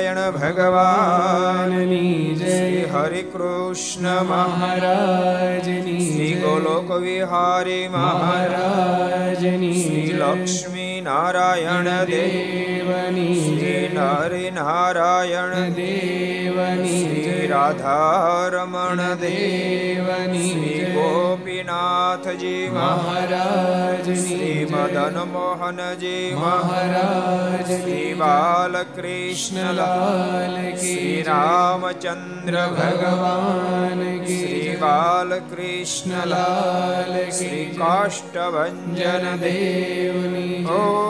સ્વામિનારાયણ 0.00 0.30
ભગવાનની 0.30 2.34
જય 2.34 2.92
હરે 2.92 3.22
કૃષ્ણ 3.22 4.22
મહારાજની 4.22 5.82
શ્રી. 5.82 6.34
ગોલોક 6.34 6.92
વિહારી 6.92 7.88
મહારાજ 7.88 8.48
મહારાજની 8.48 9.82
શ્રી. 9.82 10.12
લક્ષ્મી 10.12 11.00
નારાયણ 11.00 12.04
દેવની 12.04 13.34
શ્રી 13.34 13.58
જય. 13.58 13.90
નરિ 13.94 14.50
નારાયણ 14.50 15.70
દેવની 15.70 16.88
શ્રી. 16.88 17.46
રાધારમણ 17.46 18.96
દેવની 18.96 20.50
શ્રી 20.50 20.90
ગોપીનાથજી 20.94 22.70
મહારાજ 22.74 23.28
મહારાજની 23.28 24.16
શ્રી. 24.16 24.66
મદન 24.70 25.24
મોહનજી 25.70 26.34
મહારાજ 26.34 27.66
શ્રી. 27.66 28.14
બાલકૃષ્ણલાલ 28.14 30.74
શ્રી. 30.74 31.24
રામચંદ્ર 31.26 32.66
ભગવાન 32.66 34.24
શ્રી. 34.24 34.76
બાલકૃષ્ણલાલ 34.80 37.30
શ્રી 37.30 37.74
કાષ્ટભન 37.78 39.36
દેવની 39.36 40.64
જય. 40.64 41.09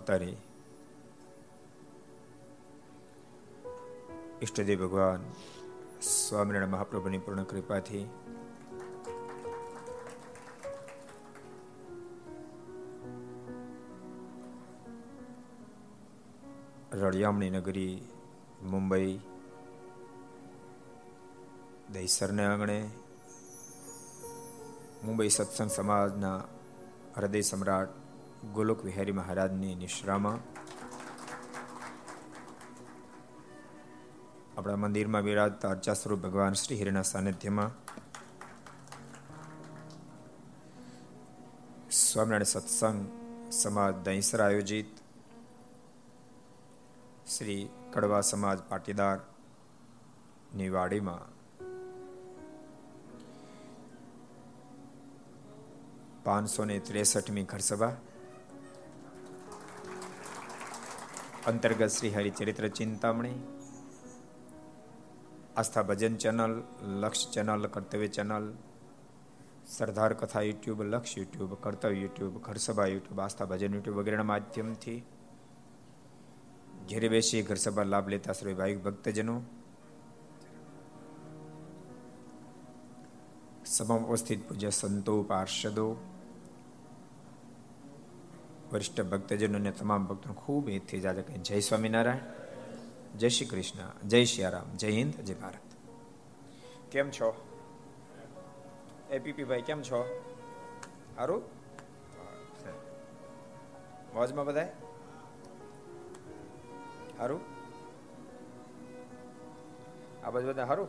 અવતારી 0.00 0.36
ઈષ્ટદેવ 4.42 4.78
ભગવાન 4.82 5.24
સ્વામિનારાયણ 6.10 6.74
મહાપ્રભુની 6.74 7.20
પૂર્ણ 7.20 7.48
કૃપાથી 7.50 8.04
રળિયામણી 16.94 17.52
નગરી 17.56 17.94
મુંબઈ 18.70 19.12
દહીસરને 21.92 22.44
આંગણે 22.46 22.80
મુંબઈ 25.04 25.30
સત્સંગ 25.30 25.70
સમાજના 25.70 26.40
હૃદય 27.16 27.46
સમ્રાટ 27.50 27.99
ગોલોક 28.41 28.85
વિહારી 28.85 29.11
મહારાજની 29.11 29.75
નિશ્રામાં 29.75 30.39
આપણા 34.57 34.75
મંદિરમાં 34.75 35.21
બિરાજતા 35.21 35.69
અર્ચા 35.69 35.93
સ્વરૂપ 35.93 36.19
ભગવાન 36.19 36.53
શ્રી 36.53 36.75
હિરના 36.75 37.01
સાનિધ્યમાં 37.01 37.71
સ્વામિનારાયણ 41.89 42.43
સત્સંગ 42.43 43.05
સમાજ 43.51 43.95
દહીસર 43.95 44.41
આયોજિત, 44.41 45.03
શ્રી 47.37 47.69
કડવા 47.93 48.21
સમાજ 48.21 48.59
પાટીદારની 48.59 50.69
વાડીમાં 50.69 51.21
પાંચસો 56.23 56.65
ને 56.65 56.79
ત્રેસઠમી 56.79 57.43
ઘર 57.43 57.91
અંતર્ગત 61.41 61.89
Shri 61.89 62.11
Haricharitra 62.13 62.65
Chintamani, 62.69 63.37
Aastha 65.55 65.83
Bhajan 65.83 66.15
channel, 66.15 66.53
Laksh 67.01 67.31
channel, 67.33 67.65
Kartavya 67.67 68.09
channel, 68.09 68.45
Sardar 69.65 70.13
Katha 70.13 70.43
YouTube, 70.43 70.83
Laksh 70.83 71.17
YouTube, 71.17 71.55
Kartavya 71.59 72.01
YouTube, 72.03 72.37
Gharsabha 72.41 72.87
YouTube, 72.87 73.19
Aastha 73.19 73.45
Bhajan 73.45 73.73
YouTube 73.73 73.97
વગેરેના 73.99 74.23
માધ્યમથી 74.23 74.99
ઘેરે 76.87 77.09
બેસી 77.09 77.41
ઘરસભા 77.41 77.83
લાભ 77.85 78.07
લેતા 78.07 78.33
શ્રી 78.33 78.53
ભાઈ 78.53 78.77
ભક્તજનો 78.77 79.35
સભામાં 83.65 84.09
ઉપસ્થિત 84.09 84.41
પૂજ્ય 84.47 84.71
સંતો, 84.71 85.23
પાર્ષદો 85.23 85.87
વરિષ્ઠ 88.73 89.01
ભક્તજનો 89.01 89.57
અને 89.57 89.71
તમામ 89.71 90.05
ભક્તોને 90.05 90.35
ખૂબ 90.35 90.69
હિતથી 90.69 90.99
જાજે 90.99 91.21
કહે 91.21 91.37
જય 91.37 91.59
સ્વામિનારાયણ, 91.59 93.17
જય 93.17 93.29
શ્રી 93.29 93.45
કૃષ્ણ, 93.45 94.07
જય 94.07 94.25
શ્રી 94.25 94.43
જય 94.75 94.91
હિન્દ, 94.91 95.13
જય 95.13 95.33
ભારત. 95.33 95.65
કેમ 96.91 97.09
છો? 97.09 97.29
એપીપી 99.09 99.43
ભાઈ, 99.43 99.61
કેમ 99.61 99.81
છો? 99.81 99.99
સારું 101.15 101.41
મોજમાં 104.13 104.45
બધાય? 104.45 104.71
સારું 107.17 107.41
આ 110.25 110.29
બાજુ 110.29 110.47
બધા 110.47 110.65
સારું 110.65 110.87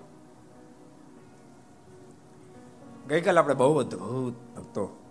ગઈકાલ 3.08 3.38
આપણે 3.38 3.54
બહુ 3.54 3.78
અદભુત 3.78 4.36
ભક્તો 4.56 5.01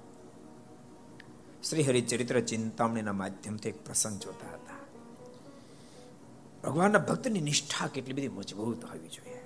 શ્રી 1.69 1.83
હરિચરિત્ર 1.83 2.39
ચિંતામણીના 2.39 3.13
માધ્યમથી 3.13 3.69
એક 3.69 3.85
પ્રસંગ 3.85 4.19
જોતા 4.19 4.53
હતા. 4.53 4.73
ભગવાનના 6.63 6.99
ભક્તની 6.99 7.41
નિષ્ઠા 7.41 7.87
કેટલી 7.87 8.13
બધી 8.13 8.27
મજબૂત 8.27 8.85
હોવી 8.85 9.07
જોઈએ. 9.07 9.41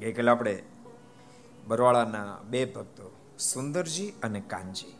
ગઈકાલે 0.00 0.30
આપણે 0.30 0.62
બરવાળાના 1.66 2.38
બે 2.50 2.64
ભક્તો, 2.64 3.16
સુંદરજી 3.38 4.12
અને 4.22 4.40
કાનજી, 4.40 4.94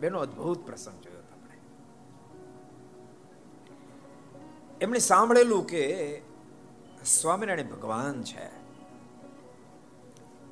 બેનો 0.00 0.18
અદ્ભુત 0.18 0.66
પ્રસંગ 0.66 1.04
જોયો 1.04 1.18
આપણે. 1.18 1.58
એમણે 4.80 4.98
સાંભળેલું 4.98 5.66
કે 5.66 6.22
સ્વામિનારાયણ 7.04 7.68
ભગવાન 7.68 8.22
છે. 8.22 8.62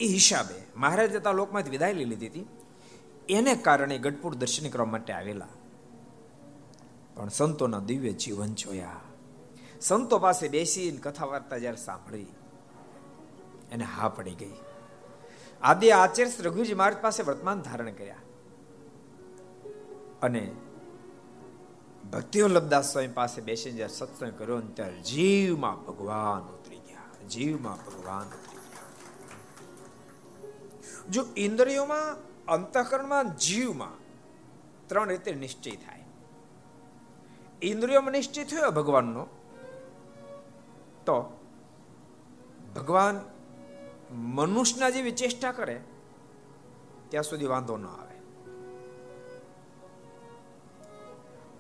એ 0.01 0.07
હિસાબે 0.07 0.63
મહારાજ 0.77 1.13
જતા 1.13 1.33
લોકમાંથી 1.33 1.71
વિદાય 1.71 1.93
લઈ 1.93 2.05
લીધી 2.05 2.27
હતી. 2.27 2.47
એને 3.31 3.55
કારણે 3.55 3.99
ગઢપુર 3.99 4.35
દર્શન 4.35 4.69
કરવા 4.69 4.87
માટે 4.87 5.13
આવેલા. 5.13 5.49
પણ 7.15 7.29
સંતોના 7.29 7.79
દિવ્ય 7.79 8.13
જીવન 8.13 8.55
જોયા. 8.55 9.01
સંતો 9.81 10.19
પાસે 10.19 10.49
બેસીને 10.49 10.97
કથા 10.97 11.27
વાર્તા 11.27 11.59
જ્યારે 11.59 11.77
સાંભળી, 11.77 12.27
એને 13.73 13.85
હા 13.85 14.09
પડી 14.09 14.35
ગઈ. 14.35 14.53
આદિ 15.63 15.91
આચાર્ય 15.91 16.43
રઘુજી 16.43 16.75
મહારાજ 16.75 17.03
પાસે 17.03 17.23
વર્તમાન 17.23 17.61
ધારણ 17.61 17.91
કર્યા. 17.91 18.17
અને 20.23 20.53
ભક્તિઓ 22.13 22.45
વલ્લભદાસ 22.45 22.93
સ્વામી 22.93 23.09
પાસે 23.09 23.41
બેસીને 23.41 23.77
જ્યારે 23.77 23.95
સત્સંગ 23.95 24.39
કર્યો 24.39 24.61
ત્યારે 24.61 25.03
જીવમાં 25.03 25.87
ભગવાન 25.87 26.55
ઉતરી 26.55 26.79
ગયા. 26.79 27.29
જીવમાં 27.29 27.77
ભગવાન 27.87 28.23
ઉતરી 28.23 28.57
ગયા. 28.57 28.89
જો 31.11 31.25
ઇન્દ્રિયોમાં 31.37 32.30
અંતઃકરણમાં 32.51 33.37
જીવમાં 33.37 33.99
ત્રણ 34.87 35.09
રીતે 35.09 35.35
નિશ્ચય 35.35 35.71
થાય. 35.71 36.05
ઇન્દ્રિયોમાં 37.63 38.13
નિશ્ચય 38.13 38.45
થયો 38.45 38.71
ભગવાનનો, 38.71 39.25
તો 41.07 41.47
ભગવાન 42.77 43.21
મનુષ્યના 44.11 44.91
જેવી 44.91 45.11
ચેષ્ટા 45.11 45.53
કરે, 45.53 45.81
ત્યાં 47.09 47.25
સુધી 47.25 47.47
વાંધો 47.47 47.77
ન 47.77 47.87
આવે. 47.87 48.19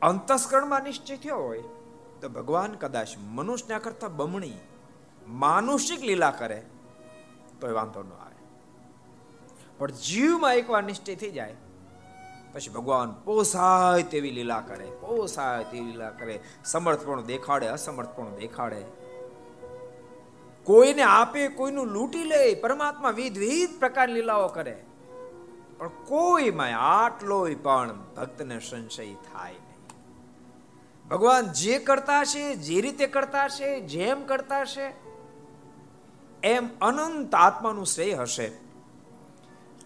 અંતસ્કરણમાં 0.02 0.82
નિશ્ચય 0.82 1.16
થયો 1.16 1.36
હોય, 1.36 1.62
તો 2.20 2.28
ભગવાન 2.28 2.72
કદાચ 2.72 3.08
મનુષ્યના 3.18 3.78
કરતા 3.78 4.08
બમણી 4.08 4.52
માનુષિક 5.26 6.00
લીલા 6.00 6.30
કરે 6.30 6.66
તો 7.60 7.68
એ 7.68 7.72
વાંધો 7.72 8.02
ન 8.02 8.12
આવે. 8.12 8.29
પણ 9.80 9.98
જીવમાં 10.06 10.54
એકવાર 10.54 10.82
નિશ્ચય 10.82 11.14
થઈ 11.14 11.30
જાય, 11.30 11.56
પછી 12.52 12.72
ભગવાન 12.72 13.12
પોસાય 13.24 14.02
તેવી 14.02 14.30
લીલા 14.30 14.60
કરે, 14.60 14.86
પોસાય 15.00 15.64
તેવી 15.64 15.84
લીલા 15.84 16.10
કરે, 16.10 16.40
સમર્થપણું 16.64 17.26
દેખાડે, 17.26 17.66
અસમર્થપણું 17.68 18.36
દેખાડે. 18.36 18.82
કોઈને 20.66 21.02
આપે, 21.02 21.48
કોઈનું 21.48 21.86
લૂંટી 21.86 22.24
લે, 22.24 22.54
પરમાત્મા 22.54 23.10
વિધ 23.10 23.38
વિધ 23.38 23.74
પ્રકારની 23.78 24.12
લીલાઓ 24.12 24.48
કરે. 24.48 24.76
પણ 25.78 25.88
કોઈમાં 25.88 26.76
આટલોય 26.78 27.54
પણ 27.54 27.92
ભક્તને 28.16 28.58
સંશય 28.60 29.12
થાય 29.32 29.52
નહીં. 29.52 29.92
ભગવાન 31.08 31.52
જે 31.52 31.78
કરતા 31.78 32.24
છે 32.24 32.56
જે 32.56 32.80
રીતે 32.80 33.06
કરતા 33.06 33.48
છે 33.48 33.70
જેમ 33.80 34.24
કરતા 34.24 34.64
છે 34.64 34.86
એમ 36.42 36.68
અનંત 36.80 37.34
આત્માનું 37.34 37.86
શ્રેય 37.86 38.14
હશે. 38.14 38.69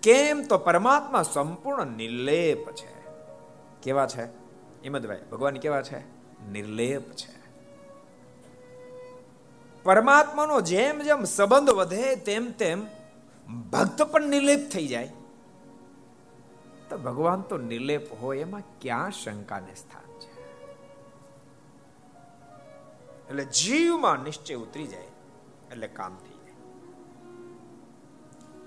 કેમ 0.04 0.42
તો 0.42 0.58
પરમાત્મા 0.58 1.22
સંપૂર્ણ 1.22 1.86
નિર્લેપ 1.86 2.70
છે? 2.72 2.94
કેવા 3.82 4.06
છે? 4.06 4.24
હિંમતભાઈ, 4.82 5.20
ભગવાન 5.32 5.56
કેવા 5.56 5.82
છે? 5.82 5.98
નિર્લેપ 6.50 7.12
છે. 7.12 7.34
પરમાત્માનો 9.82 10.60
જેમ 10.60 10.98
જેમ 10.98 11.24
સંબંધ 11.24 11.70
વધે 11.70 12.16
તેમ 12.16 12.50
તેમ 12.50 12.86
ભક્ત 13.70 14.02
પણ 14.02 14.22
નિર્લેપ 14.22 14.70
થઈ 14.70 14.86
જાય. 14.86 15.12
તો 16.90 16.98
ભગવાન 16.98 17.40
તો 17.40 17.58
નિર્લેપ 17.58 18.22
હોય 18.22 18.38
એમાં 18.38 18.62
ક્યાં 18.80 19.10
શંકાને 19.10 19.74
સ્થાન 19.74 20.20
છે? 20.20 20.34
એટલે 23.28 23.44
જીવમાં 23.44 24.18
નિશ્ચય 24.18 24.54
ઉતરી 24.54 24.86
જાય, 24.86 25.08
એટલે 25.70 25.86
કામ 25.86 26.16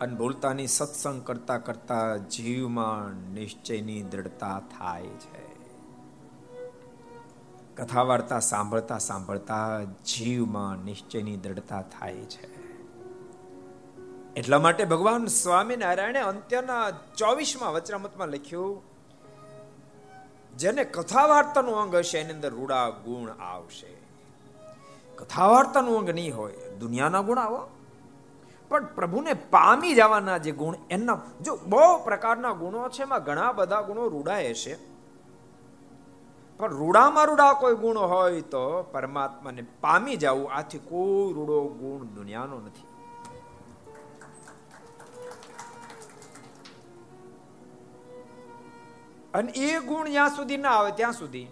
અનભૂલતાની 0.01 0.67
સત્સંગ 0.67 1.27
કરતા 1.27 1.57
કરતા 1.57 2.17
જીવમાં 2.17 3.31
નિશ્ચયની 3.33 4.03
દ્રઢતા 4.03 4.61
થાય 4.79 5.03
છે. 5.03 5.47
કથા 7.75 8.01
વાર્તા 8.01 8.39
સાંભળતા 8.39 8.97
સાંભળતા 8.97 9.83
જીવમાં 9.83 10.77
નિશ્ચયની 10.77 11.37
દ્રઢતા 11.37 11.81
થાય 11.81 12.15
છે. 12.15 12.57
એટલા 14.33 14.59
માટે 14.59 14.85
ભગવાન 14.85 15.25
સ્વામિનારાયણે 15.25 16.19
અંત્યના 16.19 16.91
ચોવીસમાં 16.91 17.73
વચરામતમાં 17.73 18.27
લખ્યું, 18.27 18.81
જેને 20.57 20.83
કથા 20.83 21.25
વાર્તાનું 21.25 21.81
અંગ 21.81 21.95
હશે 21.95 22.19
એની 22.19 22.33
અંદર 22.33 22.49
રૂડા 22.49 22.89
ગુણ 22.89 23.29
આવશે. 23.29 23.97
કથા 25.15 25.47
વાર્તાનું 25.47 25.97
અંગ 25.97 26.09
નહીં 26.09 26.37
હોય, 26.37 26.53
દુનિયાના 26.79 27.21
ગુણ 27.21 27.37
આવો. 27.37 27.69
પણ 28.69 28.85
પ્રભુને 28.85 29.33
પામી 29.33 29.95
જવાના 29.95 30.37
જે 30.37 30.51
ગુણ 30.51 30.75
એના 30.89 31.21
જો 31.41 31.59
બહુ 31.67 32.03
પ્રકારના 32.03 32.51
ગુણો 32.51 32.89
છે, 32.89 33.01
એમાં 33.01 33.23
ઘણા 33.23 33.51
બધા 33.51 33.81
ગુણો 33.81 34.07
રૂડાય 34.07 34.53
છે. 34.53 34.75
પણ 36.57 36.71
રૂડામાં 36.71 37.25
રૂડા 37.25 37.53
કોઈ 37.53 37.75
ગુણ 37.75 37.97
હોય 37.97 38.41
તો 38.41 38.83
પરમાત્માને 38.83 39.61
પામી 39.81 40.15
જવું 40.15 40.51
આથી 40.51 40.77
કોઈ 40.77 41.33
રૂડો 41.33 41.63
ગુણ 41.63 42.05
દુનિયાનો 42.05 42.59
નથી. 42.59 42.87
અને 49.33 49.51
એ 49.51 49.79
ગુણ 49.79 50.09
જ્યાં 50.09 50.29
સુધી 50.29 50.57
ના 50.57 50.69
આવે 50.69 50.91
ત્યાં 50.91 51.13
સુધી 51.13 51.47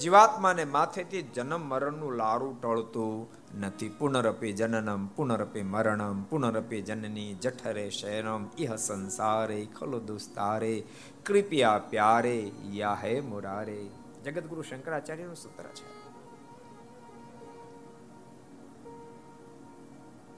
જીવાત્માને 0.00 0.64
માથેથી 0.64 1.22
જન્મ 1.22 1.60
મરણનું 1.60 2.12
લારું 2.12 2.60
ટળતું 2.62 3.39
નથી 3.58 3.88
પુનરપી 3.88 4.52
જનનમ 4.52 5.06
પુનરપી 5.06 5.62
મરણમ 5.62 6.22
પુનરપી 6.22 6.82
જનની 6.82 7.34
જઠરે 7.34 7.90
શયનમ 7.90 8.46
ઇહ 8.58 8.76
સંસારે 8.76 9.64
ખલો 9.64 10.00
દુસ્તારે 10.00 10.84
કૃપયા 11.26 11.78
પ્યારે 11.78 12.50
યા 12.72 12.98
હે 13.02 13.20
મુરારે 13.20 13.86
જગતગુરુ 14.24 14.62
શંકરાચાર્યનું 14.62 15.36
સૂત્ર 15.36 15.64
છે। 15.64 16.00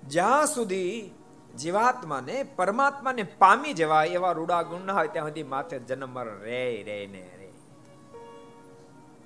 જ્યાં 0.09 0.47
સુધી 0.47 1.14
જીવાત્માને, 1.59 2.42
પરમાત્માને 2.42 3.23
પામી 3.23 3.73
જવાય 3.73 4.09
એવા 4.09 4.33
રૂડા 4.33 4.62
ગુણ 4.62 4.81
ના 4.81 4.92
હોય, 4.92 5.09
ત્યાં 5.09 5.28
સુધી 5.28 5.42
માથે 5.42 5.78
જન્મ 5.78 6.19
રે 6.19 6.83
રે 6.83 7.07
ને 7.07 7.31
રે. 7.38 7.52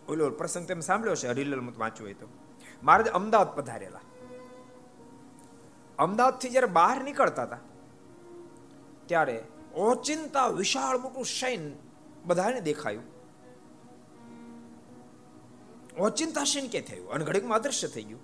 ઓલો 0.08 0.30
પ્રસંગ 0.30 0.66
તેમ 0.66 0.80
સાંભળ્યો 0.80 1.14
છે 1.14 1.28
હરિલલ 1.28 1.60
મત 1.60 1.78
વાંચ્યું 1.78 2.06
હોય 2.06 2.14
તો. 2.14 2.28
મહારાજ 2.82 3.08
અમદાવાદ 3.08 3.56
પધારેલા. 3.56 4.00
અમદાવાદથી 5.98 6.50
જ્યારે 6.50 6.66
બહાર 6.66 7.04
નીકળતા 7.04 7.42
હતા, 7.42 7.58
ત્યારે 9.06 9.44
ઓચિંતા 9.74 10.46
વિશાળ 10.46 10.98
મોટું 10.98 11.24
શૈન 11.24 11.72
બધાને 12.24 12.60
દેખાયું. 12.60 13.02
ઓચિંતા 15.98 16.44
શૈન 16.44 16.68
કે 16.68 16.80
થયું? 16.80 17.10
અને 17.10 17.24
ઘડીકમાં 17.24 17.58
અદૃશ્ય 17.58 17.88
થઈ 17.88 18.02
ગયું. 18.02 18.20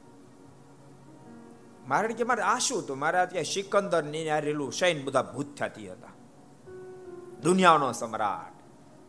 મારે 1.88 2.08
કે 2.08 2.24
મારે 2.24 2.42
આ 2.42 2.58
શું 2.58 2.82
હતું? 2.82 2.98
મારે 2.98 3.26
ત્યાં 3.26 3.44
સિકંદરની 3.44 4.40
રેલું 4.40 4.72
શૈન 4.72 5.04
બધા 5.04 5.22
ભૂત 5.22 5.56
થતી 5.56 5.92
હતા. 5.92 6.08
દુનિયાનો 7.42 7.92
સમ્રાટ. 7.92 8.52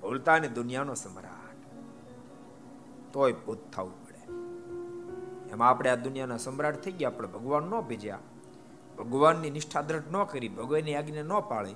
ભૂલતા 0.01 0.39
ને 0.39 0.47
દુનિયાનો 0.47 0.95
સમ્રાટ. 0.95 1.55
તોય 3.13 3.33
ભૂત 3.33 3.71
થવું 3.71 4.02
એમાં 5.53 5.69
આપણે 5.69 5.89
આ 5.89 5.95
દુનિયાના 5.95 6.37
સમ્રાટ 6.37 6.75
થઈ 6.75 6.91
ગયા, 6.91 7.09
આપણે 7.09 7.27
ભગવાન 7.27 7.63
ન 7.63 7.81
ભેજ્યા. 7.81 8.19
ભગવાનની 8.97 9.49
નિષ્ઠા 9.49 9.81
દ્રઢ 9.81 10.03
ન 10.11 10.23
કરી, 10.23 10.49
ભગવાનની 10.49 10.95
આજ્ઞા 10.95 11.21
ન 11.21 11.39
પાળી, 11.39 11.75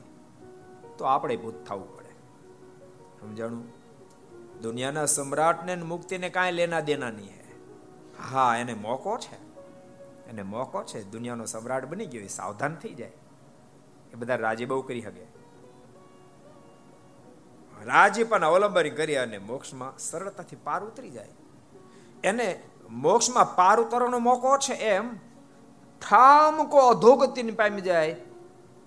તો 0.97 1.05
આપણે 1.05 1.37
ભૂત 1.37 1.63
થવું 1.63 1.97
પડે. 1.97 2.09
સમજાણું? 3.19 3.65
દુનિયાના 4.61 5.05
સમ્રાટને 5.05 5.75
મુક્તિને 5.75 6.29
કાંઈ 6.29 6.51
લેના 6.51 6.79
દેના 6.79 7.11
નહીં 7.11 7.29
હે. 7.29 7.43
હા, 8.31 8.57
એને 8.57 8.73
મોકો 8.73 9.17
છે. 9.17 9.47
એને 10.29 10.41
મોકો 10.41 10.83
છે. 10.83 11.03
દુનિયાનો 11.03 11.45
સમ્રાટ 11.45 11.85
બની 11.85 12.05
ગયો 12.05 12.27
સાવધાન 12.27 12.75
થઈ 12.75 12.93
જાય. 12.93 13.11
એ 14.13 14.15
બધા 14.15 14.35
રાજી 14.35 14.65
બહુ 14.65 14.81
કરી 14.81 15.01
શકે 15.01 15.37
રાજી 17.83 18.23
પણ 18.23 18.45
અવલંબન 18.45 18.89
કરી 18.89 19.15
અને 19.15 19.37
મોક્ષમાં 19.37 19.97
સરળતાથી 19.97 20.55
પાર 20.55 20.83
ઉતરી 20.83 21.09
જાય. 21.09 21.27
એને 22.23 22.63
મોક્ષમાં 22.89 23.55
પાર 23.55 23.81
ઉતરવાનો 23.81 24.19
મોકો 24.19 24.57
છે 24.57 24.73
એમ. 24.73 25.15
ઠામકો 26.01 26.77
અધોગતિને 26.77 27.51
પામી 27.51 27.81
જાય, 27.81 28.15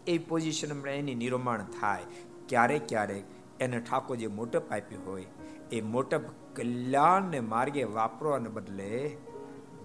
એ 0.06 0.18
પોઝિશન 0.18 0.86
એની 0.86 1.14
નિર્માણ 1.14 1.64
થાય. 1.80 2.02
ક્યારેક 2.48 2.88
ક્યારેક 2.88 3.24
એને 3.60 3.80
ઠાકોર 3.80 4.16
જે 4.16 4.26
મોટપ 4.26 4.72
આપ્યું 4.72 5.06
હોય, 5.06 5.26
એ 5.72 5.80
મોટપ 5.80 6.20
કલ્યાણને 6.54 7.40
માર્ગે 7.40 7.84
વાપરવાને 7.84 8.48
બદલે 8.48 9.16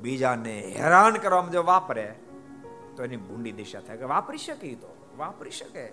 બીજાને 0.01 0.75
હેરાન 0.77 1.13
કરવામાં 1.13 1.51
જો 1.51 1.63
વાપરે, 1.63 2.15
તો 2.95 3.03
એની 3.03 3.17
ભૂંડી 3.17 3.51
દિશા 3.51 3.79
થાય. 3.79 3.97
કે 3.97 4.05
વાપરી 4.05 4.37
શકે 4.37 4.75
તો, 4.75 4.95
વાપરી 5.17 5.51
શકે. 5.51 5.87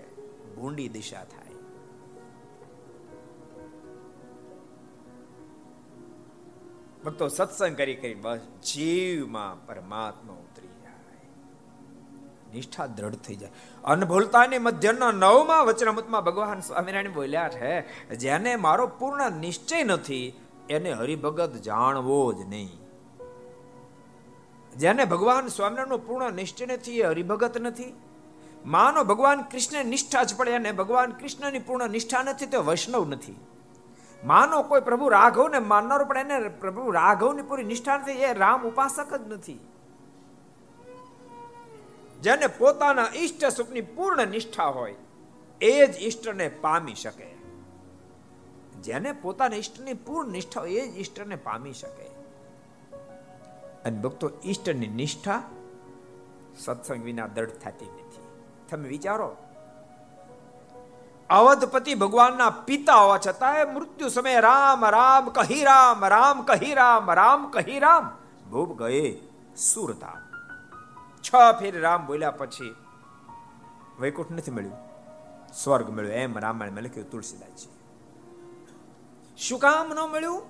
ભૂંડી 0.55 0.89
દિશા 0.89 1.25
થાય. 1.25 1.52
ભક્તો 7.05 7.29
સત્સંગ 7.29 7.77
કરી 7.77 7.95
કરી 7.95 8.15
બસ 8.15 8.39
જીવમાં 8.73 9.67
પરમાત્મા 9.67 10.35
ઉતરી 10.35 10.69
જાય. 10.69 11.31
નિષ્ઠા 12.55 12.87
દ્રઢ 12.87 13.15
થઈ 13.15 13.37
જાય. 13.37 13.51
અનભૂલતાની 13.85 14.59
મધ્યના 14.59 15.11
નવમાં 15.11 15.67
વચનામૃતમાં 15.67 16.25
ભગવાન 16.25 16.61
સ્વામિનારાયણ 16.61 17.13
બોલ્યા 17.13 17.49
છે, 17.49 18.07
જેને 18.17 18.57
મારો 18.57 18.87
પૂર્ણ 18.87 19.33
નિશ્ચય 19.33 19.85
નથી, 19.85 20.41
એને 20.71 20.93
હરિભગત 20.93 21.53
જાણવો 21.53 22.33
જ 22.33 22.41
નહીં. 22.49 22.81
જેને 24.77 25.05
ભગવાન 25.05 25.49
સ્વામિનારાયણનો 25.49 25.99
પૂર્ણ 25.99 26.33
નિશ્ચય 26.33 26.67
નથી, 26.67 26.99
એ 26.99 27.03
હરિભગત 27.03 27.61
નથી. 27.61 27.95
માનો 28.65 29.05
ભગવાન 29.05 29.43
કૃષ્ણ 29.43 29.85
નિષ્ઠા 29.85 30.23
જ 30.23 30.37
પડે 30.37 30.53
અને 30.53 30.73
ભગવાન 30.73 31.11
કૃષ્ણની 31.11 31.59
પૂર્ણ 31.59 31.91
નિષ્ઠા 31.91 32.23
નથી, 32.23 32.47
તો 32.47 32.63
વૈષ્ણવ 32.63 33.09
નથી. 33.09 33.37
માનો 34.25 34.63
કોઈ 34.63 34.81
પ્રભુ 34.81 35.09
રાઘવને 35.09 35.59
માનનારો 35.59 36.05
પણ 36.05 36.19
એને 36.19 36.49
પ્રભુ 36.49 36.91
રાઘવની 36.91 37.43
પૂરી 37.43 37.65
નિષ્ઠા 37.65 37.97
નથી, 37.97 38.13
એ 38.13 38.33
રામ 38.33 38.63
ઉપાસક 38.63 39.15
જ 39.15 39.33
નથી. 39.33 39.59
જેને 42.21 42.47
પોતાના 42.47 43.07
ઈષ્ટ 43.17 43.45
સુખની 43.45 43.81
પૂર્ણ 43.81 44.27
નિષ્ઠા 44.27 44.65
હોય, 44.65 44.95
એ 45.61 45.87
જ 45.87 45.97
ઈષ્ટને 45.97 46.49
પામી 46.49 46.95
શકે. 46.95 47.33
જેને 48.81 49.13
પોતાના 49.13 49.57
ઈષ્ટની 49.57 49.95
પૂર્ણ 49.95 50.29
નિષ્ઠા 50.29 50.61
હોય, 50.61 50.71
એ 50.71 50.93
જ 50.93 50.97
ઈષ્ટને 50.97 51.37
પામી 51.37 51.73
શકે. 51.73 52.05
અને 53.85 53.99
ભક્તો, 53.99 54.31
ઈષ્ટની 54.45 54.87
નિષ્ઠા 54.87 55.43
સત્સંગ 56.59 57.05
વિના 57.05 57.27
દૃઢ 57.27 57.49
થતી 57.49 57.87
નથી. 57.87 58.21
તમે 58.71 58.89
વિચારો 58.89 59.37
અવધપતિ 61.31 61.95
ભગવાનના 61.95 62.51
પિતા 62.51 62.95
હોવા 62.95 63.19
છતાંય 63.19 63.65
મૃત્યુ 63.65 64.09
સમયે 64.09 64.41
રામ 64.41 64.87
રામ, 64.87 65.29
કહી 65.29 65.65
રામ 65.65 66.05
રામ, 66.05 66.43
કહી 66.43 66.75
રામ 66.75 67.13
રામ, 67.13 67.51
કહી 67.51 67.79
રામ. 67.79 68.11
ભૂપ 68.51 68.79
ગયે 68.79 69.19
સુરતા 69.57 70.17
છ 71.23 71.31
ફેર 71.61 71.81
રામ 71.81 72.07
બોલ્યા 72.07 72.31
પછી 72.31 72.75
વૈકુંઠ 74.01 74.31
નથી 74.31 74.51
મળ્યું. 74.51 74.79
સ્વર્ગ 75.55 75.91
મળ્યો 75.91 76.13
એમ 76.13 76.39
રામાયણમાં 76.39 76.83
લખ્યું, 76.83 77.11
તુલસીદાસજી. 77.11 77.71
શું 79.39 79.59
કામ 79.59 79.89
ન 79.89 80.01
મળ્યું? 80.13 80.43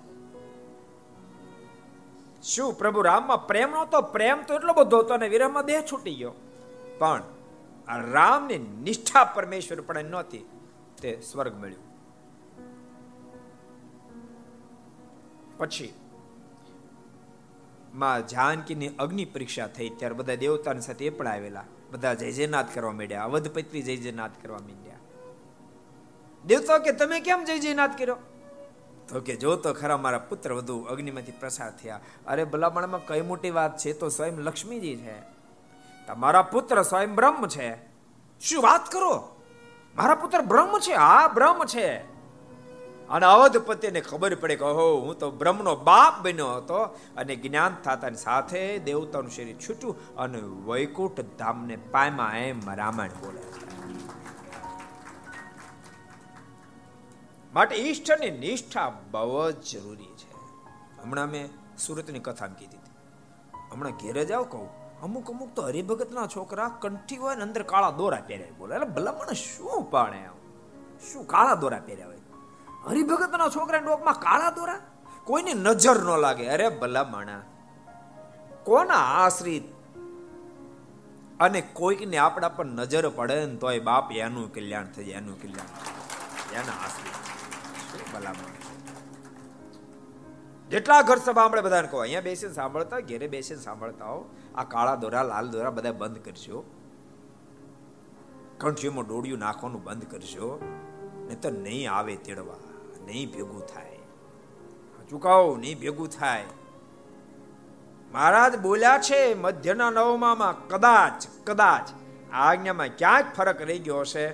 શું 2.43 2.75
પ્રભુ 2.79 3.03
રામમાં 3.03 3.47
પ્રેમ 3.47 3.71
નહોતો? 3.71 4.01
પ્રેમ 4.01 4.43
તો 4.43 4.55
એટલો 4.55 4.73
બધો 4.73 4.99
હતો 4.99 5.15
અને 5.15 5.29
વિરહમાં 5.29 5.65
દેહ 5.65 5.81
છૂટી 5.93 6.15
ગયો. 6.15 6.33
પણ 6.99 7.23
રામની 8.11 8.59
નિષ્ઠા 8.59 9.25
પરમેશ્વર 9.25 9.81
પણ 9.81 10.05
નહોતી. 10.05 10.43
તે 11.03 11.21
સ્વર્ગ 11.21 11.55
મળ્યું. 11.55 11.93
પછી, 15.59 15.95
માં 17.95 18.27
જાનકીની 18.27 18.89
અગ્નિ 18.89 19.25
પરીક્ષા 19.25 19.67
થઈ 19.67 19.89
ત્યારે 19.89 20.15
બધા 20.15 20.35
દેવતાની 20.35 20.81
સાથે 20.81 21.07
એ 21.07 21.11
પણ 21.11 21.29
આવેલા. 21.29 21.65
બધા 21.93 22.15
જય 22.15 22.33
જયનાથ 22.33 22.75
કરવા 22.75 22.93
માંડ્યા 22.93 23.25
અવધપત્રી 23.25 23.83
જય 23.83 23.97
જયનાથ 23.97 24.31
કરવા 24.43 24.59
માંડ્યા. 24.59 24.95
દેવતા 26.47 26.79
કે, 26.79 26.93
તમે 26.93 27.21
કેમ 27.21 27.45
જય 27.45 27.59
જયનાથ 27.59 27.99
કર્યો? 27.99 28.17
તો 29.09 29.21
કે, 29.21 29.37
જો 29.37 29.57
તો 29.57 29.75
ખરા 29.75 29.97
મારા 29.97 30.19
પુત્ર 30.19 30.53
વધુ 30.53 30.83
અગ્નિમાંથી 30.83 31.33
પ્રસાર 31.33 31.71
થયા. 31.71 32.01
અરે 32.27 32.45
ભલામણમાં 32.45 33.07
કઈ 33.07 33.21
મોટી 33.21 33.51
વાત 33.51 33.79
છે? 33.79 33.93
તો 33.93 34.09
સ્વયં 34.09 34.35
લક્ષ્મીજી 34.35 34.97
છે. 34.97 35.21
તમારા 36.07 36.43
પુત્ર 36.43 36.83
સ્વયં 36.83 37.15
બ્રહ્મ 37.15 37.47
છે. 37.47 37.77
શું 38.41 38.63
વાત 38.63 38.93
કરો? 38.93 39.42
મારા 39.97 40.15
પુત્ર 40.15 40.41
બ્રહ્મ 40.41 40.79
છે, 40.79 40.93
હા, 40.93 41.29
બ્રહ્મ 41.29 41.65
છે. 41.65 42.13
અને 43.09 43.27
અવધપતિને 43.27 44.01
ખબર 44.01 44.35
પડે 44.35 44.57
કે, 44.57 44.65
ઓહો, 44.65 45.01
હું 45.01 45.19
તો 45.19 45.31
બ્રહ્મનો 45.31 45.77
બાપ 45.77 46.23
બન્યો 46.23 46.55
હતો 46.55 46.79
અને 47.17 47.37
જ્ઞાન 47.37 47.75
થતાની 47.75 48.17
સાથે 48.17 48.79
દેવતાનું 48.79 49.31
શરીર 49.31 49.57
છૂટ્યું 49.69 50.17
અને 50.17 50.39
વૈકુંઠ 50.39 51.21
ધામને 51.21 51.77
પાયમાં 51.77 52.39
એમ 52.39 52.75
રામાયણ 52.75 53.11
બોલે 53.11 53.43
માટે 57.55 57.77
ઈષ્ટની 57.77 58.31
નિષ્ઠા 58.31 58.93
બહુ 59.11 59.51
જ 59.51 59.55
જરૂરી 59.55 60.15
છે. 60.17 60.33
હમણાં 61.03 61.27
મેં 61.27 61.49
સુરતની 61.79 62.19
કથા 62.19 62.47
કીધી 62.47 62.77
હતી. 62.77 62.93
હમણાં 63.73 63.93
ઘેરે 63.93 64.25
જાઓ 64.25 64.45
કહું. 64.45 64.82
અમુક 65.03 65.31
અમુક 65.31 65.55
તો 65.55 65.63
હરિભગતના 65.63 66.27
છોકરા 66.27 66.69
કંઠી 66.69 67.17
હોય 67.17 67.35
ને 67.37 67.43
અંદર 67.43 67.63
કાળા 67.63 67.91
દોરા 67.91 68.23
પહેર્યા 68.27 68.47
બોલે, 68.59 68.75
એટલે 68.75 68.87
ભલામણ 68.87 69.33
શું 69.33 69.91
પાણે 69.91 70.29
શું 71.13 71.27
કાળા 71.27 71.55
દોરા 71.55 71.79
પહેર્યા 71.87 72.07
હોય? 72.07 72.21
હરિભગતના 72.87 73.49
છોકરા 73.49 73.79
ડોકમાં 73.79 74.15
કાળા 74.15 74.51
દોરા? 74.51 74.79
કોઈની 75.25 75.55
નજર 75.55 75.99
ન 75.99 76.19
લાગે. 76.19 76.49
અરે 76.49 76.69
ભલામણા 76.69 77.41
કોના 78.65 78.95
આશ્રિત? 78.95 79.63
અને 81.41 81.61
કોઈકને 81.61 82.17
આપણા 82.17 82.49
પર 82.49 82.65
નજર 82.65 83.09
પડે 83.09 83.47
ને 83.47 83.57
તોય 83.57 83.79
બાપ 83.79 84.13
એનું 84.13 84.55
કલ્યાણ 84.55 84.85
થઈ 84.85 85.05
જાય, 85.05 85.17
એનું 85.17 85.43
કલ્યાણ. 85.43 85.71
એના 86.55 86.79
આશ્રિત. 86.85 88.15
ભલા 88.15 88.33
જેટલા 90.73 91.03
ઘર 91.03 91.17
સભા 91.17 91.43
આપણે 91.43 91.63
બધાને 91.63 91.89
કહો, 91.89 91.99
અહીંયા 91.99 92.21
બેસીને 92.21 92.53
સાંભળતા, 92.53 92.99
ઘેરે 92.99 93.27
બેસીને 93.29 93.61
સાંભળતા 93.61 94.05
હો. 94.05 94.31
આ 94.55 94.65
કાળા 94.65 94.95
દોરા, 94.95 95.23
લાલ 95.23 95.49
દોરા 95.49 95.71
બધા 95.71 95.93
બંધ 95.93 96.19
કરશો 96.19 96.65
કંઠીઓમાં 98.59 99.07
ડોડિયું 99.07 99.39
નાખવાનું 99.39 99.85
બંધ 99.85 100.05
કરશો 100.11 100.49
ને 101.29 101.35
તો 101.35 101.51
નહીં 101.51 101.93
આવે 101.93 102.17
તેડવા, 102.17 102.57
નહીં 103.05 103.31
ભેગું 103.33 103.67
થાય. 103.67 103.99
ચુકાવો 105.11 105.57
નહીં 105.57 105.81
ભેગું 105.81 106.09
થાય. 106.09 106.45
મહારાજ 108.13 108.59
બોલ્યા 108.59 108.99
છે, 108.99 109.35
મધ્યના 109.35 109.91
નવમામાં, 109.91 110.69
કદાચ 110.69 111.27
કદાચ. 111.45 111.91
આજ્ઞામાં 112.33 112.89
ક્યાંક 112.99 113.25
ફરક 113.37 113.63
રહી 113.63 113.79
ગયો 113.79 114.01
હશે? 114.01 114.29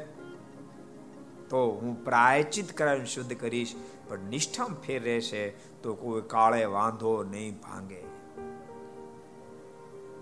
તો 1.50 1.78
હું 1.82 2.04
પ્રાયચિત 2.04 2.72
કરાવીને 2.72 3.06
શુદ્ધ 3.06 3.40
કરીશ. 3.40 3.74
પણ 4.08 4.18
નિષ્ઠામ 4.18 4.74
ફેર 4.74 5.02
રહેશે 5.02 5.50
તો 5.82 5.94
કોઈ 5.94 6.22
કાળે 6.26 6.64
વાંધો 6.64 7.22
નહીં 7.22 7.58
ભાંગે. 7.60 8.02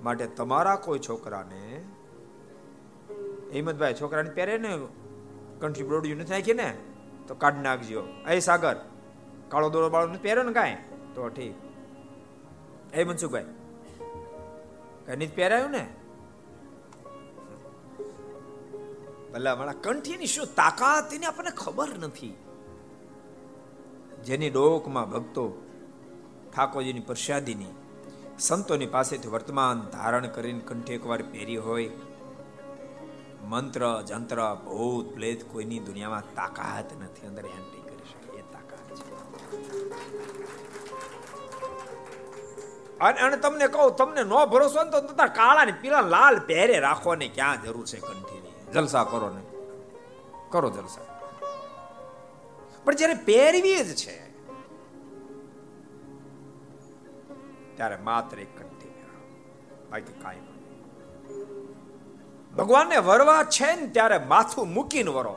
માટે 0.02 0.26
તમારા 0.26 0.76
કોઈ 0.76 0.98
છોકરાને, 0.98 1.84
હિંમતભાઈ, 3.52 3.94
છોકરાને 4.00 4.30
પહેરે 4.30 4.58
ને 4.58 4.78
કંઠી 5.60 5.82
બ્રોડિયું 5.82 6.18
નથી 6.18 6.30
નાખી 6.30 6.54
ને? 6.54 6.76
તો 7.28 7.34
કાઢ 7.34 7.62
નાખજો. 7.62 8.02
એ 8.28 8.38
સાગર, 8.38 8.76
કાળો 9.48 9.70
દોડો 9.70 9.88
બાળો 9.90 10.06
નથી 10.06 10.22
પહેર્યો 10.22 10.44
ને 10.44 10.52
કાંઈ? 10.52 10.76
તો 11.14 11.28
ઠીક. 11.28 11.54
એ 12.94 13.04
મનસુખભાઈ, 13.04 13.44
કઈ 15.06 15.16
નથી 15.16 15.26
પહેરાયું 15.26 15.70
ને? 15.70 15.86
ભલા 19.32 19.56
મારા 19.56 19.72
કંઠીની 19.72 20.26
શું 20.26 20.46
તાકાત 20.46 21.12
એની 21.12 21.26
આપણને 21.26 21.50
ખબર 21.50 21.88
નથી? 21.98 22.34
જેની 24.26 24.50
ડોકમાં 24.50 25.10
ભક્તો 25.10 25.62
ઠાકોરજીની 26.56 27.00
પ્રસાદીની 27.00 27.66
સંતોની 28.38 28.86
પાસેથી 28.86 29.28
વર્તમાન 29.28 29.80
ધારણ 29.92 30.26
કરીને 30.26 30.60
કંઠે 30.60 30.94
એકવાર 30.94 31.22
પહેરી 31.22 31.56
હોય. 31.56 31.90
મંત્ર, 33.44 34.02
જંત્ર, 34.06 34.56
ભૂત, 34.64 35.14
પ્લેત 35.14 35.52
કોઈની 35.52 35.78
દુનિયામાં 35.78 36.22
તાકાત 36.34 37.02
નથી. 37.02 37.26
અંદર 37.26 37.46
એન્ટ્રી 37.46 37.80
કરી 37.80 37.96
શકે. 37.96 38.38
એ 38.38 38.42
તાકાત 38.42 38.96
છે. 43.08 43.22
અને 43.22 43.36
તમને 43.36 43.68
કહું, 43.68 43.96
તમને 43.96 44.24
નો 44.24 44.46
ભરોસો 44.46 44.84
ને 44.84 44.90
તો 44.90 45.00
કાળા 45.16 45.64
ને 45.64 45.72
પીલા 45.72 46.00
લાલ 46.00 46.38
પહેરે 46.38 46.78
રાખવાની 46.78 47.28
ક્યાં 47.28 47.62
જરૂર 47.62 47.86
છે 47.86 48.00
કંઠીની? 48.00 48.72
જલસા 48.72 49.04
કરો 49.04 49.30
ને. 49.30 49.40
કરો 50.50 50.70
જલસા. 50.70 51.15
પણ 52.86 52.98
જ્યારે 52.98 53.16
પહેરવી 53.28 53.80
જ 53.88 53.90
છે, 54.02 54.16
ત્યારે 57.76 57.96
માત્ર 58.08 58.36
એક 58.44 58.52
કંઠી 58.58 58.94
બાકી 59.90 60.16
કાંઈ 60.22 60.44
ભગવાનને 62.58 62.98
વરવા 63.08 63.42
છે 63.56 63.70
ને 63.80 63.86
ત્યારે 63.96 64.18
માથું 64.32 64.66
મૂકીને 64.76 65.12
વરો. 65.16 65.34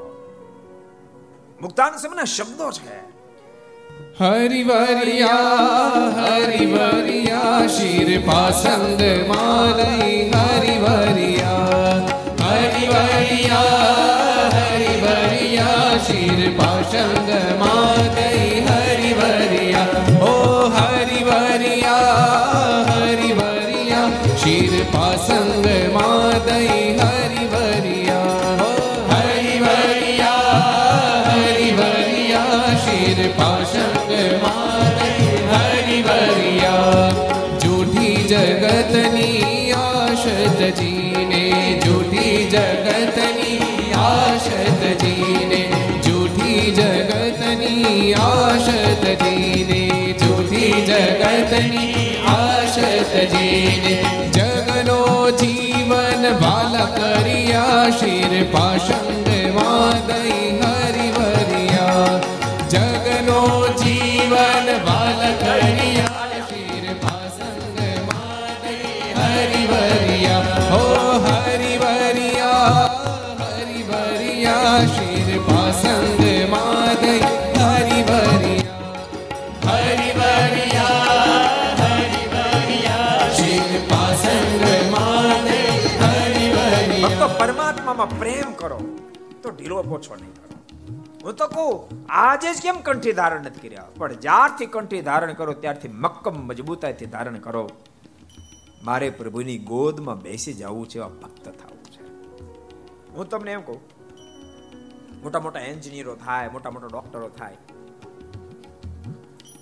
મુક્તાન 1.63 1.93
સમય 2.03 2.25
શબ્દો 2.35 2.67
છે, 2.77 2.97
હરિવરિયા 4.19 6.03
હરિવરિયા, 6.19 7.67
શિર 7.77 8.09
પાસંદ 8.27 9.01
માલઈ 9.31 10.13
હરિવરિયા. 10.33 11.97
હરિવરિયા 12.43 14.09
હરિવરિયા 16.39 16.47
શિર 16.47 16.52
પાસંદ 16.58 17.30
માલઈ 17.60 18.63
હરિવરિયા 18.67 20.04
ઓ 20.23 20.34
હરિવરિયા 20.75 22.19
હરિવરિયા 22.89 24.10
શિર 24.36 24.73
પાસંગ 24.93 25.67
માદઈ 25.95 26.78
હરિવરિયા 26.99 28.67
હરિવરિયા 29.12 30.54
હરિવરિયા 31.30 32.71
શિર 32.86 33.19
પાસંગ 33.39 34.13
માદઈ 34.45 35.43
હરિવરિયા 35.54 37.10
જૂઠી 37.65 38.15
જગતની 38.32 39.73
આશત 39.82 40.62
જીને 40.80 41.43
જૂઠી 41.86 42.38
જગતની 42.47 43.60
આશત 44.04 44.84
જીને 45.04 45.68
જગતની 51.60 52.17
આશત 52.28 53.13
જીને 53.32 53.93
જગનો 54.34 55.00
જીવન 55.34 56.28
વાલા 56.41 56.88
કરી 56.93 57.48
આશીર 57.56 58.36
પાશંગ 58.54 59.18
ઢીલો 89.97 90.15
નહીં 90.15 90.34
કરો. 90.34 90.47
હું 91.23 91.36
તો 91.36 91.47
કહું 91.47 91.71
આજે 92.10 92.54
જ 92.54 92.62
કેમ 92.62 92.78
કંઠી 92.82 93.13
ધારણ 93.13 93.41
નથી 93.41 93.62
કર્યા? 93.67 93.86
પણ 93.97 94.13
જ્યારથી 94.13 94.65
કંઠી 94.65 95.02
ધારણ 95.02 95.34
કરો, 95.34 95.54
ત્યારથી 95.54 95.88
મક્કમ 95.88 96.36
મજબૂતાઈથી 96.47 97.06
ધારણ 97.06 97.38
કરો. 97.38 97.69
મારે 98.84 99.10
પ્રભુની 99.10 99.58
ગોદમાં 99.58 100.19
બેસી 100.19 100.54
જવું 100.54 100.89
છે, 100.89 100.97
એવા 100.97 101.08
ભક્ત 101.08 101.45
થવું 101.49 101.84
છે. 101.86 102.04
હું 103.10 103.30
તમને 103.30 103.52
એમ 103.52 103.62
કહું, 103.62 103.80
મોટા 105.23 105.39
મોટા 105.39 105.60
એન્જિનિયરો 105.60 106.15
થાય, 106.15 106.49
મોટા 106.49 106.69
મોટા 106.69 106.88
ડોક્ટરો 106.88 107.30
થાય. 107.30 107.58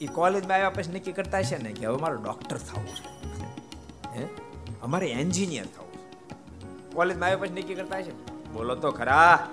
એ 0.01 0.07
કોલેજમાં 0.07 0.55
આવ્યા 0.55 0.69
પછી 0.69 0.91
નક્કી 0.91 1.11
કરતા 1.11 1.41
છે 1.41 1.57
ને 1.63 1.71
કે 1.71 1.85
હવે 1.85 1.97
મારે 1.97 2.15
ડોક્ટર 2.15 2.57
થવું 2.57 2.87
છે. 2.87 4.25
અમારે 4.81 5.07
એન્જિનિયર 5.11 5.65
થવું 5.65 5.93
છે. 5.93 6.93
કોલેજમાં 6.93 7.25
આવ્યા 7.25 7.37
પછી 7.37 7.53
નક્કી 7.53 7.75
કરતા 7.75 8.01
છે 8.01 8.13
બોલો 8.53 8.75
તો 8.75 8.91
ખરા. 8.91 9.49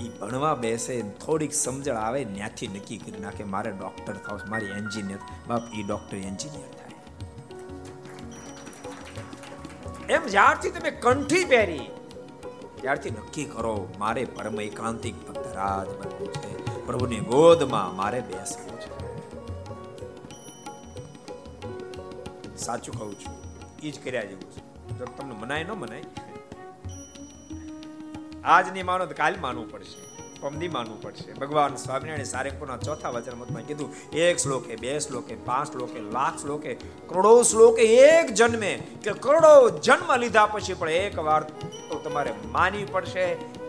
એ 0.00 0.08
ભણવા 0.08 0.54
બેસે 0.54 1.02
થોડીક 1.02 1.54
સમજણ 1.54 1.96
આવે 1.96 2.24
ત્યાંથી 2.24 2.68
નક્કી 2.68 2.98
કરી 2.98 3.20
નાખે, 3.20 3.44
મારે 3.44 3.70
ડોક્ટર 3.70 4.14
થાવ, 4.14 4.40
મારી 4.48 4.66
એન્જિનિયર 4.66 5.18
બાપ 5.48 5.62
એ 5.74 5.82
ડોક્ટર 5.82 6.16
એન્જિનિયર 6.16 6.68
થાય. 6.68 6.94
એમ 10.14 10.26
જ્યારથી 10.26 10.70
તમે 10.70 10.90
કંઠી 10.90 11.44
પહેરી, 11.44 11.86
ત્યારથી 12.80 13.10
નક્કી 13.10 13.44
કરો, 13.44 13.88
મારે 13.98 14.24
પરમ 14.24 14.60
એકાંતિક 14.60 15.16
ભક્ત 15.28 15.46
રાજ 15.54 15.88
બનવું 15.88 16.32
છે. 16.32 16.52
પ્રભુની 16.86 17.20
ગોદમાં 17.20 17.96
મારે 17.96 18.20
બેસવું 18.20 18.76
છે. 18.80 18.90
સાચું 22.56 22.94
કહું 22.98 23.14
છું 23.14 23.34
એ 23.82 23.90
જ 23.90 24.04
કર્યા 24.04 24.24
જેવું 24.24 24.50
છે. 24.50 24.60
જો 24.98 25.04
તમને 25.04 25.34
મનાય 25.34 25.64
ન 25.64 25.70
મનાય 25.72 26.02
આજ 28.44 28.72
નહીં 28.72 28.86
માનો 28.86 29.06
તો 29.06 29.14
કાલ 29.14 29.36
માનવું 29.40 29.72
પડશે. 29.72 30.02
પમદી 30.40 30.68
માનવું 30.68 31.02
પડશે. 31.02 31.32
ભગવાન 31.32 31.76
સ્વામિનારાયણ 31.76 32.24
સારેપુરના 32.24 32.76
ચોથા 32.76 33.08
વચન 33.08 33.36
મતમાં 33.38 33.62
કીધું, 33.62 33.94
એક 34.12 34.36
શ્લોકે 34.38 34.76
બે 34.76 34.98
શ્લોકે 34.98 35.34
પાંચ 35.34 35.72
શ્લોકે 35.72 36.00
લાખ 36.00 36.36
શ્લોકે 36.40 36.72
કરોડો 37.06 37.42
શ્લોકે 37.42 37.82
એક 37.82 38.34
જન્મે. 38.34 38.72
કે 39.02 39.12
કરોડો 39.12 39.52
જન્મ 39.78 40.16
લીધા 40.16 40.46
પછી 40.46 40.74
પણ 40.74 40.90
એક 40.90 41.18
વાર 41.18 41.42
તો 41.88 42.00
તમારે 42.04 42.34
માનવી 42.46 42.84
પડશે 42.84 43.26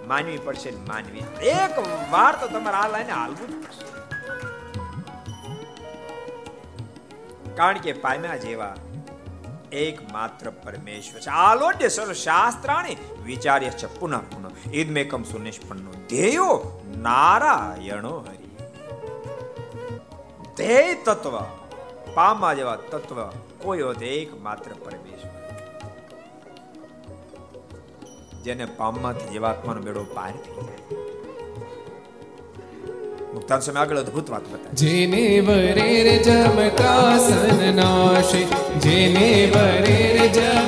માનવી 0.07 0.37
પડશે 0.37 0.71
માનવી. 0.71 1.23
એક 1.49 1.79
વાર 2.11 2.33
તો 2.35 2.47
તમારે 2.47 2.77
આ 2.77 2.87
લાઈને 2.87 3.11
હાલવું 3.11 3.49
પડશે. 3.63 3.85
કારણ 7.55 7.77
કે 7.77 7.93
પામ્યા 7.93 8.35
જેવા 8.35 8.75
એક 9.71 9.97
માત્ર 10.11 10.49
પરમેશ્વર 10.49 11.19
છે. 11.19 11.29
આલોડ્ય 11.29 11.87
સર્વ 11.87 12.13
શાસ્ત્રાણી 12.13 12.97
વિચાર્ય 13.25 13.69
છે 13.69 13.87
પુનઃ 13.99 14.17
પુનઃ. 14.17 14.44
ઈદમેકમ 14.73 15.23
સુનિષ્પન્નો 15.23 15.91
ધ્યેયો 16.09 16.81
નારાયણો 16.97 18.17
હરિ. 18.19 18.65
ધ્યેય 20.57 20.93
તત્વ, 20.93 21.39
પામા 22.13 22.53
જેવા 22.53 22.75
તત્વ 22.75 23.23
કોઈ 23.61 23.81
હોતે 23.81 24.05
એક 24.07 24.41
માત્ર 24.41 24.71
પરમેશ્વર. 24.85 25.31
જેને 28.43 28.65
પામમાંથી 28.65 29.29
જીવાત્માનો 29.29 29.81
મેળો 29.81 30.03
પાર 30.03 30.31
થઈ 30.31 30.61
જાય. 30.61 31.05
મુક્તાન 33.33 33.59
સમય 33.59 33.79
આગળ 33.79 33.97
અદ્ભુત 33.97 34.29
વાત 34.29 34.41
બતાવે 34.41 34.71
જેને 34.71 35.39
વરેર 35.39 36.23
જમકાસન 36.23 37.75
નાશે 37.75 38.43
જેને 38.79 39.51
વરેર 39.55 40.27
જમટાસન 40.27 40.64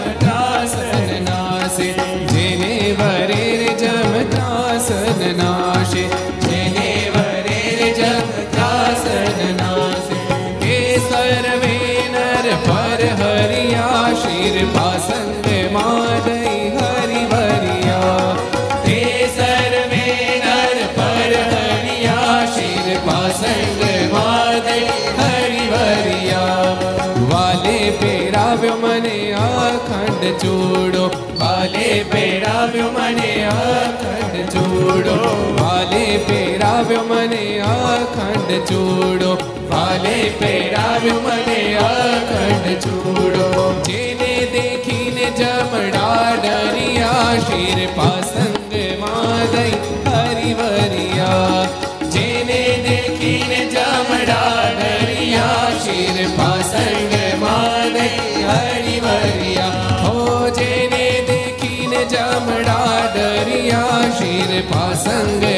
પેરાવ્યો 36.77 37.03
મને 37.05 37.43
અખંડ 37.65 38.51
ચૂડો 38.69 39.29
વાલે 39.69 40.17
પેરાવ્યો 40.39 41.21
મને 41.21 41.61
અખંડ 41.79 42.83
ચૂડો 42.83 43.63
જેને 43.87 44.33
દેખીને 44.53 45.25
જમડા 45.31 46.27
ડરિયા 46.35 47.33
શિર 47.47 47.81
પાસંગ 47.95 48.75
માદઈ 49.01 49.73
હરિવરિયા 50.05 51.63
જેને 52.11 52.61
દેખીને 52.85 53.61
જમડા 53.73 54.61
ડરિયા 54.77 55.73
શિર 55.81 56.23
પાસંગ 56.37 57.17
માદઈ 57.41 58.13
હરિવરિયા 58.45 59.73
હો 60.03 60.15
જેને 60.53 61.05
દેખીને 61.25 62.05
જમડા 62.07 62.95
ડરિયા 63.09 64.03
શિર 64.19 64.63
પાસંગ 64.71 65.56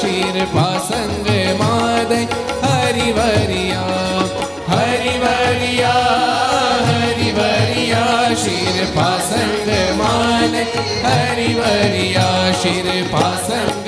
શિર 0.00 0.36
પાસંગ 0.54 1.28
માદઈ 1.60 2.26
હરિવરિયા 2.62 4.24
હરિવરિયા 4.70 6.16
હરિવરિયા 6.88 8.34
શિર 8.36 8.78
પાસંગ 8.94 9.70
માદઈ 10.00 10.66
હરિવરિયા 11.04 12.52
શિર 12.62 12.88
પાસંગ 13.12 13.85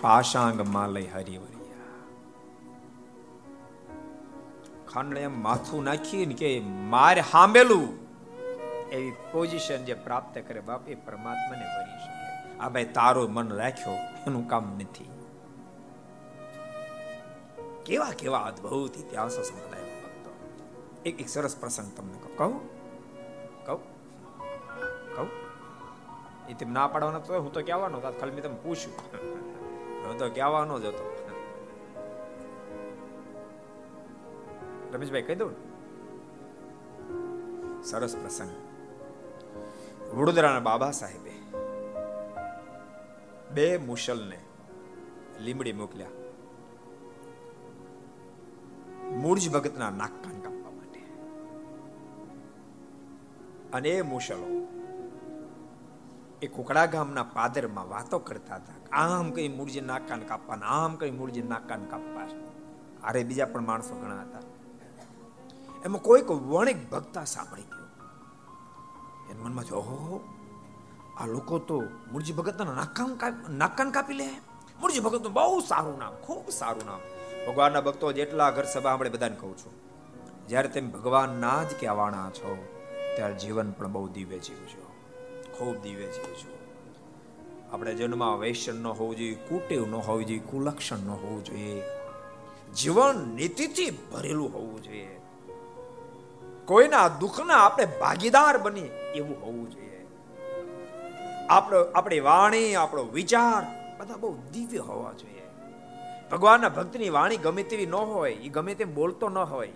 શિર 0.00 0.06
પાશાંગ 0.06 0.60
માલય 0.66 1.12
હરિવરિયા 1.14 1.88
ખાંડે 4.86 5.20
એમ 5.20 5.34
માથું 5.38 5.84
નાખીને 5.84 6.34
કે 6.34 6.50
મારે 6.88 7.22
હાંબેલું 7.22 7.86
એવી 8.90 9.14
પોઝિશન 9.32 9.84
જે 9.84 9.96
પ્રાપ્ત 9.98 10.40
કરે 10.40 10.62
બાપ 10.62 10.88
એ 10.88 10.96
પરમાત્માને 11.00 11.66
વરી 11.66 11.98
શકે 11.98 12.16
આ 12.60 12.68
ભાઈ 12.68 12.92
તારો 12.92 13.26
મન 13.28 13.52
રાખ્યો 13.52 13.98
એનું 14.22 14.44
કામ 14.44 14.72
નથી 14.76 15.10
કેવા 17.84 18.14
કેવા 18.14 18.44
અદ્ભુત 18.46 18.96
ઇતિહાસો 18.96 19.44
સંભળાય 19.44 19.86
ભક્તો 20.02 20.30
એક 21.04 21.14
એક 21.16 21.28
સરસ 21.28 21.56
પ્રસંગ 21.56 21.92
તમને 21.94 22.18
કહું 22.18 22.34
કહું 22.38 22.58
કહું 23.66 23.80
કહું 25.14 25.30
એ 26.48 26.54
તેમ 26.54 26.70
ના 26.72 26.88
પાડવાનો 26.88 27.22
તો 27.22 27.32
હું 27.38 27.52
તો 27.52 27.60
કહેવાનો 27.62 27.96
હતો 27.98 28.18
ખાલી 28.18 28.36
મેં 28.36 28.44
તમે 28.44 28.60
પૂછ્યું 28.62 29.49
હું 30.10 30.18
તો 30.18 30.28
કહેવાનો 30.28 30.80
જ 30.80 30.84
હતો 30.84 31.04
રમેશભાઈ, 34.92 35.22
કહી 35.22 35.34
દઉં 35.34 35.52
સરસ 37.82 38.16
પ્રસંગ. 38.16 38.50
વડોદરાના 40.14 40.60
બાબા 40.60 40.90
સાહેબે 40.90 41.34
બે 43.50 43.76
મુશલને 43.76 44.38
લીમડી 45.40 45.72
મોકલ્યા. 45.72 46.08
મૂળજ 49.16 49.50
ભગતના 49.50 49.90
નાક 49.90 50.12
કાન 50.24 50.40
કાપવા 50.40 50.70
માટે. 50.70 51.00
અને 53.72 53.88
એ 53.88 54.02
મુશલો 54.02 54.50
એ 56.42 56.46
કુકડા 56.46 56.86
ગામના 56.86 57.22
પાદરમાં 57.22 57.88
વાતો 57.88 58.18
કરતા 58.18 58.56
હતા. 58.56 58.79
આમ 58.92 59.30
કઈ 59.30 59.48
મૂળજી 59.48 59.80
નાક 59.80 60.08
કાન 60.08 60.20
કાપવાના, 60.20 60.66
આમ 60.66 60.96
કઈ 60.96 61.10
મૂળજી 61.10 61.42
નાક 61.42 61.68
કાન 61.68 61.84
કાપવા. 61.84 62.26
અરે 63.04 63.24
બીજા 63.24 63.46
પણ 63.46 63.66
માણસો 63.66 63.94
ઘણા 63.94 64.22
હતા. 64.22 64.42
એમાં 65.84 66.02
કોઈક 66.02 66.30
વણિક 66.30 66.90
ભક્તા 66.90 67.24
સાંભળી 67.24 67.62
ગયો. 67.62 67.88
એના 69.30 69.42
મનમાં 69.42 69.64
ઓહો, 69.74 70.20
આ 71.16 71.26
લોકો 71.26 71.58
તો 71.58 71.82
મૂળજી 72.12 72.32
ભગતના 72.32 72.74
નાકામ 72.74 73.18
નાકાન 73.50 73.90
કાપી 73.90 74.14
લે. 74.14 74.28
મૂળજી 74.80 75.00
ભગતનું 75.00 75.32
બહુ 75.32 75.60
સારું 75.60 75.98
નામ, 75.98 76.14
ખૂબ 76.14 76.48
સારું 76.50 76.86
નામ. 76.86 77.00
ભગવાનના 77.46 77.80
ભક્તો 77.80 78.12
જેટલા 78.12 78.50
ઘર 78.50 78.64
સભા 78.64 78.92
આપણે 78.92 79.10
બધાને 79.10 79.36
કહું 79.36 79.56
છું, 79.58 79.72
જ્યારે 80.48 80.68
તમે 80.68 80.88
ભગવાનના 80.88 81.64
જ 81.64 81.80
કહેવાના 81.80 82.30
છો, 82.30 82.68
ત્યારે 83.16 83.34
જીવન 83.34 83.72
પણ 83.72 83.92
બહુ 83.92 84.08
દિવ્ય 84.08 84.38
જીવજો. 84.38 84.82
ખૂબ 85.58 85.82
દિવ્ય 85.82 86.06
જીવજો. 86.06 86.59
આપણે 87.72 87.94
જન્મમાં 87.94 88.38
વૈશ્ય 88.38 88.72
ન 88.72 88.86
હોવું 88.86 89.16
જોઈએ, 89.16 89.34
કુટેવ 89.34 89.86
ન 89.86 89.94
હોવું 89.94 90.26
જોઈએ, 90.26 90.38
કુલક્ષણ 90.38 90.98
ન 90.98 91.10
હોવું 91.10 91.44
જોઈએ. 91.44 91.82
જીવન 92.74 93.28
નીતિથી 93.34 93.90
ભરેલું 93.90 94.54
હોવું 94.54 94.82
જોઈએ. 94.82 95.20
કોઈના 96.64 97.08
દુઃખના 97.08 97.54
આપણે 97.54 97.84
ભાગીદાર 98.00 98.58
બની 98.58 98.80
એવું 99.14 99.42
હોવું 99.42 99.70
જોઈએ. 99.70 100.06
આપણો 101.48 101.84
આપણી 101.84 102.20
વાણી, 102.20 102.74
આપણો 102.74 103.04
વિચાર 103.04 103.62
બધા 104.00 104.16
બહુ 104.16 104.36
દિવ્ય 104.52 104.78
હોવા 104.78 105.12
જોઈએ. 105.12 105.42
ભગવાનના 106.32 106.68
ભક્તની 106.68 107.10
વાણી 107.10 107.36
ગમે 107.36 107.62
તેવી 107.62 107.86
ન 107.86 107.94
હોય 107.94 108.32
એ 108.32 108.48
ગમે 108.48 108.74
તેમ 108.74 108.94
બોલતો 108.94 109.28
ન 109.28 109.38
હોય. 109.38 109.72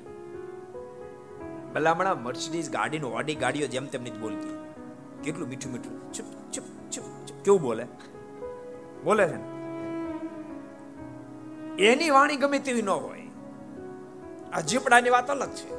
ભલામણા 1.75 2.15
મર્સિડીઝ 2.15 2.71
ગાડીનો 2.71 3.09
ઓડી 3.09 3.35
ગાડીઓ 3.35 3.67
જેમ 3.67 3.87
તેમની 3.87 4.11
જ 4.11 4.19
બોલતી. 4.19 4.59
કેટલું 5.25 5.49
મીઠું 5.49 5.73
મીઠું. 5.73 6.44
કેવું 7.45 7.61
બોલે? 7.63 7.87
બોલે 9.05 9.27
છે 9.29 9.39
એની 11.85 12.11
વાણી 12.11 12.37
ગમે 12.37 12.59
તેવી 12.59 12.83
ન 12.83 12.89
હોય. 12.89 13.23
આ 14.53 14.61
જીપડાની 14.61 15.11
વાત 15.11 15.31
અલગ 15.31 15.51
છે. 15.51 15.71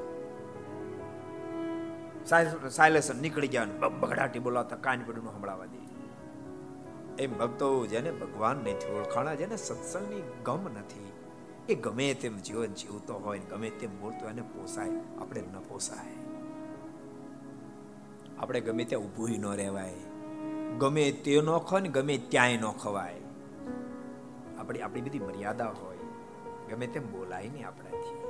સાયલેસન 2.69 3.21
નીકળી 3.21 3.47
ગયા 3.47 3.65
બગડાટી 3.99 4.39
બોલાવતા 4.39 4.75
કાન 4.75 5.03
પડું 5.05 5.23
સંભળાવા 5.23 5.65
દે. 5.65 5.81
એમ 7.23 7.37
ભક્તો 7.37 7.85
જેને 7.85 8.11
ભગવાન 8.11 8.57
નથી 8.57 8.91
ઓળખાણા, 8.91 9.33
જેને 9.33 9.57
સત્સંગની 9.57 10.21
ગમ 10.45 10.63
નથી, 10.63 11.11
એ 11.69 11.75
ગમે 11.75 12.13
તેમ 12.13 12.37
જીવન 12.37 12.73
જીવતો 12.73 13.13
હોય 13.13 13.39
ગમે 13.39 13.69
તેમ 13.69 14.01
બોલતો 14.01 14.29
એને 14.29 14.41
પોસાય, 14.41 14.89
આપણે 15.21 15.41
ન 15.41 15.59
પોસાય. 15.69 16.13
આપણે 18.37 18.61
ગમે 18.61 18.83
ત્યાં 18.85 19.01
ઊભું 19.01 19.29
ન 19.29 19.45
રહેવાય. 19.55 19.93
ગમે 20.77 21.11
તે 21.11 21.41
ન 21.41 21.57
ખવાય 21.57 21.81
ને 21.81 21.89
ગમે 21.89 22.17
ત્યાંય 22.17 22.57
ન 22.57 22.65
ખવાય. 22.65 23.21
આપણી 24.57 24.81
આપણી 24.81 25.01
બધી 25.01 25.19
મર્યાદા 25.19 25.69
હોય. 25.69 25.97
ગમે 26.69 26.87
તેમ 26.87 27.11
બોલાય 27.11 27.49
નહીં 27.49 27.67
આપણાથી. 27.67 28.25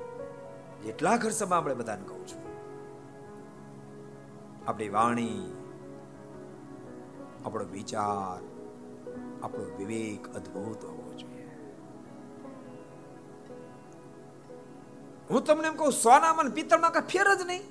જેટલા 0.83 1.17
ઘર 1.17 1.29
સભા 1.29 1.57
આપણે 1.57 1.73
બધાને 1.73 2.07
કહું 2.07 2.27
છું. 2.27 2.55
આપણી 4.67 4.89
વાણી, 4.89 5.53
આપણો 7.45 7.65
વિચાર, 7.65 8.43
આપણો 9.43 9.75
વિવેક 9.77 10.35
અદ્ભુત 10.35 10.85
હોવો 10.85 11.13
જોઈએ. 11.13 11.49
હું 15.29 15.43
તમને 15.43 15.67
એમ 15.67 15.75
કહું, 15.75 15.91
સોનામાં 15.91 16.49
પિત્તળમાં 16.49 16.91
કઈ 16.91 17.01
ફેર 17.01 17.35
જ 17.35 17.41
નહીં. 17.45 17.61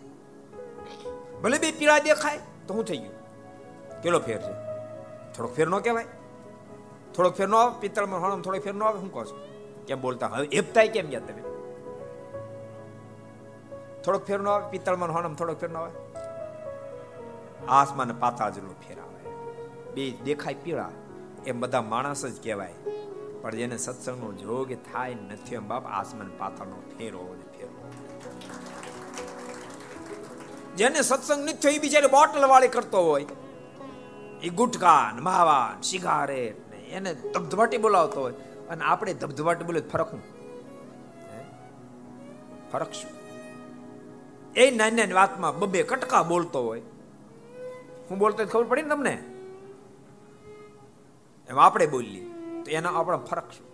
ભલે 1.42 1.58
બે 1.58 1.72
પીળા 1.72 1.98
દેખાય 1.98 2.40
તો 2.66 2.74
હું 2.74 2.84
થઈ 2.84 2.96
ગયું. 2.96 3.24
કેટલો 4.02 4.18
ફેર 4.18 4.38
છે? 4.38 4.63
થોડોક 5.34 5.54
ફેર 5.54 5.68
નો 5.68 5.80
કહેવાય. 5.80 6.06
થોડોક 7.14 7.34
ફેર 7.34 7.48
નો 7.48 7.56
આવે 7.56 7.80
પિત્તળમાં 7.80 8.22
હણમ 8.22 8.42
થોડોક 8.42 8.62
ફેર 8.62 8.74
નો 8.74 8.84
આવે 8.84 9.00
શું 9.00 9.12
કહો 9.12 9.24
છો. 9.24 9.36
કેમ 9.86 10.00
બોલતા 10.00 10.26
હવે 10.26 10.46
એપતાય 10.46 10.88
કેમ 10.88 11.06
ગયા 11.06 11.20
તમે 11.20 11.42
થોડોક 14.04 14.26
ફેર 14.26 14.40
નો 14.40 14.50
આવે 14.50 14.70
પિત્તળમાં 14.70 15.12
હણમ 15.12 15.34
થોડોક 15.34 15.60
ફેર 15.60 15.70
નો 15.70 15.80
આવે? 15.80 15.92
આસમાન 17.68 18.12
પાતાળ 18.12 18.50
જેટલો 18.50 18.74
ફેર 18.88 18.98
આવે. 19.00 19.20
બે 19.94 20.10
દેખાય 20.10 20.54
પીળા, 20.54 20.90
એમ 21.46 21.60
બધા 21.60 21.82
માણસ 21.82 22.26
જ 22.26 22.42
કહેવાય. 22.42 22.74
પણ 23.42 23.50
જેને 23.50 23.76
સત્સંગનો 23.76 24.32
જોગ 24.32 24.72
થાય 24.92 25.14
નથી 25.14 25.54
એમ 25.54 25.68
બાપ, 25.68 25.86
આસમાન 25.86 26.30
પાતાળનો 26.38 26.82
ફેરો 26.98 27.36
ફેરો 27.58 27.90
જેને 30.76 31.00
સત્સંગ 31.02 31.44
નથી 31.44 31.68
એ 31.68 31.78
બીજાને 31.78 32.06
બોટલ 32.06 32.46
વાળી 32.46 32.68
કરતો 32.68 33.02
હોય. 33.02 33.26
એ 34.44 34.48
ગુટકા 34.48 35.10
માવાન, 35.20 35.80
સિગારેટ 35.80 36.74
એને 36.74 37.14
ધબધબાટી 37.14 37.76
બોલાવતો 37.76 38.20
હોય. 38.20 38.32
અને 38.68 38.84
આપણે 38.84 39.14
ધબધબાટી 39.14 39.64
બોલે 39.64 39.80
ફરક 39.80 40.10
શું? 40.10 40.22
ફરક 42.72 42.92
શું? 42.92 43.10
એ 44.56 44.70
નાની 44.70 44.96
નાની 44.96 45.12
વાતમાં 45.12 45.58
બબે 45.58 45.82
કટકા 45.82 46.22
બોલતો 46.22 46.62
હોય. 46.62 46.80
હું 48.10 48.18
બોલતો 48.18 48.46
ખબર 48.46 48.64
પડી 48.64 48.82
ને 48.82 48.88
તમને? 48.88 49.24
એમ 51.48 51.58
આપણે 51.58 51.86
બોલીએ 51.86 52.24
તો 52.62 52.70
એના 52.70 52.90
આપણા 52.90 53.16
ફરક 53.16 53.52
શું? 53.52 53.66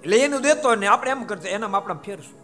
એટલે 0.00 0.18
એનું 0.18 0.42
દેતો 0.42 0.74
ને 0.74 0.86
આપણે 0.86 1.10
એમ 1.10 1.24
કરતો 1.24 1.48
એનામાં 1.48 1.80
આપણા 1.80 1.94
ફેરશું 1.94 2.39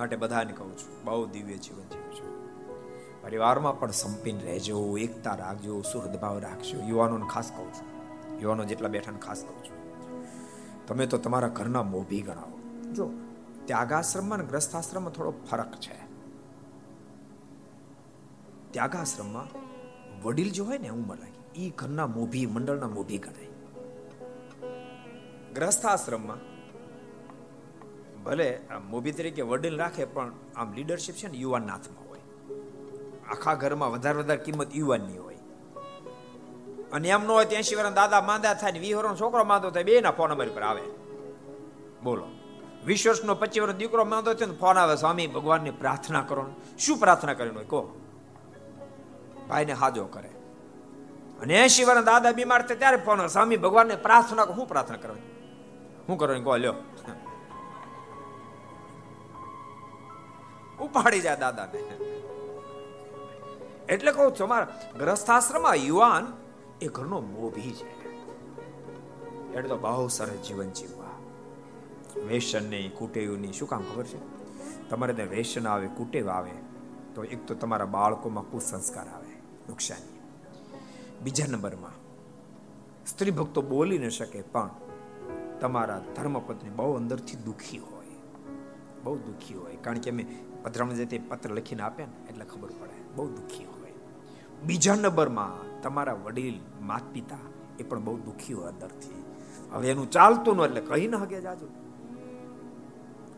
માટે 0.00 0.16
બધાને 0.16 0.52
કહું 0.52 0.78
છું, 0.78 1.04
બહુ 1.04 1.26
દિવ્ય 1.26 1.56
જીવન 1.56 1.88
જીવું 1.92 2.12
છું. 2.14 2.30
પરિવારમાં 3.22 3.80
પણ 3.80 3.90
સંપીન 3.90 4.38
રહેજો, 4.40 4.98
એકતા 4.98 5.34
રાખજો 5.34 5.82
સુહૃદભાવ 5.82 6.38
રાખજો. 6.38 6.80
યુવાનોને 6.80 7.26
ખાસ 7.32 7.52
કહું 7.56 7.74
છું, 7.74 7.88
યુવાનો 8.40 8.64
જેટલા 8.64 8.88
બેઠાને 8.88 9.18
ખાસ 9.18 9.44
કહું 9.44 9.64
છું. 9.64 9.78
તમે 10.86 11.06
તો 11.06 11.18
તમારા 11.18 11.48
ઘરના 11.48 11.82
મોભી 11.82 12.20
ગણાવો. 12.20 12.56
જો, 12.92 13.10
ત્યાગાશ્રમમાં 13.64 14.38
અને 14.38 14.48
ગ્રસ્થાશ્રમમાં 14.48 15.12
થોડો 15.12 15.32
ફરક 15.50 15.72
છે. 15.76 15.98
ત્યાગાશ્રમમાં 18.70 19.48
વડીલ 20.22 20.50
જો 20.50 20.64
હોય 20.64 20.78
ને 20.78 20.88
ઉંમર 20.88 21.18
લાગી 21.18 21.66
એ 21.66 21.70
ઘરના 21.70 22.06
મોભી, 22.06 22.46
મંડળના 22.46 22.88
મોભી 22.88 23.18
ગણાય. 23.18 23.46
ગ્રસ્થાશ્રમમાં 25.54 26.49
ભલે 28.24 28.60
મોભી 28.88 29.12
તરીકે 29.12 29.42
વડીલ 29.42 29.76
રાખે, 29.76 30.04
પણ 30.04 30.32
આમ 30.56 30.72
લીડરશિપ 30.72 31.14
છે 31.14 31.28
ને 31.28 31.38
યુવાનના 31.38 31.72
હાથમાં 31.72 32.08
હોય. 32.08 32.20
આખા 33.28 33.54
ઘરમાં 33.54 33.92
વધારે 33.92 34.18
વધારે 34.18 34.44
કિંમત 34.44 34.76
યુવાનની 34.76 35.18
હોય. 35.18 35.34
અને 36.92 37.08
એમ 37.08 37.24
ન 37.24 37.26
હોય 37.26 37.44
ત્યાંશી 37.44 37.74
વર્ષ 37.74 37.94
દાદા 37.94 38.20
માંદા 38.20 38.54
થાય 38.54 38.72
ને 38.72 38.78
વીસ 38.78 38.96
છોકરો 39.20 39.44
માંદો 39.44 39.70
થાય 39.70 39.84
બે 39.84 40.00
ના 40.00 40.10
ફોન 40.10 40.30
અમારી 40.30 40.50
પર 40.50 40.62
આવે. 40.62 40.82
બોલો. 42.02 42.26
વીસ 42.84 43.06
વર્ષનો, 43.06 43.34
પચીસ 43.34 43.62
વર્ષ 43.62 43.74
દીકરો 43.74 44.04
માંદો 44.04 44.34
થયો 44.34 44.48
ને 44.48 44.54
ફોન 44.54 44.78
આવે, 44.78 44.96
સ્વામી, 44.96 45.26
ભગવાનની 45.26 45.70
પ્રાર્થના 45.70 46.22
કરો 46.22 46.46
શું 46.78 46.98
પ્રાર્થના 46.98 47.34
કરીને 47.34 47.54
હોય? 47.54 47.64
કહો. 47.64 48.00
ભાઈને 49.48 49.72
હાજો 49.72 50.04
કરે. 50.04 50.28
અને 51.40 51.64
એસી 51.64 51.84
વર્ષ 51.84 52.04
દાદા 52.04 52.32
બીમાર 52.32 52.62
થાય 52.62 52.76
ત્યારે 52.76 52.96
ફોન 52.96 53.26
સ્વામી, 53.26 53.56
ભગવાનને 53.56 53.96
પ્રાર્થના 53.96 54.44
શું 54.44 54.68
પ્રાર્થના 54.68 54.96
કરવાની 54.96 55.20
શું 56.06 56.18
કરવાની 56.18 56.42
કહો, 56.42 56.56
લ્યો. 56.56 56.74
ઉપાડી 60.80 61.20
જાય 61.20 61.36
દાદાને. 61.36 61.78
એટલે 63.88 64.12
કહું 64.12 64.34
છું, 64.34 64.44
અમારા 64.44 64.92
ગ્રસ્થાશ્રમમાં 64.98 65.74
યુવાન 65.74 66.32
એ 66.80 66.86
ઘરનો 66.86 67.20
મોભી 67.20 67.72
છે. 67.72 68.00
એટલે 69.52 69.68
તો 69.68 69.76
બહુ 69.76 70.08
સરસ 70.08 70.30
જીવન 70.30 70.70
જીવવા. 70.70 71.06
વેસન 72.26 72.70
નહીં 72.70 72.94
કુટેવની 72.94 73.52
શું 73.52 73.68
કામ 73.68 73.82
ખબર 73.82 74.04
છે? 74.04 74.20
તમારે 74.88 75.12
ત્યાં 75.12 75.28
વેસન 75.28 75.68
આવે, 75.68 75.86
કુટેવ 75.86 76.28
આવે, 76.28 76.50
તો 77.14 77.24
એક 77.24 77.46
તો 77.46 77.54
તમારા 77.54 77.84
બાળકોમાં 77.84 78.50
કુસંસ્કાર 78.50 79.08
આવે, 79.08 79.32
નુકસાની. 79.68 80.20
બીજા 81.22 81.46
નંબરમાં, 81.46 81.90
સ્ત્રી 83.06 83.30
ભક્તો 83.30 83.62
બોલી 83.62 83.98
ન 83.98 84.08
શકે, 84.08 84.42
પણ 84.42 84.70
તમારા 85.60 86.02
ધર્મપત્ની 86.16 86.70
બહુ 86.70 86.96
અંદરથી 86.96 87.36
દુઃખી 87.36 87.78
હોય. 87.78 88.06
બહુ 89.04 89.16
દુઃખી 89.18 89.54
હોય, 89.54 89.76
કારણ 89.76 89.98
કે 89.98 90.10
અમે 90.10 90.26
પધરામણ 90.62 91.28
પત્ર 91.28 91.50
લખીને 91.50 91.82
આપે 91.82 92.04
ને, 92.04 92.28
એટલે 92.28 92.44
ખબર 92.44 92.68
પડે. 92.68 93.14
બહુ 93.14 93.28
દુઃખી 93.28 93.64
હોય. 93.64 93.92
બીજા 94.62 94.94
નંબરમાં 94.94 95.82
તમારા 95.82 96.14
વડીલ 96.14 96.60
માત 96.80 97.02
પિતા 97.12 97.36
એ 97.78 97.82
પણ 97.82 98.04
બહુ 98.04 98.18
દુઃખી 98.18 98.52
હોય 98.52 98.72
અંદરથી. 98.72 99.24
હવે 99.72 99.90
એનું 99.90 100.10
ચાલતું 100.10 100.56
ન 100.56 100.60
એટલે 100.60 100.80
કહી 100.80 101.08
ન 101.08 101.14
હગે 101.14 101.40
જાજો. 101.40 101.66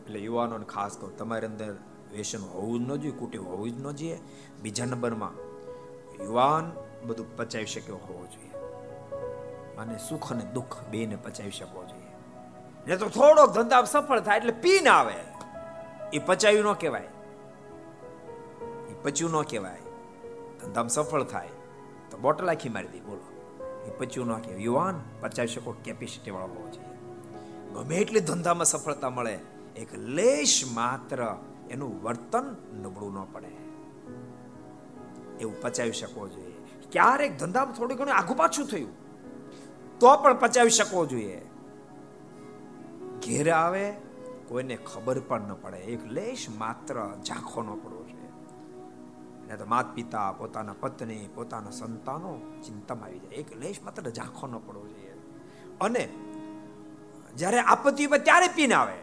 એટલે 0.01 0.19
યુવાનોને 0.19 0.65
ખાસ 0.65 0.97
કહું, 0.97 1.17
તમારી 1.17 1.47
અંદર 1.47 1.75
વ્યસન 2.11 2.39
હોવું 2.39 2.79
જ 2.79 2.89
ન 2.89 2.95
જોઈએ 2.95 3.13
કુટી 3.15 3.37
હોવું 3.37 3.71
જ 3.71 3.81
ન 3.81 3.91
જોઈએ. 3.91 4.19
બીજા 4.61 4.85
નંબરમાં 4.85 5.31
યુવાન 6.23 6.71
બધું 7.07 7.37
પચાવી 7.37 7.65
શક્યો 7.65 7.95
હોવો 7.95 8.25
જોઈએ. 8.25 8.53
અને 9.77 9.97
સુખ 9.97 10.33
અને 10.33 10.45
દુઃખ 10.53 10.83
બેને 10.91 11.15
પચાવી 11.15 11.51
શકવો 11.51 11.83
જોઈએ. 11.85 12.03
ને 12.87 12.97
તો 12.97 13.09
થોડોક 13.09 13.51
ધંધા 13.51 13.83
સફળ 13.83 14.19
થાય 14.19 14.37
એટલે 14.37 14.51
પીન 14.51 14.89
આવે. 14.89 15.15
એ 16.13 16.19
પચાવ્યું 16.19 16.65
ન 16.65 16.73
કહેવાય. 16.73 17.07
પચ્યું 19.03 19.31
ન 19.31 19.41
કહેવાય. 19.41 19.79
ધંધામાં 20.61 20.89
સફળ 20.89 21.23
થાય, 21.23 21.49
તો 22.11 22.17
બોટલ 22.17 22.49
આખી 22.49 22.69
મારી 22.69 22.87
દે, 22.87 22.99
બોલો. 22.99 23.25
એ 23.87 23.89
પચ્યું 23.97 24.27
ન 24.27 24.33
કહેવાય. 24.33 24.61
યુવાન 24.61 25.01
પચાવી 25.21 25.47
શકો 25.47 25.75
કેપેસિટી 25.83 26.31
વાળો 26.31 26.47
હોવો 26.47 26.69
જોઈએ. 26.69 26.93
ગમે 27.73 27.95
એટલી 27.95 28.19
ધંધામાં 28.19 28.65
સફળતા 28.65 29.09
મળે, 29.09 29.39
એક 29.75 29.93
લેશ 29.93 30.63
માત્ર 30.73 31.35
એનું 31.69 32.03
વર્તન 32.03 32.55
નબળું 32.83 33.13
ન 33.13 33.23
પડે. 33.33 33.51
એવું 35.39 35.61
પચાવી 35.61 35.91
શકવો 35.91 36.27
જોઈએ. 36.27 36.53
ક્યારેક 36.91 37.37
ધંધામાં 37.37 37.75
થોડું 37.75 37.97
ઘણું 37.97 38.15
આઘું 38.15 38.37
પાછું 38.37 38.65
થયું, 38.67 38.91
તો 39.99 40.17
પણ 40.17 40.39
પચાવી 40.39 40.69
શકવો 40.69 41.05
જોઈએ. 41.05 41.41
ઘેર 43.25 43.51
આવે, 43.51 43.91
કોઈને 44.47 44.75
ખબર 44.75 45.19
પણ 45.19 45.41
ન 45.41 45.53
પડે. 45.53 45.77
એક 45.77 46.05
લેશ 46.05 46.47
માત્ર 46.57 46.95
ઝાંખો 47.25 47.61
ન 47.61 47.69
પડવો 47.83 48.02
એટલે 49.53 49.63
તો 49.63 49.69
માત 49.69 49.95
પિતા 49.95 50.31
પોતાના 50.31 50.75
પત્ની, 50.79 51.29
પોતાના 51.35 51.69
સંતાનો 51.69 52.61
ચિંતામાં 52.65 53.05
આવી 53.05 53.19
જાય. 53.19 53.35
એક 53.35 53.57
લેશ 53.57 53.81
માત્ર 53.83 54.09
ઝાંખો 54.09 54.47
ન 54.47 54.57
પડવો 54.57 54.87
જોઈએ. 54.87 55.13
અને 55.81 56.09
જ્યારે 57.35 57.59
આપત્તિ 57.59 58.07
ત્યારે 58.07 58.47
પીને 58.47 58.73
આવે. 58.73 58.95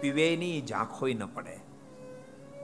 પીવેની 0.00 0.60
ઝાંખોય 0.60 1.14
ન 1.14 1.26
પડે. 1.26 1.54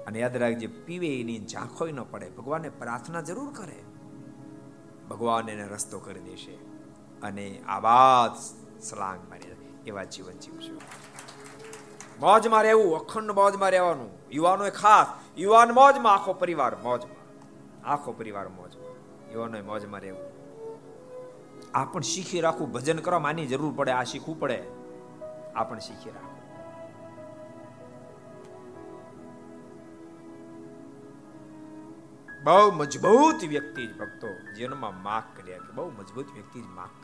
અને 0.07 0.19
યાદ 0.19 0.37
રાખજે 0.37 0.67
પીવે 0.67 1.21
એની 1.21 1.38
ઝાંખોય 1.38 1.93
ન 1.93 2.03
પડે. 2.03 2.31
ભગવાનને 2.31 2.69
પ્રાર્થના 2.69 3.21
જરૂર 3.21 3.53
કરે. 3.53 3.83
ભગવાન 5.11 5.49
એને 5.49 5.64
રસ્તો 5.64 5.99
કરી 5.99 6.21
દેશે. 6.21 6.53
અને 7.23 7.62
આ 7.67 7.79
વાત 7.79 8.41
સલાંગ 8.83 9.29
મારી 9.29 9.75
એવા 9.87 10.05
જીવન 10.05 10.33
જીવશું. 10.33 10.81
મોજમાં 12.21 12.63
રહેવું, 12.63 12.99
અખંડ 12.99 13.31
મોજમાં 13.31 13.71
રહેવાનું. 13.71 14.11
યુવાનો 14.33 14.71
ખાસ, 14.71 15.07
યુવાન 15.39 15.71
મોજમાં, 15.71 16.15
આખો 16.15 16.33
પરિવાર 16.33 16.77
મોજમાં. 16.77 17.19
આખો 17.89 18.13
પરિવાર 18.13 18.49
મોજમાં. 18.49 18.89
યુવાનો 19.33 19.65
મોજમાં 19.65 20.01
રહેવું. 20.01 20.39
આ 21.75 21.85
પણ 21.85 22.01
શીખી 22.01 22.41
રાખવું. 22.41 22.73
ભજન 22.73 22.99
કરવા 22.99 23.19
માની 23.19 23.47
જરૂર 23.47 23.73
પડે, 23.77 23.91
આ 23.91 24.03
શીખવું 24.03 24.41
પડે. 24.41 24.64
આ 25.57 25.64
પણ 25.64 25.79
શીખી 25.79 26.11
રાખવું. 26.11 26.39
બહુ 32.45 32.73
મજબૂત 32.73 33.45
વ્યક્તિ 33.49 33.87
જ 33.87 33.99
ભક્તો 33.99 34.55
જીવનમાં 34.55 35.03
માગ 35.03 35.23
કર્યા 35.37 35.59
કે 35.59 35.73
બહુ 35.73 35.91
મજબૂત 35.91 36.27
વ્યક્તિ 36.35 36.61
જ 36.61 36.64
માગ 36.66 36.97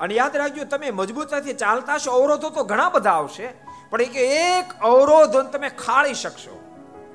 અને 0.00 0.14
યાદ 0.14 0.36
રાખજો, 0.36 0.64
તમે 0.64 0.90
મજબૂતાથી 0.90 1.54
ચાલતા 1.54 1.98
છો 1.98 2.12
અવરોધો 2.12 2.50
તો 2.50 2.64
ઘણા 2.64 2.88
બધા 2.88 3.10
આવશે, 3.10 3.54
પણ 3.90 4.02
એક 4.02 4.16
એક 4.16 4.80
અવરોધો 4.80 5.42
તમે 5.42 5.68
ખાળી 5.68 6.14
શકશો. 6.14 6.62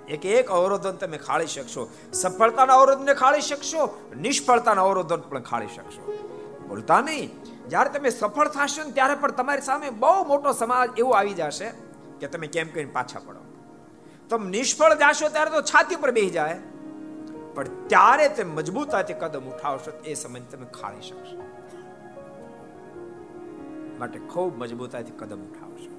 એક 0.10 0.26
એક 0.26 0.50
અવરોધન 0.50 0.92
તમે 0.92 1.18
ખાળી 1.18 1.48
શકશો. 1.48 1.90
સફળતાના 2.14 2.74
અવરોધને 2.74 3.14
ખાળી 3.14 3.42
શકશો, 3.42 4.12
નિષ્ફળતાના 4.20 4.82
અવરોધન 4.82 5.16
પણ 5.16 5.42
ખાળી 5.42 5.68
શકશો. 5.68 6.30
બોલતા 6.68 7.02
નહીં. 7.02 7.30
જ્યારે 7.70 7.90
તમે 7.90 8.10
સફળ 8.10 8.48
થશો 8.48 8.84
ને 8.84 8.92
ત્યારે 8.92 9.16
પણ 9.16 9.32
તમારી 9.32 9.62
સામે 9.62 9.90
બહુ 9.90 10.24
મોટો 10.24 10.52
સમાજ 10.52 10.90
એવો 10.98 11.12
આવી 11.12 11.34
જશે 11.34 11.72
કે 12.20 12.28
તમે 12.28 12.48
કેમ 12.48 12.68
કરીને 12.68 12.92
પાછા 12.92 13.20
પડો. 13.20 13.40
તમે 14.30 14.50
નિષ્ફળ 14.50 14.94
જાશો 14.94 15.30
ત્યારે 15.30 15.52
તો 15.52 15.62
છાતી 15.62 15.96
પર 15.96 16.12
બેસી 16.12 16.30
જાય. 16.30 16.60
પણ 17.54 17.64
ત્યારે 17.88 18.30
તે 18.30 18.44
મજબૂતાથી 18.44 19.14
કદમ 19.14 19.42
ઉઠાવશો 19.42 19.92
એ 20.06 20.14
સમય 20.14 20.40
તમે 20.40 20.66
ખાળી 20.82 21.02
શકશો. 21.02 21.43
માટે 24.00 24.20
ખૂબ 24.20 24.58
મજબૂતાથી 24.58 25.12
કદમ 25.12 25.40
ઉઠાવશો. 25.40 25.94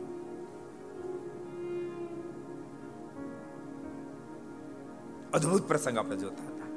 અદ્ભુત 5.32 5.68
પ્રસંગ 5.68 5.98
આપણે 5.98 6.16
જોતા 6.16 6.44
હતા. 6.44 6.68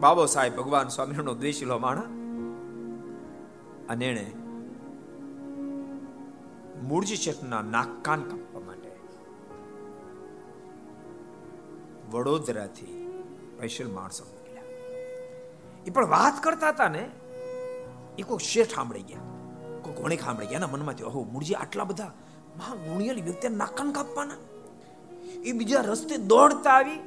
બાબો 0.00 0.26
સાહેબ 0.26 0.56
ભગવાન 0.56 0.88
સ્વામિનારાયણનો 0.88 1.34
દ્વેષીલો 1.34 1.78
માણા 1.78 2.02
અને 3.88 4.06
એને 4.06 4.32
મૂળજી 6.82 7.16
શેઠના 7.16 7.62
નાક 7.62 7.88
કાન 8.02 8.22
કાપવા 8.22 8.60
માટે 8.60 8.92
વડોદરાથી 12.10 13.22
સ્પેશિયલ 13.56 13.90
માણસો 13.90 14.24
મોકલ્યા. 14.24 14.62
એ 15.86 15.90
પણ 15.90 16.08
વાત 16.08 16.42
કરતા 16.42 16.68
હતા 16.68 16.88
ને, 16.88 17.10
એ 18.18 18.22
કોઈ 18.22 18.38
શેઠ 18.38 18.74
સાંભળી 18.74 19.02
ગયા. 19.02 19.20
કોઈ 19.82 19.94
ઘોણી 19.94 20.18
એના 20.50 20.66
મનમાં 20.66 20.94
થયું, 20.94 21.10
ઓહો, 21.10 21.24
મૂળજી, 21.24 21.54
આટલા 21.54 21.84
બધા 21.84 22.12
મહા 22.58 22.74
ગુણિયાલી 22.74 23.22
વ્યક્તિ 23.22 23.48
નાકાન 23.48 23.92
કાપવાના? 23.92 24.34
એ 25.44 25.52
બીજા 25.52 25.80
રસ્તે 25.80 26.16
દોડતા 26.16 26.70
આવી. 26.70 26.98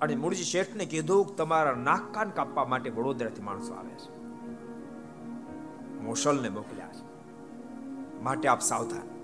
અને 0.00 0.16
મૂળજી 0.16 0.44
શેઠને 0.44 0.84
કીધું 0.84 1.28
કે 1.28 1.34
તમારા 1.34 1.72
નાક 1.72 2.14
કાન 2.14 2.30
કાપવા 2.30 2.64
માટે 2.64 2.90
વડોદરાથી 2.90 3.42
માણસો 3.42 3.74
આવે 3.74 3.90
છે. 3.90 4.24
મોશલને 6.02 6.48
મોકલ્યા 6.48 6.86
છે. 6.86 7.04
માટે 8.22 8.48
આપ 8.48 8.60
સાવધાન. 8.60 9.14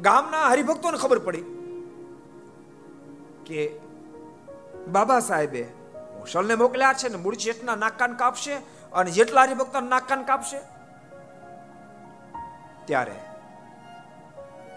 ગામના 0.00 0.48
હરિભક્તોને 0.48 0.98
ખબર 0.98 1.18
પડી 1.18 1.42
કે 3.46 3.80
બાબા 4.88 5.20
સાહેબે 5.20 5.66
મોશલને 6.18 6.54
મોકલ્યા 6.54 6.92
છે 6.92 7.08
ને 7.08 7.16
મૂળજી 7.16 7.52
શેઠના 7.52 7.74
નાક 7.74 7.98
કાન 7.98 8.12
કાપશે 8.12 8.54
અને 8.92 9.10
જેટલા 9.10 9.42
હરિભક્તો 9.42 9.80
નાક 9.80 10.08
કાન 10.08 10.22
કાપશે 10.22 10.60
ત્યારે. 12.90 13.18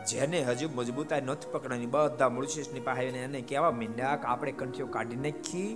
જેને 0.09 0.39
હજુ 0.43 0.70
મજબૂતાઈ 0.76 1.22
નથી 1.22 1.51
પકડવાની, 1.51 1.89
બધા 1.93 2.30
મૂળશીષની 2.30 2.80
પાસે 2.80 3.07
એને 3.20 3.41
કેવા 3.41 3.72
મીંડા 3.72 4.16
કે 4.16 4.28
આપણે 4.28 4.51
કંઠીઓ 4.51 4.88
કાઢી 4.88 5.22
નાખી, 5.26 5.72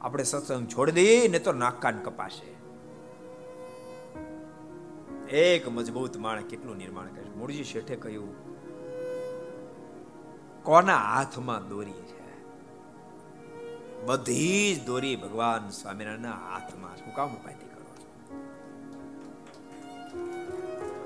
આપણે 0.00 0.24
સત્સંગ 0.24 0.66
છોડી 0.68 0.92
દઈએ 0.92 1.16
ને 1.28 1.38
તો 1.38 1.52
નાકાન 1.56 1.98
કપાશે. 2.02 2.50
એક 5.38 5.68
મજબૂત 5.68 6.16
માણસ 6.16 6.48
કેટલું 6.50 6.76
નિર્માણ 6.76 7.12
કરે 7.14 7.28
મૂળજી 7.36 7.64
શેઠે 7.64 7.96
કહ્યું, 7.96 8.32
કોના 10.62 11.02
હાથમાં 11.06 11.68
દોરી 11.68 12.02
છે? 12.08 12.20
બધી 14.06 14.74
જ 14.74 14.86
દોરી 14.86 15.16
ભગવાન 15.16 15.64
સ્વામિનારાયણના 15.70 16.38
હાથમાં 16.48 16.96
શું 16.96 17.14
કામ 17.14 17.30
ઉપાય 17.34 17.58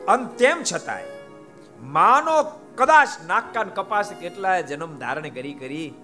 અને 0.08 0.26
તેમ 0.38 0.62
છતાંય, 0.62 1.04
માનો 1.80 2.42
કદાચ 2.76 3.08
નાકકાન 3.26 3.68
કપાસ 3.68 4.12
કેટલાય 4.20 4.62
જન્મ 4.62 4.98
ધારણ 4.98 5.28
કરી 5.28 5.54
કરી 5.54 5.94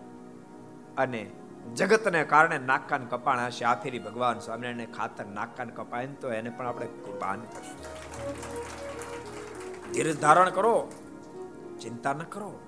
અને 0.98 1.30
જગતને 1.74 2.24
કારણે 2.24 2.58
નાકકાન 2.58 3.06
કપાણ 3.06 3.40
હશે. 3.40 3.64
આ 3.64 3.74
ભગવાન 3.74 4.38
સ્વામિનારાયણ 4.38 4.92
ખાતર 4.92 5.26
નાકકાન 5.26 5.68
કપાય 5.68 6.06
તો 6.06 6.32
એને 6.32 6.50
પણ 6.50 6.66
આપણે 6.66 6.86
કૃપાન 6.86 7.40
કરશું. 7.40 7.78
ધીરજ 9.92 10.20
ધારણ 10.20 10.50
કરો, 10.50 10.92
ચિંતા 11.80 12.12
ન 12.12 12.18
કરો. 12.18 12.60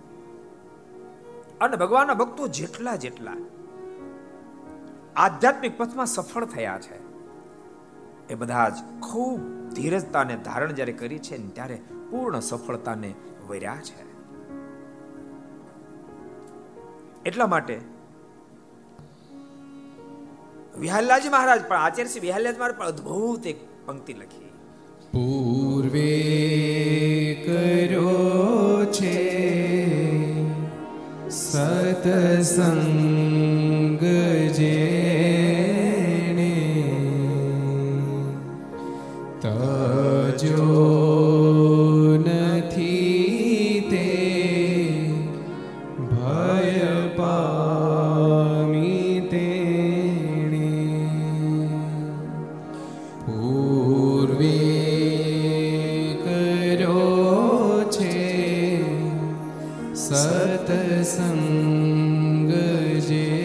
અને 1.61 1.77
ભગવાનના 1.77 2.15
ભક્તો 2.15 2.49
જેટલા 2.49 2.97
જેટલા 2.97 3.37
આધ્યાત્મિક 5.17 5.79
પથમાં 5.79 6.07
સફળ 6.07 6.45
થયા 6.45 6.79
છે 6.79 7.04
એ 8.31 8.35
બધા 8.35 8.69
જ 8.69 8.75
ખૂબ 9.03 9.71
ધીરજતાને 9.71 10.37
ધારણ 10.37 10.73
જ્યારે 10.73 10.93
કરી 10.93 11.19
છે 11.19 11.37
ને 11.37 11.49
ત્યારે 11.49 11.81
પૂર્ણ 12.11 12.41
સફળતાને 12.41 13.15
વર્યા 13.49 13.77
છે. 13.77 14.05
એટલા 17.27 17.47
માટે 17.47 17.81
વિહાલાજી 20.79 21.29
મહારાજ 21.29 21.69
પણ 21.69 21.77
આચાર્ય 21.77 22.09
શ્રી 22.09 22.21
વિહાલાજી 22.21 22.59
મહારાજ 22.59 22.77
પણ 22.77 22.87
અદ્ભુત 22.87 23.47
એક 23.47 23.57
પંક્તિ 23.87 24.13
લખી. 24.13 24.53
પૂર્વે 25.13 26.15
કર્યો 27.47 28.85
છે 28.85 29.25
સતસંગ 31.29 33.99
જે 34.53 35.74
જો 40.43 42.19
નથી 42.19 43.81
તે 43.91 44.09
ભય 46.11 46.95
પામી 47.17 48.09
તેણે. 49.31 50.73
પૂર્વે 53.27 54.59
કરો 56.25 57.05
છે 57.91 58.81
સતસંગ 59.95 61.35
જે 63.09 63.44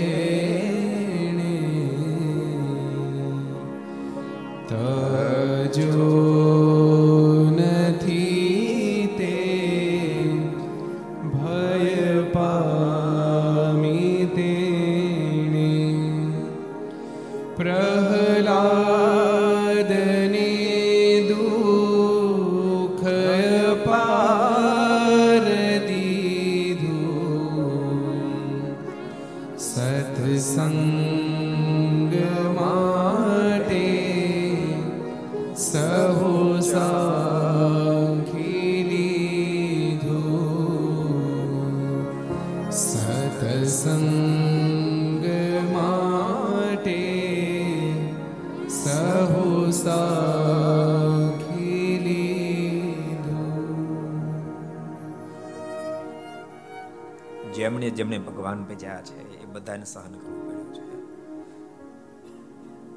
ભજ્યા 58.79 59.01
છે, 59.01 59.43
એ 59.43 59.45
બધાને 59.45 59.85
સહન 59.85 60.13
કરવું 60.13 60.41
પડ્યું 60.47 60.73
છે. 60.73 60.81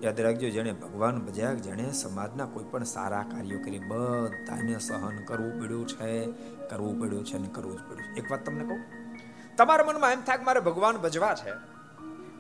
યાદ 0.01 0.21
રાખજો, 0.21 0.49
જેણે 0.49 0.73
ભગવાન 0.73 1.17
ભજ્યા 1.21 1.55
જેણે 1.55 1.87
સમાજના 1.93 2.47
કોઈ 2.47 2.65
પણ 2.65 2.85
સારા 2.85 3.25
કાર્યો 3.25 3.59
કરી, 3.59 3.79
બધાને 3.79 4.79
સહન 4.79 5.17
કરવું 5.25 5.53
પડ્યું 5.61 5.87
છે, 5.87 6.11
કરવું 6.71 6.95
પડ્યું 7.01 7.25
છે 7.25 7.37
અને 7.37 7.49
કરવું 7.49 7.77
જ 7.77 7.83
પડ્યું 7.83 8.15
છે. 8.15 8.21
એક 8.21 8.31
વાત 8.31 8.45
તમને 8.45 8.65
કહું? 8.65 8.81
તમારા 9.57 9.85
મનમાં 9.85 10.13
એમ 10.13 10.23
થાય 10.23 10.39
કે 10.39 10.45
મારે 10.45 10.61
ભગવાન 10.61 10.97
ભજવા 10.97 11.35
છે 11.35 11.53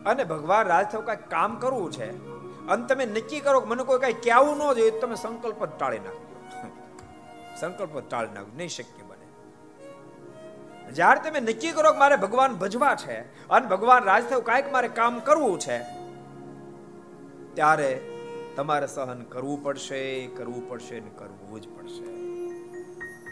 અને 0.04 0.24
ભગવાન 0.24 0.66
રાજ 0.66 0.86
થયું 0.86 1.04
કાંઈક 1.04 1.28
કામ 1.28 1.58
કરવું 1.58 1.90
છે 1.90 2.08
અને 2.68 2.86
તમે 2.86 3.06
નક્કી 3.06 3.40
કરો 3.40 3.60
કે 3.60 3.66
મને 3.66 3.84
કોઈ 3.84 3.98
કાંઈ 3.98 4.20
કહેવું 4.20 4.58
ન 4.58 4.74
જોઈએ 4.74 5.00
તમે 5.00 5.16
સંકલ્પ 5.16 5.62
ટાળી 5.64 5.98
નાખો 5.98 6.24
સંકલ્પ 7.60 7.94
ટાળી 8.08 8.34
નાખો 8.34 8.50
નહીં 8.56 8.68
શક્ય. 8.68 9.01
જ્યારે 10.94 11.30
તમે 11.30 11.40
નક્કી 11.40 11.72
કરો 11.72 11.92
કે 11.92 11.98
મારે 11.98 12.16
ભગવાન 12.16 12.54
ભજવા 12.54 12.94
છે 12.94 13.48
અને 13.48 13.66
ભગવાન 13.66 14.04
રાજ 14.04 14.24
થયું, 14.24 14.44
કાંઈક 14.44 14.72
મારે 14.72 14.88
કામ 14.88 15.18
કરવું 15.18 15.58
છે. 15.58 15.78
ત્યારે 17.54 18.00
તમારે 18.56 18.86
સહન 18.86 19.22
કરવું 19.22 19.62
પડશે 19.62 20.26
કરવું 20.26 20.68
પડશે 20.68 21.00
ને 21.00 21.10
કરવું 21.16 21.60
જ 21.60 21.68
પડશે. 21.68 22.04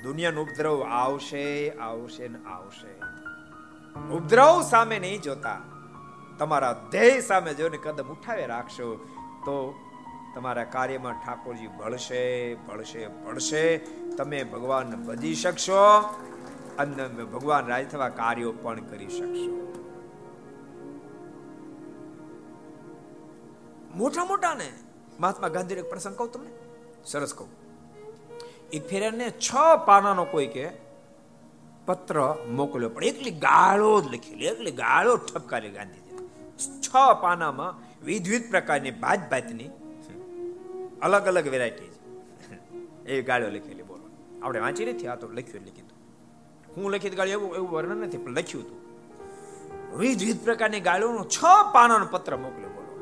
દુનિયાનો 0.02 0.42
ઉપદ્રવ 0.42 0.82
આવશે 0.82 1.70
આવશે 1.70 2.28
ને 2.28 2.38
આવશે. 2.48 2.92
ઉપદ્રવ 4.12 4.62
સામે 4.62 4.98
નહીં 4.98 5.22
જોતા. 5.22 5.60
તમારા 6.38 6.88
ધ્યેય 6.90 7.20
સામે 7.20 7.54
જોઈને 7.54 7.76
કદમ 7.76 8.04
ઉઠાવી 8.04 8.46
રાખશો, 8.46 8.96
તો 9.44 9.74
તમારા 10.34 10.64
કાર્યમાં 10.64 11.12
ઠાકોરજી 11.12 11.66
ભળશે 11.66 12.54
ભળશે 12.54 13.06
ભળશે. 13.06 13.78
તમે 14.18 14.44
ભગવાન 14.44 14.90
ભજી 14.90 15.34
શકશો. 15.34 15.84
અને 16.80 17.24
ભગવાન 17.34 17.64
રાજ 17.72 17.84
થવા 17.92 18.10
કાર્યો 18.20 18.52
પણ 18.62 18.84
કરી 18.90 19.10
શકશો. 19.16 19.50
મોટા 24.00 24.26
મોટા 24.30 24.54
ને 24.60 24.68
મહાત્મા 25.22 25.50
ગાંધી 25.56 25.80
એક 25.82 25.88
પ્રસંગ 25.92 26.16
કહું 26.18 26.30
તમને? 26.34 26.52
સરસ 27.10 27.32
કહું. 27.38 27.50
એક 28.76 28.82
ફેરાને 28.90 29.26
છ 29.46 29.50
પાનાનો 29.88 30.24
કોઈ 30.34 30.50
કે 30.56 30.66
પત્ર 31.88 32.18
મોકલ્યો, 32.58 32.90
પણ 32.96 33.08
એકલી 33.10 33.36
ગાળો 33.46 33.90
જ 34.02 34.06
લખેલી, 34.14 34.48
એકલી 34.52 34.76
ગાળો 34.82 35.12
ઠપકારી 35.28 35.74
ગાંધીજી. 35.76 36.26
છ 36.84 36.88
પાનામાં 37.24 37.72
વિવિધ 38.08 38.46
પ્રકારની 38.52 38.94
ભાત 39.04 39.22
ભાતની 39.32 39.70
અલગ 41.06 41.24
અલગ 41.32 41.46
વેરાયટી 41.54 41.92
એ 43.10 43.22
ગાળો 43.28 43.48
લખેલી 43.56 43.86
બોલો. 43.90 44.06
આપણે 44.42 44.60
વાંચી 44.66 44.86
નથી, 44.92 45.08
આ 45.12 45.20
તો 45.22 45.26
લખ્યું 45.38 45.64
લખી 45.68 45.86
હું 46.76 46.90
લખી 46.90 47.10
ગાળી 47.10 47.30
એવું 47.30 47.54
એવું 47.54 47.70
વર્ણન 47.70 47.96
નથી, 47.96 48.18
પણ 48.18 48.30
લખ્યું 48.30 48.64
હતું. 48.64 48.80
વિવિધ 49.98 50.20
વિવિધ 50.20 50.44
પ્રકારની 50.44 50.80
ગાળીઓનો 50.80 51.24
છ 51.24 51.42
પાનાનો 51.72 52.06
પત્ર 52.10 52.36
મોકલ્યો, 52.36 52.68
બોલો. 52.68 52.92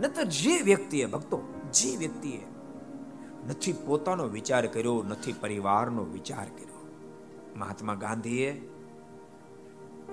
નતર 0.00 0.22
જે 0.22 0.60
વ્યક્તિએ 0.62 1.06
ભક્તો, 1.06 1.54
જે 1.72 1.96
વ્યક્તિએ 1.96 2.46
નથી 3.48 3.72
પોતાનો 3.72 4.24
વિચાર 4.24 4.66
કર્યો, 4.66 5.02
નથી 5.02 5.32
પરિવારનો 5.32 6.02
વિચાર 6.02 6.44
કર્યો, 6.44 6.88
મહાત્મા 7.56 7.94
ગાંધીએ 7.94 8.70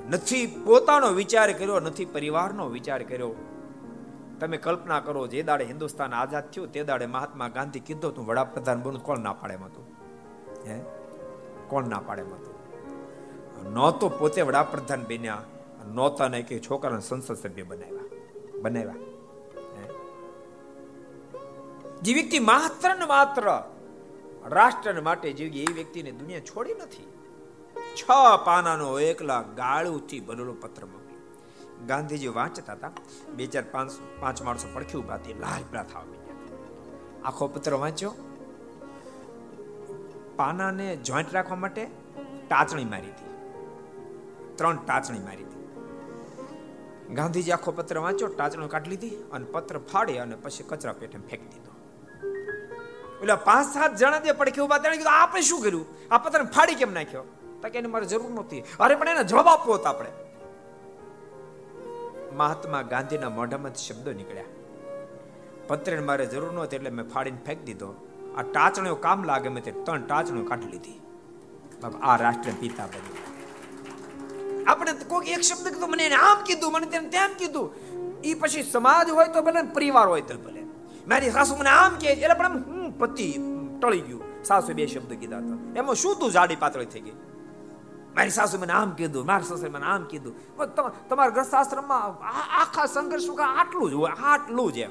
નથી 0.10 0.62
પોતાનો 0.66 1.08
વિચાર 1.08 1.54
કર્યો, 1.54 1.80
નથી 1.80 2.06
પરિવારનો 2.06 2.68
વિચાર 2.68 3.04
કર્યો. 3.04 3.36
તમે 4.40 4.58
કલ્પના 4.58 5.00
કરો, 5.00 5.28
જે 5.28 5.44
દાડે 5.44 5.64
હિન્દુસ્તાન 5.64 6.14
આઝાદ 6.14 6.52
થયું, 6.52 6.72
તે 6.72 6.84
દાડે 6.84 7.06
મહાત્મા 7.06 7.48
ગાંધી 7.48 7.80
કીધો 7.80 8.10
તું 8.10 8.26
વડાપ્રધાન 8.26 8.82
બનું 8.82 9.04
કોણ 9.04 9.20
ના 9.20 9.34
પાડે 9.34 9.56
મતું 9.56 9.86
હે? 10.68 10.82
કોણ 11.68 11.88
ના 11.88 12.00
પાડે 12.00 12.22
એમ 12.22 12.51
હતું 13.68 14.00
તો 14.00 14.10
પોતે 14.10 14.42
વડાપ્રધાન 14.42 15.04
બન્યા 15.04 15.44
નહોતા 15.94 16.28
ને 16.28 16.42
કે 16.42 16.60
છોકરાને 16.60 17.02
સંસદ 17.02 17.36
સભ્ય 17.36 17.64
બનાવ્યા. 17.64 18.04
બનાવ્યા. 18.62 18.96
જે 22.02 22.14
વ્યક્તિ 22.14 22.40
માત્ર 22.40 22.96
ને 22.96 23.06
માત્ર 23.06 23.64
રાષ્ટ્ર 24.46 25.02
માટે 25.02 25.34
જીવી 25.34 25.64
એ 25.64 25.66
વ્યક્તિને 25.74 26.12
દુનિયા 26.12 26.40
છોડી 26.40 26.74
નથી. 26.74 27.14
છ 27.76 28.04
પાનાનો 28.46 29.00
એકલા 29.00 29.42
ગાળુથી 29.42 30.20
બનેલો 30.20 30.54
પત્ર 30.54 30.86
મોકલ્યો. 30.86 31.20
ગાંધીજી 31.88 32.28
વાંચતા 32.28 32.74
હતા. 32.74 32.92
બે 33.36 33.46
ચાર 33.46 33.64
પાંચ 33.72 33.92
પાંચ 34.20 34.42
માણસો 34.42 34.68
પડખી 34.74 34.98
ઊભા 34.98 35.16
હતી 35.16 35.34
લાલ 35.34 35.64
પીળા 35.64 35.86
આખો 37.26 37.48
પત્ર 37.48 37.74
વાંચ્યો. 37.74 38.14
પાનાને 40.36 40.96
જોઈન્ટ 40.96 41.34
રાખવા 41.34 41.56
માટે 41.56 41.88
ટાચણી 42.50 42.86
મારી 42.86 43.08
હતી. 43.08 43.31
ત્રણ 44.62 44.78
ટાચણી 44.78 45.20
મારી 45.20 45.44
હતી. 45.44 45.62
ગાંધીજી 47.16 47.52
આખો 47.52 47.72
પત્ર 47.72 47.98
વાંચ્યો, 47.98 48.28
ટાચણી 48.28 48.68
કાઢી 48.68 48.90
લીધી 48.90 49.10
અને 49.10 49.46
પત્ર 49.46 49.78
ફાડી 49.78 50.18
અને 50.18 50.36
પછી 50.36 50.64
કચરા 50.64 50.94
પેટે 50.94 51.18
ફેંકી 51.18 51.48
દીધો. 51.48 51.72
એટલે 53.22 53.36
પાંચ 53.36 53.74
સાત 53.74 53.96
જણા 53.96 54.20
જે 54.20 54.32
પડખે 54.32 54.62
ઊભા 54.62 54.78
તેણે 54.78 54.98
કીધું, 54.98 55.22
આપણે 55.22 55.42
શું 55.42 55.62
કર્યું? 55.62 55.86
આ 56.12 56.18
પત્ર 56.18 56.44
ફાડી 56.44 56.76
કેમ 56.76 56.94
નાખ્યો? 56.94 57.24
કે, 57.62 57.78
એને 57.78 57.88
મારે 57.88 58.06
જરૂર 58.06 58.32
નહોતી. 58.32 58.64
અરે, 58.80 58.96
પણ 58.96 59.08
એને 59.08 59.24
જવાબ 59.24 59.48
આપવો 59.48 59.74
હતો 59.74 59.84
આપણે. 59.84 60.12
મહાત્મા 62.34 62.82
ગાંધીના 62.82 63.30
મોઢામાં 63.30 63.74
શબ્દો 63.74 64.12
નીકળ્યા. 64.12 64.44
પત્રને 65.68 66.00
મારે 66.00 66.26
જરૂર 66.26 66.52
નહોતી 66.52 66.76
એટલે 66.76 66.90
મેં 66.90 67.10
ફાડીને 67.10 67.38
ફેંકી 67.46 67.64
દીધો. 67.64 68.08
આ 68.38 68.42
ટાચણીઓ 68.42 68.96
કામ 68.96 69.24
લાગે, 69.24 69.50
મેં 69.50 69.64
તે 69.64 69.72
ત્રણ 69.72 70.02
ટાચણીઓ 70.02 70.44
કાઢી 70.44 70.68
લીધી. 70.68 71.02
આ 72.02 72.16
રાષ્ટ્ર 72.16 72.52
પિતા 72.60 72.86
બન્યું. 72.86 73.31
આપણે 74.68 74.92
કોઈ 75.08 75.26
એક 75.26 75.42
શબ્દ 75.42 75.68
કીધું, 75.68 75.90
મને 75.90 76.06
એને 76.06 76.16
આમ 76.16 76.44
કીધું, 76.44 76.72
મને 76.72 76.86
તેને 76.86 77.10
તેમ 77.10 77.34
કીધું. 77.38 77.74
એ 78.24 78.34
પછી 78.34 78.64
સમાજ 78.64 79.10
હોય 79.10 79.28
તો 79.28 79.42
ભલે 79.42 79.62
પરિવાર 79.62 80.08
હોય 80.08 80.22
તો 80.22 80.38
ભલે. 80.38 80.64
મારી 81.08 81.32
સાસુ 81.32 81.56
મને 81.56 81.70
આમ 81.70 81.96
કહે 81.96 82.10
એટલે 82.10 82.34
પણ 82.34 82.52
હું 82.52 83.00
પતિ 83.00 83.40
ટળી 83.82 84.00
ગયું. 84.00 84.44
સાસુ 84.44 84.74
બે 84.74 84.88
શબ્દ 84.88 85.14
કીધા 85.14 85.38
હતા. 85.38 85.74
એમાં 85.76 85.96
શું 85.96 86.16
તું 86.20 86.32
જાડી 86.32 86.56
પાતળી 86.56 86.86
થઈ 86.86 87.00
ગઈ? 87.00 87.12
મારી 88.16 88.30
સાસુ 88.30 88.60
મને 88.60 88.74
આમ 88.74 88.92
કીધું, 88.92 89.26
મારી 89.26 89.44
સાસુ 89.44 89.72
મને 89.72 89.86
આમ 89.86 90.04
કીધું. 90.04 90.58
તમારા 91.10 91.30
ગ્રસ્થાશ્રમમાં 91.30 92.04
આખા 92.62 92.86
સંઘર્ષ 92.86 93.24
આટલું 93.58 93.92
જ 93.92 93.94
હોય, 93.94 94.12
આટલું 94.12 94.74
જ 94.74 94.78
એમ. 94.78 94.90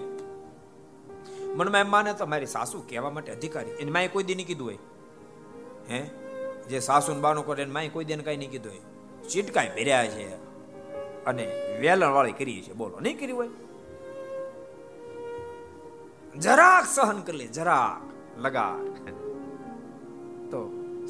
મનમાં 1.56 1.80
એમ 1.80 1.90
માને 1.90 2.12
તો 2.12 2.26
મારી 2.26 2.46
સાસુ 2.46 2.80
કહેવા 2.80 3.10
માટે 3.10 3.32
અધિકારી. 3.32 3.70
એની 3.70 3.90
માએ 3.90 4.08
કોઈ 4.08 4.22
દી 4.22 4.34
નહીં 4.34 4.46
કીધું 4.46 4.66
હોય. 4.66 4.78
હે? 5.90 6.10
જે 6.68 6.80
સાસુ 6.80 7.14
બાનું 7.14 7.46
કરે 7.46 7.64
માએ 7.64 7.88
કોઈ 7.88 8.04
દેને 8.04 8.22
કઈ 8.22 8.36
નહીં 8.36 8.50
કીધું 8.50 8.72
હોય. 8.72 8.80
ચીટકાઈ 9.28 9.68
ભર્યા 9.68 10.06
છે 10.06 10.28
અને 11.24 11.44
વેલણ 11.80 12.10
વાળી 12.10 12.32
કરી 12.32 12.62
છે. 12.62 12.72
બોલો, 12.72 13.00
નહીં 13.00 13.18
કરી 13.18 13.32
હોય? 13.32 13.48
જરાક 16.38 16.86
સહન 16.86 17.20
કરી 17.20 17.36
લે, 17.36 17.46
જરાક. 17.46 18.10
લગા 18.38 18.68
તો 20.50 20.60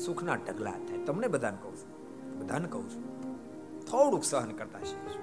સુખના 0.05 0.35
ઢગલા 0.35 0.71
થાય. 0.71 0.99
તમને 0.99 1.29
બધાને 1.29 1.59
કહું 1.63 1.77
છું, 1.77 1.91
બધાને 2.39 2.69
કહું 2.69 2.91
છું, 2.91 3.05
થોડુંક 3.85 4.25
સહન 4.25 4.51
કરતા 4.51 4.79
શીખજો. 4.79 5.21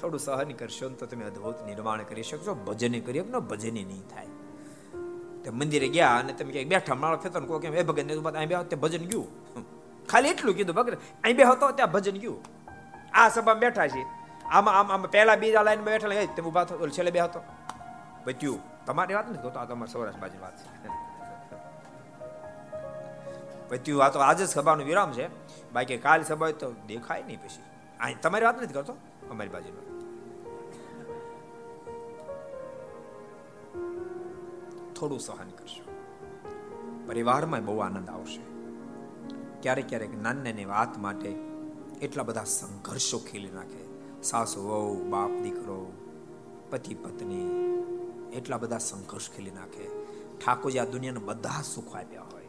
થોડું 0.00 0.20
સહન 0.20 0.50
કરશો 0.50 0.88
તો 0.88 1.06
તમે 1.06 1.24
અદ્ભુત 1.24 1.66
નિર્માણ 1.66 2.02
કરી 2.02 2.22
શકશો. 2.22 2.54
ભજને 2.54 3.00
કરી 3.00 3.20
શકો 3.20 3.40
ભજને 3.40 3.84
નહીં 3.84 4.02
થાય. 4.08 4.26
તે 5.44 5.50
મંદિરે 5.50 5.88
ગયા 5.88 6.16
અને 6.16 6.32
તમે 6.32 6.52
ક્યાંક 6.52 6.68
બેઠા 6.68 6.94
માળા 6.94 7.16
ફેતો 7.16 7.40
ને 7.40 7.46
કોઈ 7.46 7.60
કેમ 7.60 7.74
એ 7.74 7.82
ભગત 7.82 8.04
ને 8.04 8.76
ભજન 8.76 9.04
ગયું. 9.04 9.45
ખાલી 10.08 10.28
એટલું 10.28 10.54
કીધું 10.54 10.76
ભગત 10.76 10.98
અહીં 11.24 11.36
બે 11.36 11.44
હતો 11.44 11.70
ત્યાં 11.70 11.92
ભજન 11.92 12.16
ગયું. 12.16 12.44
આ 13.14 13.28
સભામાં 13.28 13.60
બેઠા 13.60 13.88
છે. 13.88 14.02
આમાં, 14.50 14.78
આમ 14.78 14.92
આમ 14.92 15.02
પહેલા 15.02 15.36
બીજા 15.36 15.62
લાઈનમાં 15.62 15.86
બેઠા 15.86 16.08
તમે 16.08 16.46
ઊભા 16.46 16.64
થયો 16.64 16.88
છેલ્લે 16.88 17.10
બે 17.10 17.20
હતો 17.20 17.40
બચ્યું, 18.26 18.84
તમારી 18.86 19.14
વાત 19.14 19.30
નથી 19.30 19.42
કહો 19.42 19.48
આ 19.48 19.64
તમારે 19.64 19.92
સૌરાષ્ટ્ર 19.92 20.20
બાજુ 20.20 20.40
વાત 20.40 20.56
છે. 20.58 20.66
પત્યું 23.68 24.04
આ 24.04 24.08
તો 24.08 24.18
આજે 24.18 24.46
જ 24.46 24.48
સભાનો 24.48 24.84
વિરામ 24.84 25.12
છે. 25.12 25.26
બાકી 25.72 25.98
કાલ 25.98 26.22
સભા 26.22 26.50
તો 26.50 26.72
દેખાય 26.86 27.22
નહીં 27.22 27.42
પછી. 27.42 27.62
આ 28.00 28.18
તમારી 28.22 28.44
વાત 28.44 28.62
નથી 28.62 28.74
કરતો 28.74 28.96
અમારી 29.30 29.48
બાજુ 29.48 29.72
થોડું 34.94 35.20
સહન 35.20 35.48
કરશો. 35.48 35.82
પરિવારમાં 37.06 37.64
બહુ 37.64 37.78
આનંદ 37.78 38.10
આવશે. 38.10 38.55
ક્યારેક 39.66 39.88
ક્યારેક 39.88 40.22
નાની 40.22 40.42
નાની 40.42 40.64
વાત 40.64 40.98
માટે 40.98 41.28
એટલા 42.02 42.22
બધા 42.22 42.44
સંઘર્ષો 42.44 43.18
ખીલી 43.18 43.50
નાખે. 43.50 43.84
સાસુ, 44.22 44.68
વહુ, 44.68 45.10
બાપ, 45.10 45.30
દીકરો, 45.30 45.92
પતિ, 46.70 46.94
પત્ની 46.94 47.50
એટલા 48.32 48.56
બધા 48.56 48.78
સંઘર્ષ 48.78 49.30
ખીલી 49.30 49.50
નાખે. 49.50 49.88
ઠાકોરજી 50.38 50.78
આ 50.78 50.84
દુનિયાના 50.84 51.20
બધા 51.20 51.62
સુખ 51.74 51.96
આપ્યા 51.96 52.22
હોય. 52.22 52.46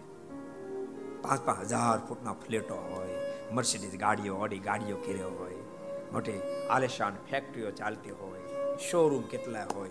પાંચ 1.22 1.41
પાંચ 1.45 1.59
હજાર 1.59 2.07
ફૂટના 2.07 2.34
ફ્લેટો 2.34 2.76
હોય 2.76 3.09
મર્સિડીઝ 3.51 3.99
ગાડીઓ 3.99 4.36
ઓડી 4.36 4.59
ગાડીઓ 4.59 4.97
કર્યો 4.97 5.30
હોય. 5.30 5.55
મોટી 6.13 6.41
આલેશાન 6.70 7.18
ફેક્ટરીઓ 7.30 7.72
ચાલતી 7.72 8.11
હોય 8.11 8.39
શોરૂમ 8.78 9.22
કેટલા 9.22 9.65
હોય. 9.76 9.89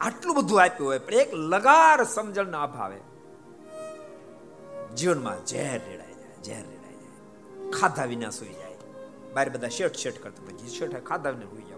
આટલું 0.00 0.36
બધું 0.36 0.62
આપ્યું 0.62 0.88
હોય, 0.88 0.98
પણ 0.98 1.14
એક 1.14 1.34
લગાર 1.34 2.04
સમજણના 2.04 2.62
અભાવે 2.62 3.00
જીવનમાં 4.96 5.46
ઝેર 5.46 5.80
રેડાઈ 5.90 5.96
જાય 5.96 6.11
ઝેર 6.44 6.56
રેડાઈ 6.56 6.94
જાય. 6.94 7.70
ખાધા 7.70 8.04
વિના 8.04 8.30
સુઈ 8.30 8.48
જાય. 8.48 8.76
બાર 9.34 9.50
બધા 9.50 9.68
શેઠ 9.68 9.92
શેઠ 9.92 10.22
કરતા 10.22 10.44
પછી 10.44 10.68
શેઠ 10.68 11.02
ખાધા 11.02 11.30
વિના 11.30 11.44
સુઈ 11.44 11.62
જાય 11.62 11.72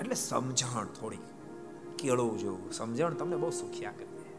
એટલે 0.00 0.14
સમજણ 0.14 0.84
થોડી 0.84 1.18
કેળવું 1.98 2.38
જોવું. 2.38 2.72
સમજણ 2.72 3.10
તમને 3.10 3.36
બહુ 3.36 3.50
સુખિયા 3.50 3.90
કરી 3.90 4.04
દે. 4.04 4.36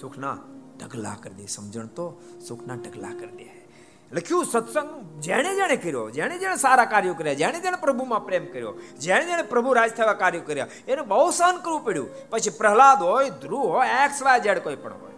સુખના 0.00 0.38
ઢગલા 0.80 1.16
કરી 1.22 1.34
દે. 1.34 1.46
સમજણ 1.46 1.86
તો 1.86 2.20
સુખના 2.48 2.74
ઢગલા 2.74 3.08
કરી 3.08 3.26
દે. 3.26 3.68
લખ્યું, 4.12 4.44
સત્સંગ 4.44 5.20
જેણે 5.20 5.54
જેણે 5.54 5.76
કર્યો, 5.76 6.10
જેણે 6.10 6.38
જેણે 6.38 6.56
સારા 6.56 6.84
કાર્યો 6.84 7.14
કર્યા, 7.14 7.34
જેણે 7.34 7.60
જેણે 7.60 7.76
પ્રભુમાં 7.76 8.26
પ્રેમ 8.26 8.46
કર્યો, 8.46 8.74
જેણે 9.00 9.26
જેણે 9.26 9.42
પ્રભુ 9.42 9.72
રાજ 9.72 9.90
થવા 9.90 10.12
કાર્યો 10.12 10.42
કર્યા, 10.46 10.68
એને 10.88 11.02
બહુ 11.02 11.30
સહન 11.30 11.56
કરવું 11.56 11.84
પડ્યું. 11.84 12.30
પછી 12.30 12.50
પ્રહલાદ 12.50 13.02
હોય, 13.02 13.30
ધ્રુવ 13.30 13.66
હોય, 13.66 13.88
એક્સ, 13.88 14.22
વાય 14.22 14.40
જેડ 14.40 14.58
કોઈ 14.58 14.76
પણ 14.76 14.92
હોય. 14.92 15.00
પણ 15.00 15.11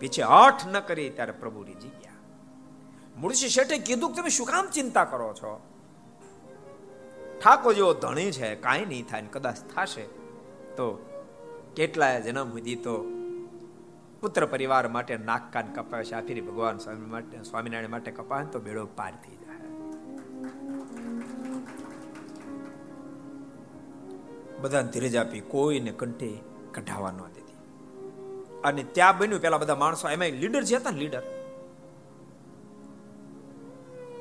પીછે 0.00 0.22
હઠ 0.22 0.66
ન 0.66 0.80
કરી 0.80 1.10
ત્યારે 1.10 1.32
પ્રભુ 1.32 1.62
રીજી 1.62 1.88
ગયા 1.88 2.18
મુળશી 3.16 3.48
શેઠે 3.48 3.78
કીધું 3.78 4.14
તમે 4.14 4.28
શું 4.28 4.46
કામ 4.46 4.66
ચિંતા 4.66 5.04
કરો 5.04 5.32
છો? 5.32 5.52
ઠાકોર 7.40 7.72
જેવો 7.74 7.92
ધણી 7.94 8.32
છે, 8.32 8.54
કાંઈ 8.54 8.84
નહીં 8.84 9.06
થાય 9.06 9.22
કદાચ 9.22 9.56
થશે 9.56 10.04
તો 10.76 10.86
કેટલાય 11.76 12.22
જન્મ 12.22 12.50
સુધી 12.50 12.76
તો 12.76 12.94
પુત્ર 14.20 14.46
પરિવાર 14.46 14.88
માટે 14.88 15.16
નાક 15.16 15.52
કાન 15.52 15.72
કપાય 15.72 16.04
છે 16.04 16.14
આખી 16.14 16.40
ભગવાન 16.40 16.78
સ્વામી 16.78 17.06
માટે, 17.06 17.42
સ્વામિનારાયણ 17.42 17.90
માટે 17.90 18.10
કપાય 18.10 18.44
તો 18.44 18.58
બેડો 18.60 18.86
પાર 18.96 19.12
થઈ 19.24 19.36
જાય. 19.36 19.68
બધા 24.60 24.82
ધીરજ 24.82 25.16
આપી, 25.16 25.40
કોઈને 25.40 25.92
કંઠે 25.92 26.30
કઢાવા 26.72 27.10
ન 27.10 27.16
દેતી 27.16 27.39
અને 28.64 28.82
ત્યાં 28.82 29.18
બન્યું 29.18 29.40
પેલા 29.40 29.58
બધા 29.58 29.74
માણસો. 29.74 30.08
એમાં 30.08 30.28
લીડર 30.28 30.62
જે 30.62 30.76
હતા 30.76 30.90
ને 30.90 30.98
લીડર 30.98 31.22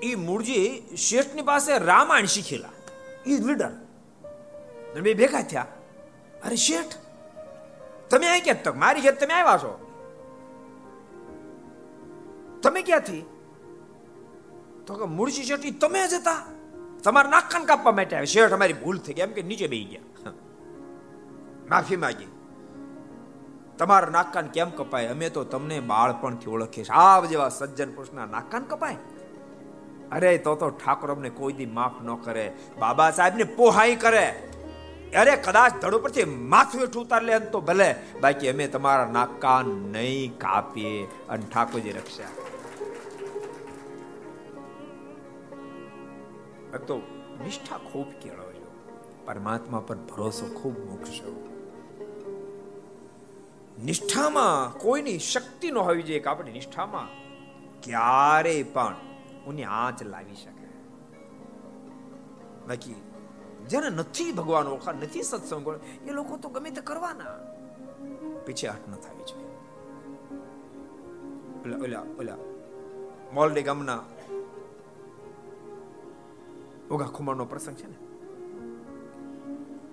એ 0.03 0.15
મૂળજી 0.15 0.83
શેઠની 0.97 1.41
પાસે 1.41 1.77
રામાયણ 1.77 2.25
શીખેલા. 2.25 2.69
એ 3.25 3.37
લીડર 3.37 3.71
બે 5.01 5.13
ભેગા 5.13 5.41
થયા. 5.41 5.67
અરે 6.45 6.55
શેઠ, 6.55 6.95
તમે 8.09 8.27
અહીં 8.27 8.43
ક્યાં 8.43 8.79
મારી 8.79 9.01
ઘેર 9.01 9.15
તમે 9.15 9.33
આવ્યા 9.33 9.57
છો. 9.57 9.73
તમે 12.63 12.81
ક્યાંથી? 12.81 13.25
તો 14.87 14.95
કે 14.95 15.05
મૂળજી 15.05 15.43
શેઠ 15.43 15.81
તમે 15.81 16.07
જ 16.07 16.13
હતા. 16.13 16.45
તમારા 17.03 17.29
નાક 17.29 17.65
કાપવા 17.65 17.91
માટે 17.91 18.15
આવ્યા. 18.15 18.25
શેઠ, 18.25 18.51
અમારી 18.51 18.73
ભૂલ 18.73 18.97
થઈ 18.97 19.13
ગઈ. 19.13 19.21
એમ 19.21 19.31
કે 19.31 19.41
નીચે 19.41 19.67
બેસી 19.67 19.85
ગયા. 19.85 20.31
માફી 21.69 21.95
માંગી 21.95 22.25
તમારા 23.79 24.09
નાકાન 24.09 24.47
કેમ 24.47 24.69
કપાય? 24.69 25.07
અમે 25.07 25.29
તો 25.29 25.43
તમને 25.43 25.79
બાળપણથી 25.79 26.49
ઓળખીએ 26.49 26.83
છીએ. 26.83 26.95
આવ 26.95 27.25
જેવા 27.25 27.49
સજ્જન 27.49 27.91
પુરુષના 27.91 28.25
નાકાન 28.25 28.63
કપાય? 28.63 28.95
અરે, 30.11 30.37
તો 30.37 30.55
તો 30.55 30.69
ઠાકોર 30.69 31.11
અમને 31.11 31.29
કોઈ 31.29 31.53
દી 31.53 31.65
માફ 31.65 32.03
ન 32.03 32.15
કરે. 32.15 32.53
બાબા 32.79 33.11
સાહેબને 33.11 33.43
પોહાઈ 33.43 33.95
કરે. 33.95 34.49
અરે, 35.17 35.35
કદાચ 35.35 35.73
ધડ 35.81 35.95
પરથી 35.95 36.25
માથું 36.25 36.81
એઠું 36.81 37.03
ઉતાર 37.03 37.23
લે 37.23 37.39
તો 37.39 37.61
ભલે. 37.61 37.95
બાકી 38.21 38.49
અમે 38.49 38.67
તમારા 38.67 39.05
નાકાન 39.05 39.65
નહીં 39.65 40.37
કાપીએ 40.37 41.07
અને 41.29 41.45
ઠાકોરજી 41.53 41.91
રક્ષા. 41.91 42.23
તો 46.77 47.01
નિષ્ઠા 47.43 47.77
ખૂબ 47.77 48.09
કેળવજો. 48.09 48.95
પરમાત્મા 49.25 49.79
પર 49.79 49.95
ભરોસો 49.95 50.45
ખૂબ 50.45 50.89
મૂકશો. 50.89 51.48
નિષ્ઠામાં 53.85 54.79
કોઈની 54.79 55.19
શક્તિ 55.19 55.71
ન 55.71 55.77
હોવી 55.77 56.03
જોઈએ 56.03 56.19
કે 56.19 56.29
આપણી 56.29 56.51
નિષ્ઠામાં 56.51 57.07
ક્યારે 57.81 58.63
પણ 58.63 58.95
ઉની 59.47 59.63
આંચ 59.63 60.03
લાવી 60.03 60.35
શકે. 60.35 60.65
બાકી 62.67 62.95
જેને 63.67 63.89
નથી 63.89 64.31
ભગવાન 64.31 64.67
ઓળખા, 64.67 64.91
નથી 64.91 65.23
સત્સંગ 65.23 65.67
એ 66.07 66.11
લોકો 66.11 66.37
તો 66.37 66.49
ગમે 66.49 66.69
તે 66.69 66.81
કરવાના. 66.81 67.25
પીછે 68.45 68.67
હટ 68.67 68.89
ન 68.89 68.91
થવી 68.91 69.23
જોઈએ. 69.23 69.45
ઓલા 71.65 72.01
ઓલા 72.01 72.01
ઓલા, 72.19 72.37
મોલડી 73.33 73.61
ગામના 73.61 74.03
ઓગા 76.91 77.05
ખુમારનો 77.05 77.45
પ્રસંગ 77.45 77.75
છે 77.75 77.87
ને? 77.87 77.95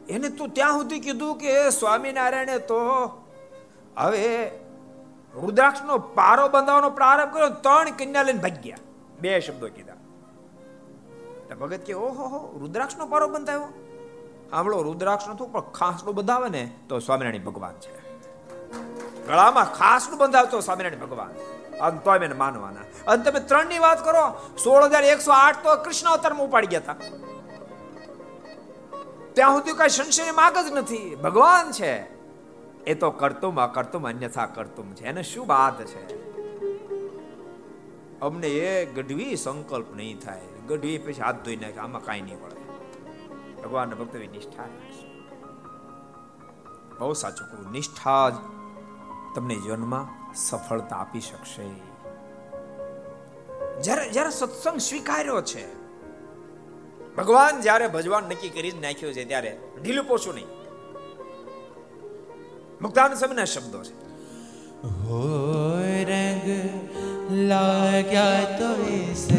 એને 0.09 0.29
તું 0.29 0.49
ત્યાં 0.49 0.73
સુધી 0.73 1.01
કીધું 1.01 1.39
કે, 1.39 1.71
સ્વામિનારાયણે 1.71 2.59
તો 2.59 2.81
હવે 3.97 4.47
રુદ્રાક્ષનો 5.35 5.99
પારો 5.99 6.49
બંધાવવાનો 6.49 6.91
પ્રારંભ 6.91 7.33
કર્યો, 7.33 7.49
ત્રણ 7.49 7.91
કન્યા 7.91 8.23
લઈને 8.23 8.39
ભાગ્યા. 8.39 8.77
બે 9.21 9.41
શબ્દો 9.41 9.69
કીધા. 9.69 9.93
ભગત 11.55 11.77
કે 11.77 11.93
ઓહો, 11.93 12.25
હો, 12.25 12.59
રુદ્રાક્ષનો 12.59 13.07
પારો 13.07 13.29
બંધાયો? 13.29 13.69
સાંભળો, 14.51 14.83
રુદ્રાક્ષ 14.83 15.29
નતું 15.29 15.53
પણ 15.53 15.61
ખાસનું 15.61 16.15
બંધાવે 16.15 16.49
ને 16.49 16.75
તો 16.89 16.99
સ્વામિનારાયણ 16.99 17.45
ભગવાન 17.45 17.73
છે. 17.73 18.23
ગળામાં 19.27 19.75
ખાસનું 19.75 20.19
બંધાવતો 20.19 20.61
સ્વામિનારાયણ 20.61 21.07
ભગવાન. 21.07 21.29
અને 21.79 21.99
તોય 21.99 22.19
મેં 22.19 22.39
માનવાના. 22.39 23.13
અને 23.13 23.23
તમે 23.23 23.41
ત્રણની 23.41 23.79
વાત 23.79 24.05
કરો 24.05 24.57
સોળ 24.57 24.85
હજાર 24.85 25.05
એકસો 25.05 25.33
આઠ 25.33 25.57
તો 25.63 25.77
કૃષ્ણ 25.77 26.11
અવતારમાં 26.11 26.47
ઉપાડી 26.47 26.67
ગયા 26.67 26.81
હતા. 26.81 26.95
ત્યાં 29.33 29.53
સુધી 29.53 29.73
કઈ 29.73 29.89
સંશય 29.89 30.31
માગ 30.31 30.59
જ 30.59 30.73
નથી. 30.73 31.15
ભગવાન 31.15 31.71
છે. 31.73 32.16
એ 32.87 32.95
તો 32.95 33.11
કરતું 33.11 33.61
અકર્તુમ, 33.61 34.09
અન્યથા 34.09 34.47
કરતુમ 34.47 34.93
છે. 34.95 35.05
એને 35.05 35.23
શું 35.23 35.47
વાત 35.47 35.85
છે? 35.85 36.03
અમને 38.21 38.49
એ 38.49 38.85
ગઢવી 38.87 39.37
સંકલ્પ 39.37 39.95
નહીં 39.95 40.21
થાય. 40.21 40.41
ગઢવી 40.69 40.99
પછી 40.99 41.23
હાથ 41.23 41.35
ધોઈ 41.45 41.57
નાખે, 41.57 41.79
આમાં 41.79 42.05
કાંઈ 42.05 42.21
નહીં 42.21 42.43
પડે 42.43 42.57
ભગવાન 43.63 43.95
ભક્ત 43.95 44.17
નિષ્ઠા 44.17 44.65
બહુ 46.99 47.13
સાચું 47.13 47.47
કહું, 47.51 47.73
નિષ્ઠા 47.73 48.31
જ 48.31 48.35
તમને 49.35 49.55
જીવનમાં 49.55 50.35
સફળતા 50.35 50.97
આપી 50.97 51.21
શકશે. 51.21 51.67
જ્યારે 53.83 54.11
જ્યારે 54.11 54.31
સત્સંગ 54.31 54.79
સ્વીકાર્યો 54.79 55.43
છે, 55.43 55.65
ભગવાન 57.17 57.61
જ્યારે 57.61 57.89
ભજવાન 57.89 58.25
નક્કી 58.25 58.49
કરી 58.49 58.71
જ 58.71 58.83
નાખ્યો 58.83 59.13
છે, 59.13 59.25
ત્યારે 59.25 59.59
ઢીલું 59.83 60.05
પોછું 60.05 60.35
નહીં. 60.35 60.56
મુક્તાન 62.81 63.15
સમયના 63.15 63.45
શબ્દો 63.45 63.79
છે. 63.83 63.95
હો 64.89 65.21
રંગ 66.11 66.47
લાગ્યા 67.51 68.45
તો 68.59 68.71
ઇસે 68.95 69.36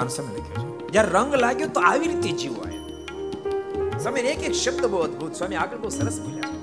કાંસમ 0.00 0.28
લખ્યો 0.32 0.66
છે 0.78 0.92
જ્યાં 0.92 1.12
રંગ 1.14 1.32
લાગ્યો 1.44 1.70
તો 1.70 1.80
આવી 1.82 2.10
રીતે 2.12 2.30
જીવ 2.40 2.54
આવ્યો 2.58 2.84
સ્વામી 3.98 4.30
એક 4.32 4.42
એક 4.42 4.54
શબ્દ 4.54 4.84
બહુ 4.92 5.02
અદભુત 5.06 5.32
સ્વામી 5.34 5.60
આગળ 5.62 5.82
બહુ 5.82 5.90
સરસ 5.90 6.18
બોલ્યા 6.24 6.58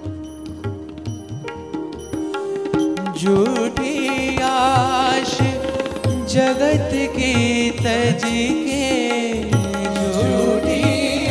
જૂઠી 3.16 4.34
આશ 4.50 5.38
જગત 6.28 6.94
की 7.14 7.32
तज 7.78 8.24
के 8.64 8.88
झूठी 10.14 10.82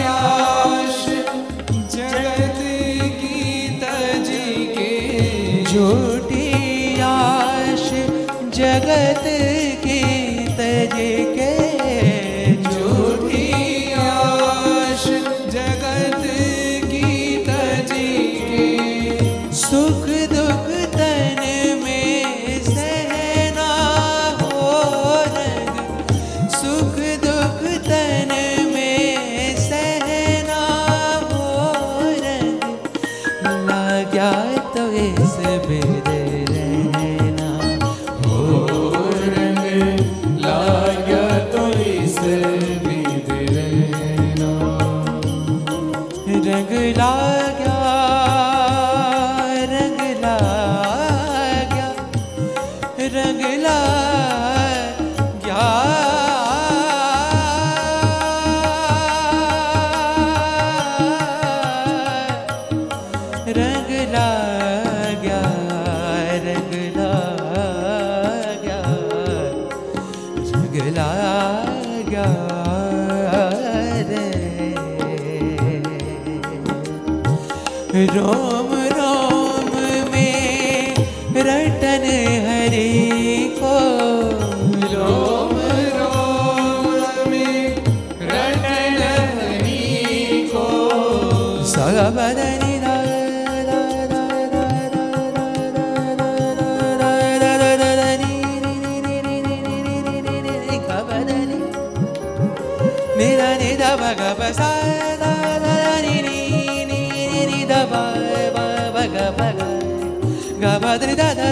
आश 0.04 1.02
जगत 8.54 9.24
की 9.84 10.02
तज 10.58 11.35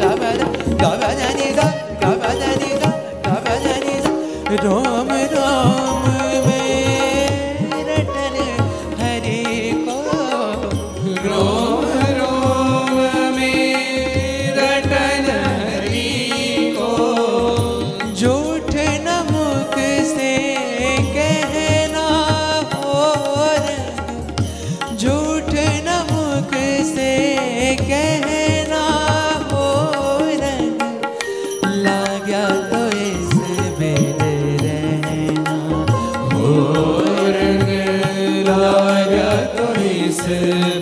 इस 39.89 40.21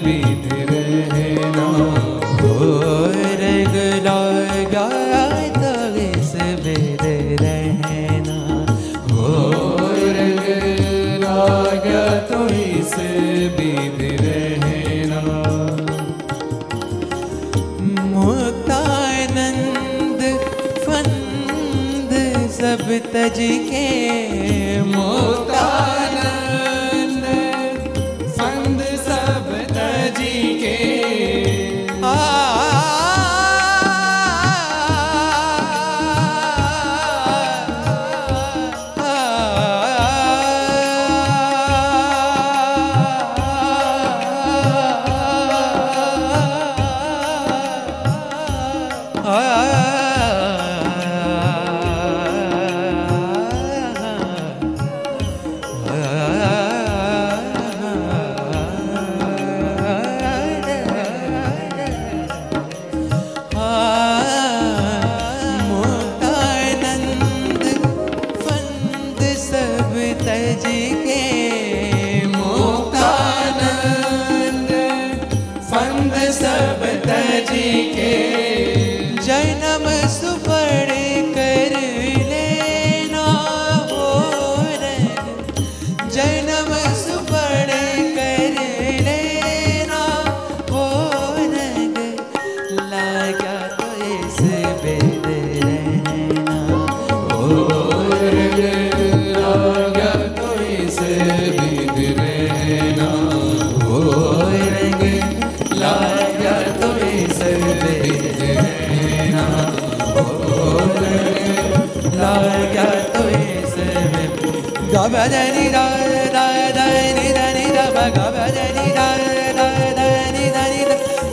बीत 0.05 0.44
रहना 0.70 1.66
हो 2.40 2.70
रगला 3.42 4.18
गाया 4.74 5.24
रहना 7.42 8.38
हो 9.12 9.32
रगला 10.16 11.36
गया 11.86 12.05
बीत 13.59 14.01
रहना 14.24 15.22
मुक्तानंद 18.88 20.20
फंद 20.86 22.12
सब 22.59 22.86
तज 23.14 23.38
के 23.70 23.86
मोता 24.94 25.66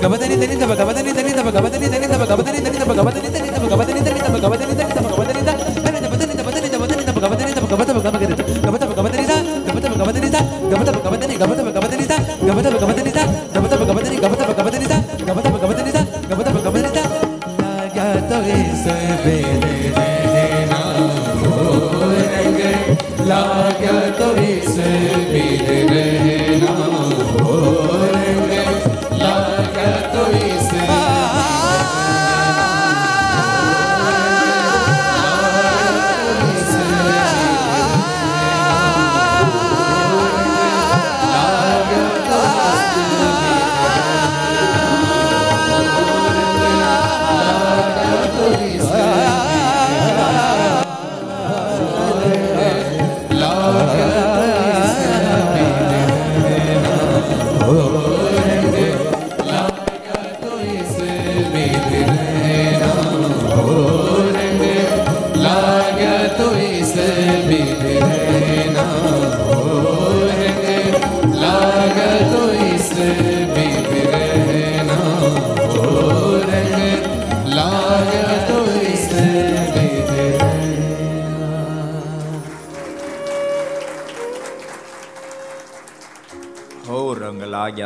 గబదని 0.05 0.35
దని 0.41 0.55
దబ 0.59 0.71
గబదని 0.79 1.11
దని 1.13 1.33
దబ 1.33 1.51
గబదని 1.53 1.87
దని 1.89 2.07
దబ 2.07 2.23
గబదని 2.31 2.59
దని 2.59 2.77
దబ 2.77 2.91
గబదని 2.99 3.34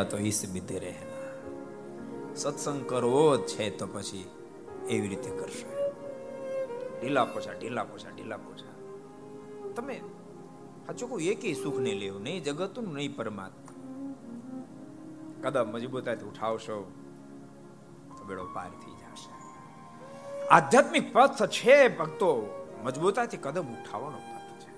તો 0.09 0.17
ઈસ 0.17 0.49
બીતે 0.53 0.79
રહે. 0.79 0.95
સત્સંગ 2.35 2.89
કરવો 2.89 3.37
છે 3.37 3.77
તો 3.77 3.87
પછી 3.87 4.29
એવી 4.89 5.07
રીતે 5.07 5.29
કરશો. 5.29 5.69
ઢીલા 7.01 7.25
પોછા 7.25 7.51
ઢીલા 7.51 7.83
પોછા 7.83 8.09
ઢીલા 8.09 8.37
પોછા. 8.37 8.69
તમે 9.75 10.01
સાચું 10.87 11.09
કહું, 11.09 11.21
એકેય 11.21 11.53
સુખ 11.53 11.79
નહીં 11.79 11.95
લેવું 11.95 12.23
નહીં, 12.23 12.43
જગતનું 12.43 12.93
નહીં 12.93 13.15
પરમાત્મા. 13.15 13.73
કદમ 15.43 15.71
મજબૂતાથી 15.71 16.25
ઉઠાવશો, 16.25 16.91
તો 18.17 18.23
બેડો 18.23 18.45
પાર 18.53 18.69
થઈ 18.69 18.91
જશે. 18.91 19.31
આધ્યાત્મિક 20.47 21.13
પથ 21.13 21.45
છે, 21.45 21.97
ભક્તો 21.97 22.29
મજબૂતાથી 22.83 23.37
કદમ 23.37 23.67
ઉઠાવવાનો 23.67 24.17
પથ 24.17 24.63
છે. 24.63 24.73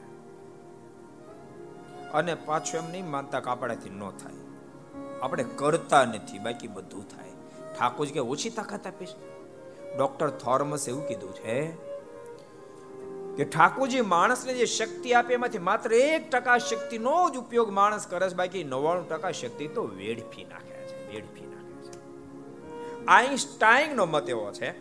અને 2.11 2.35
પાછું 2.35 2.85
એમ 2.85 2.91
નહીં, 2.91 3.09
માનતા 3.09 3.39
કાપડાથી 3.39 3.89
ન 3.89 4.09
થાય. 4.09 4.50
આપણે 5.21 5.43
કરતા 5.43 6.05
નથી, 6.05 6.39
બાકી 6.39 6.67
બધું 6.67 7.07
થાય. 7.09 7.31
ઠાકોરજી 7.79 8.13
કે, 8.13 8.19
ઓછી 8.19 8.49
તાકાત 8.49 8.87
આપીશ? 8.87 9.13
ડોક્ટર 9.97 10.29
થોર્મસ 10.29 10.89
એવું 10.89 11.07
કીધું 11.07 11.33
છે 11.35 11.71
કે, 13.37 13.45
ઠાકોરજી 13.45 14.01
માણસને 14.01 14.53
જે 14.53 14.65
શક્તિ 14.65 15.13
આપે 15.13 15.33
એમાંથી 15.33 15.57
માત્ર 15.57 15.93
એક 15.93 16.31
ટકા 16.31 16.57
શક્તિનો 16.57 17.29
જ 17.29 17.37
ઉપયોગ 17.37 17.69
માણસ 17.69 18.07
કરે 18.07 18.29
છે, 18.29 18.35
બાકી 18.35 18.63
નવ્વાણું 18.63 19.09
ટકા 19.09 19.31
શક્તિ 19.31 19.67
તો 19.67 19.83
વેડફી 19.83 20.43
નાખે 20.43 20.79
છે, 20.87 21.13
વેડફી 21.13 21.45
નાખે 21.45 21.89
છે. 21.89 21.99
આઈન્સ્ટાઈનનો 23.07 24.05
મત 24.05 24.29
એવો 24.29 24.51
છે 24.51 24.71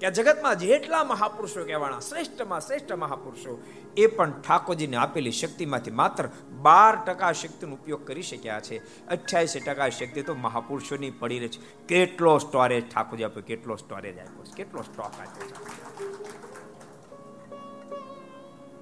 કે, 0.00 0.10
જગતમાં 0.10 0.56
જેટલા 0.56 1.04
મહાપુરુષો 1.04 1.64
કહેવાના, 1.64 2.00
શ્રેષ્ઠમાં 2.00 2.60
શ્રેષ્ઠ 2.60 2.92
મહાપુરુષો, 2.92 3.62
એ 3.96 4.06
પણ 4.06 4.30
ઠાકોરજીને 4.30 4.96
આપેલી 4.96 5.30
શક્તિમાંથી 5.30 5.90
માત્ર 5.90 6.28
બાર 6.66 6.94
ટકા 7.06 7.32
શક્તિનો 7.32 7.74
ઉપયોગ 7.74 8.06
કરી 8.06 8.22
શક્યા 8.22 8.60
છે. 8.60 9.06
અઠ્યાસી 9.06 9.60
ટકા 9.60 9.88
શક્તિ 9.88 10.22
તો 10.22 10.34
મહાપુરુષોની 10.34 11.10
પડી 11.10 11.38
રહી 11.38 11.48
છે. 11.48 11.86
કેટલો 11.86 12.38
સ્ટોરેજ 12.38 12.84
ઠાકોરજી 12.94 13.24
આપ્યો? 13.24 13.42
કેટલો 13.46 13.76
સ્ટોરેજ 13.76 14.18
આપ્યો 14.18 14.44
કેટલો 14.56 14.82
સ્ટોક 14.82 15.20
આપ્યો 15.20 15.48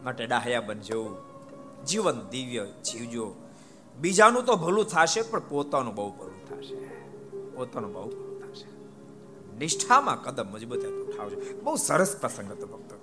માટે 0.04 0.26
ડાહ્યા 0.26 0.60
બનજો. 0.60 1.00
જીવન 1.86 2.18
દિવ્ય 2.30 2.66
જીવજો. 2.84 3.26
બીજાનું 3.96 4.44
તો 4.44 4.56
ભલું 4.56 4.84
થશે, 4.84 5.22
પણ 5.22 5.40
પોતાનું 5.48 5.94
બહુ 5.94 6.10
ભલું 6.10 6.40
થશે. 6.48 6.76
પોતાનું 7.56 7.92
બહુ 7.92 8.08
ભલું 8.08 8.34
થશે. 8.40 8.68
નિષ્ઠામાં 9.58 10.22
કદમ 10.24 10.46
મજબૂત 10.52 10.84
ઉઠાવજો 10.86 11.36
બહુ 11.62 11.76
સરસ 11.76 12.16
પ્રસંગ 12.20 12.50
હતો 12.52 12.66
ભક્તો. 12.66 12.96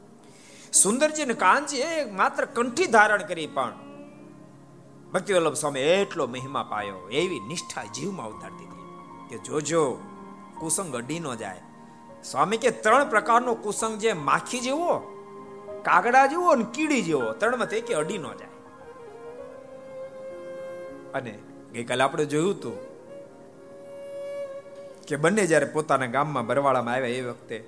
સુંદરજી 0.73 1.25
ને 1.25 1.33
કાનજી 1.33 1.81
માત્ર 2.11 2.45
કંઠી 2.45 2.85
ધારણ 2.85 3.23
કરી 3.23 3.47
પણ 3.47 3.90
ભક્તિ 5.13 5.33
વલ્લભ 5.33 5.53
સ્વામી 5.53 5.79
એટલો 5.79 6.27
મહિમા 6.27 6.63
પાયો, 6.63 7.09
એવી 7.09 7.39
નિષ્ઠા 7.39 7.83
જીવમાં 7.83 8.29
ઉતારતી 8.29 8.65
હતી 8.65 8.81
કે 9.29 9.43
જોજો, 9.43 9.99
કુસંગ 10.59 10.95
અડી 10.95 11.19
ન 11.19 11.35
જાય. 11.35 11.61
સ્વામી 12.23 12.57
કે 12.57 12.71
ત્રણ 12.71 13.09
પ્રકારનો 13.09 13.55
કુસંગ 13.55 13.97
જે 13.97 14.13
માખી 14.13 14.59
જેવો, 14.59 14.99
કાગડા 15.81 16.25
જેવો 16.25 16.49
અને 16.49 16.65
કીડી 16.73 17.01
જેવો 17.01 17.33
ત્રણમાં 17.33 17.69
તે 17.69 17.81
કે 17.81 17.93
અડી 17.93 18.17
ન 18.17 18.23
જાય. 18.23 18.47
અને 21.13 21.39
ગઈકાલે 21.73 22.03
આપણે 22.03 22.25
જોયું 22.25 22.51
હતું 22.51 22.73
કે 25.07 25.15
બંને 25.15 25.47
જ્યારે 25.47 25.65
પોતાના 25.65 26.05
ગામમાં 26.05 26.45
બરવાળામાં 26.45 26.93
આવ્યા 26.93 27.07
એ 27.07 27.21
વખતે, 27.21 27.67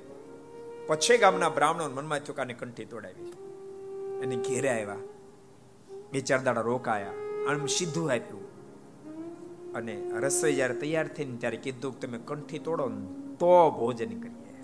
પછી 0.87 1.17
ગામના 1.17 1.49
બ્રાહ્મણો 1.49 1.89
મનમાં 1.89 2.25
ચોકાની 2.25 2.53
કંઠી 2.53 2.85
તોડાવી. 2.85 3.31
અને 4.19 4.35
ઘેરે 4.35 4.69
આવ્યા. 4.69 4.95
બે 6.11 6.19
ચાર 6.19 6.39
દાડા 6.39 6.61
રોકાયા. 6.61 7.22
આમ 7.49 7.65
સીધું 7.65 8.11
આપ્યું. 8.11 8.53
અને 9.73 10.11
રસોઈ 10.13 10.55
જ્યારે 10.55 10.73
તૈયાર 10.73 11.07
થઈને 11.07 11.37
ત્યારે 11.37 11.57
કીધું 11.57 11.99
કે 11.99 12.07
તમે 12.07 12.19
કંઠી 12.25 12.59
તોડો 12.59 12.89
ને 12.89 13.35
તો 13.35 13.71
ભોજન 13.71 14.21
કરીએ. 14.21 14.63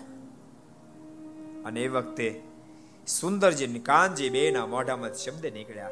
અને 1.64 1.82
એ 1.82 1.88
વખતે 1.88 2.42
સુંદરજી 3.06 3.78
કાનજી 3.78 4.30
બે 4.30 4.50
ના 4.50 4.66
મોઢામાં 4.66 5.14
શબ્દ 5.14 5.46
નીકળ્યા. 5.46 5.90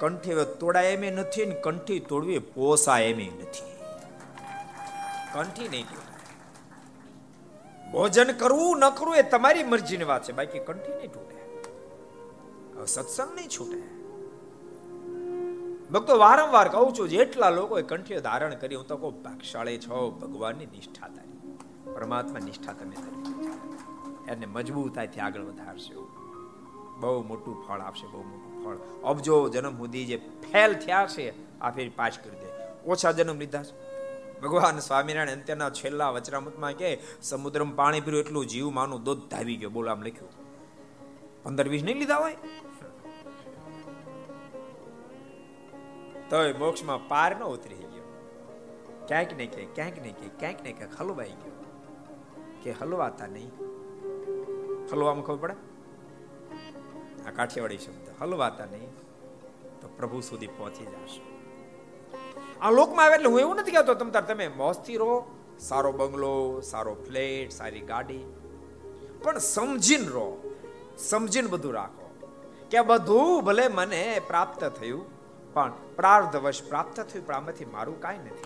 કંઠી 0.00 0.30
તોડાય 0.60 0.86
એમ 0.86 1.14
નથી 1.14 1.46
ને 1.46 1.54
કંઠી 1.54 2.00
તોડવી 2.00 2.38
પોસાય 2.38 3.04
એમ 3.04 3.18
નથી. 3.18 3.72
કંઠી 5.32 5.68
નહીં 5.68 5.84
તોડાય. 5.84 6.10
ભોજન 7.92 8.32
કરવું 8.32 8.78
ન 8.78 8.90
કરવું 8.90 9.16
એ 9.16 9.22
તમારી 9.22 9.64
મરજીની 9.64 10.04
વાત 10.04 10.24
છે. 10.24 10.32
બાકી 10.32 10.58
કંઠી 10.58 10.94
નહીં 10.94 11.12
તૂટે. 11.12 11.40
સત્સંગ 12.86 13.34
નહીં 13.34 13.48
છૂટે. 13.48 13.99
ભક્તો 15.92 16.18
વારંવાર 16.18 16.68
કહું 16.68 16.94
છું, 16.98 17.08
જેટલા 17.08 17.50
લોકોએ 17.50 17.82
કંઠીઓ 17.82 18.20
ધારણ 18.20 18.54
કરી, 18.54 18.74
હું 18.74 18.86
તો 18.86 18.96
કહું 18.96 19.22
ભાગશાળી 19.22 19.78
છો, 19.78 20.10
ભગવાનની 20.10 20.66
નિષ્ઠા 20.66 21.08
તારી. 21.08 21.30
પરમાત્મા 21.94 22.38
નિષ્ઠા 22.38 22.72
તમે 22.72 22.96
કરી 22.96 23.48
એને 24.28 24.46
મજબૂતાઈથી 24.46 25.20
આગળ 25.20 25.40
વધારશે 25.40 25.94
બહુ 27.00 27.22
મોટું 27.22 27.66
ફળ 27.66 27.80
આપશે, 27.80 28.06
બહુ 28.06 28.22
મોટું 28.22 28.64
ફળ. 28.64 28.76
અબજો 29.04 29.48
જન્મ 29.48 29.76
સુધી 29.76 30.04
જે 30.04 30.16
ફેલ 30.52 30.74
થયા 30.74 31.06
છે, 31.06 31.58
આ 31.60 31.70
ફેર 31.70 31.90
પાસ 31.96 32.18
કરી 32.24 32.36
દે. 32.36 32.48
ઓછા 32.86 33.12
જન્મ 33.12 33.38
લીધા 33.38 33.62
છે. 33.62 33.74
ભગવાન 34.40 34.78
સ્વામિનારાયણ 34.78 35.38
અંત્યના 35.38 35.70
છેલ્લા 35.70 36.10
વચરામૃતમાં 36.10 36.72
કે 36.72 36.98
સમુદ્રમાં 37.22 37.76
પાણી 37.76 38.00
પીરું 38.00 38.20
એટલું 38.20 38.46
જીવ 38.46 38.70
માનું 38.70 39.02
દૂધ 39.02 39.18
ધાવી 39.30 39.56
ગયો. 39.56 39.70
બોલો, 39.70 39.90
આમ 39.90 40.02
લખ્યું. 40.02 40.30
પંદર 41.42 41.68
વીસ 41.68 41.84
નહીં 41.84 41.98
લીધા 41.98 42.16
હોય? 42.16 42.36
તોય 46.30 46.52
મોક્ષમાં 46.52 47.08
પાર 47.08 47.36
ન 47.36 47.44
ઉતરી 47.44 47.74
ગયો. 47.74 48.02
ક્યાંક 49.08 49.32
ને 49.32 49.46
ક્યાંક 49.46 49.74
ક્યાંક 49.74 49.98
ને 50.02 50.08
ક્યાંક 50.08 50.38
ક્યાંક 50.38 50.62
ને 50.62 50.72
ક્યાંક 50.72 51.00
હલવાઈ 51.00 51.28
ગયો. 51.28 51.64
કે 52.62 52.72
હલવાતા 52.72 53.26
નહીં. 53.26 53.50
હલવામાં 54.92 55.24
ખબર 55.24 55.36
પડે? 55.36 55.54
આ 57.28 57.30
કાઠિયાવાડી 57.30 57.78
શબ્દ, 57.78 58.22
હલવાતા 58.22 58.64
નહીં, 58.64 58.90
તો 59.80 59.88
પ્રભુ 59.96 60.20
સુધી 60.20 60.46
પહોંચી 60.46 60.86
જશે. 60.86 61.20
આ 62.60 62.70
લોકમાં 62.70 63.06
આવે 63.06 63.14
એટલે 63.14 63.26
હું 63.26 63.40
એવું 63.40 63.56
નથી 63.56 63.70
કહેતો, 63.70 63.94
તમ 63.94 64.10
તમે 64.10 64.48
મોજથી 64.48 64.96
રહો, 64.96 65.24
સારો 65.58 65.92
બંગલો, 65.92 66.60
સારો 66.60 66.94
ફ્લેટ, 66.94 67.50
સારી 67.50 67.80
ગાડી. 67.80 68.24
પણ 69.22 69.38
સમજીને 69.38 70.08
રહો, 70.08 70.56
સમજીને 70.98 71.48
બધું 71.48 71.72
રાખો. 71.72 72.28
કે 72.70 72.80
બધું 72.80 73.44
ભલે 73.44 73.68
મને 73.68 74.20
પ્રાપ્ત 74.26 74.64
થયું 74.64 75.19
પણ 75.52 75.72
પ્રાર્ધવશ 75.96 76.62
પ્રાપ્ત 76.68 77.00
થયું, 77.00 77.26
પણ 77.26 77.34
આમાંથી 77.34 77.64
મારું 77.64 78.00
કાંઈ 78.00 78.18
નથી. 78.18 78.44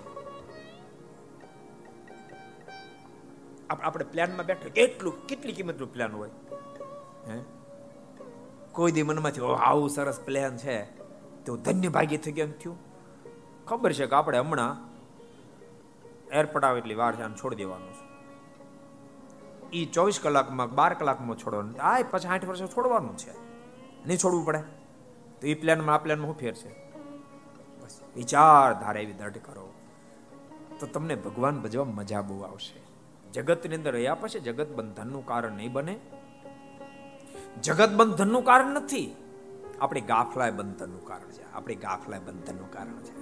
આપણે 3.71 4.05
પ્લાનમાં 4.05 4.47
બેઠો, 4.47 4.69
કેટલું, 4.69 5.27
કેટલી 5.27 5.53
કિંમતનું 5.53 5.93
પ્લાન 5.93 6.13
હોય? 6.13 6.31
હે? 7.29 7.43
કોઈ 8.73 8.93
દી 8.93 9.03
મનમાંથી 9.03 9.41
આવું 9.41 9.91
સરસ 9.91 10.21
પ્લાન 10.21 10.57
છે. 10.57 10.83
તો 11.45 11.57
ધન્ય 11.57 11.89
ભાગી 11.89 12.17
થઈ 12.17 12.33
ગયું 12.33 12.53
થયું. 12.53 12.79
ખબર 13.65 13.93
છે 13.93 14.07
કે 14.07 14.17
આપણે 14.17 14.39
હમણાં 14.39 14.95
એરપોર્ટ 16.29 16.65
આવે 16.65 16.79
એટલી 16.79 16.95
વાર 16.95 17.15
છે 17.15 17.23
આને 17.23 17.35
છોડી 17.37 17.57
દેવાનું 17.57 17.93
છે. 17.93 18.15
એ 19.73 19.85
ચોવીસ 19.85 20.21
કલાકમાં, 20.23 20.75
બાર 20.75 20.95
કલાકમાં 20.95 21.37
છોડવાનું 21.37 21.83
આ 21.83 22.03
પછી 22.11 22.29
આઠ 22.29 22.45
વર્ષ 22.45 22.61
છોડવાનું 22.61 23.17
છે. 23.17 23.33
નહીં 24.07 24.19
છોડવું 24.19 24.45
પડે. 24.45 24.59
તો 25.41 25.47
એ 25.47 25.55
પ્લાનમાં, 25.55 25.95
આ 25.95 25.99
પ્લાનમાં 25.99 26.27
શું 26.27 26.39
ફેર 26.39 26.55
છે? 26.55 26.84
વિચાર 28.17 28.73
ધારે 28.81 29.03
એવી 29.03 29.13
દ્રઢ 29.13 29.37
કરો. 29.37 29.75
તો 30.81 30.87
તમને 30.87 31.15
ભગવાન 31.15 31.61
ભજવા 31.61 31.85
મજા 31.85 32.23
બહુ 32.23 32.41
આવશે. 32.41 32.81
જગતની 33.33 33.77
અંદર 33.77 33.93
રહ્યા 33.93 34.15
પછી 34.15 34.41
જગત 34.41 34.69
બંધનનું 34.69 35.27
કારણ 35.27 35.53
નહીં 35.53 35.73
બને. 35.73 35.97
જગત 37.63 37.91
બંધનનું 37.91 38.45
કારણ 38.45 38.67
નથી. 38.67 39.17
આપણી 39.81 40.01
ગાફલાય 40.01 40.51
બંધનનું 40.51 41.07
કારણ 41.07 41.31
છે. 41.31 41.53
આપણી 41.53 41.75
ગાફલાય 41.75 42.21
બંધનનું 42.21 42.73
કારણ 42.73 42.99
છે. 42.99 43.15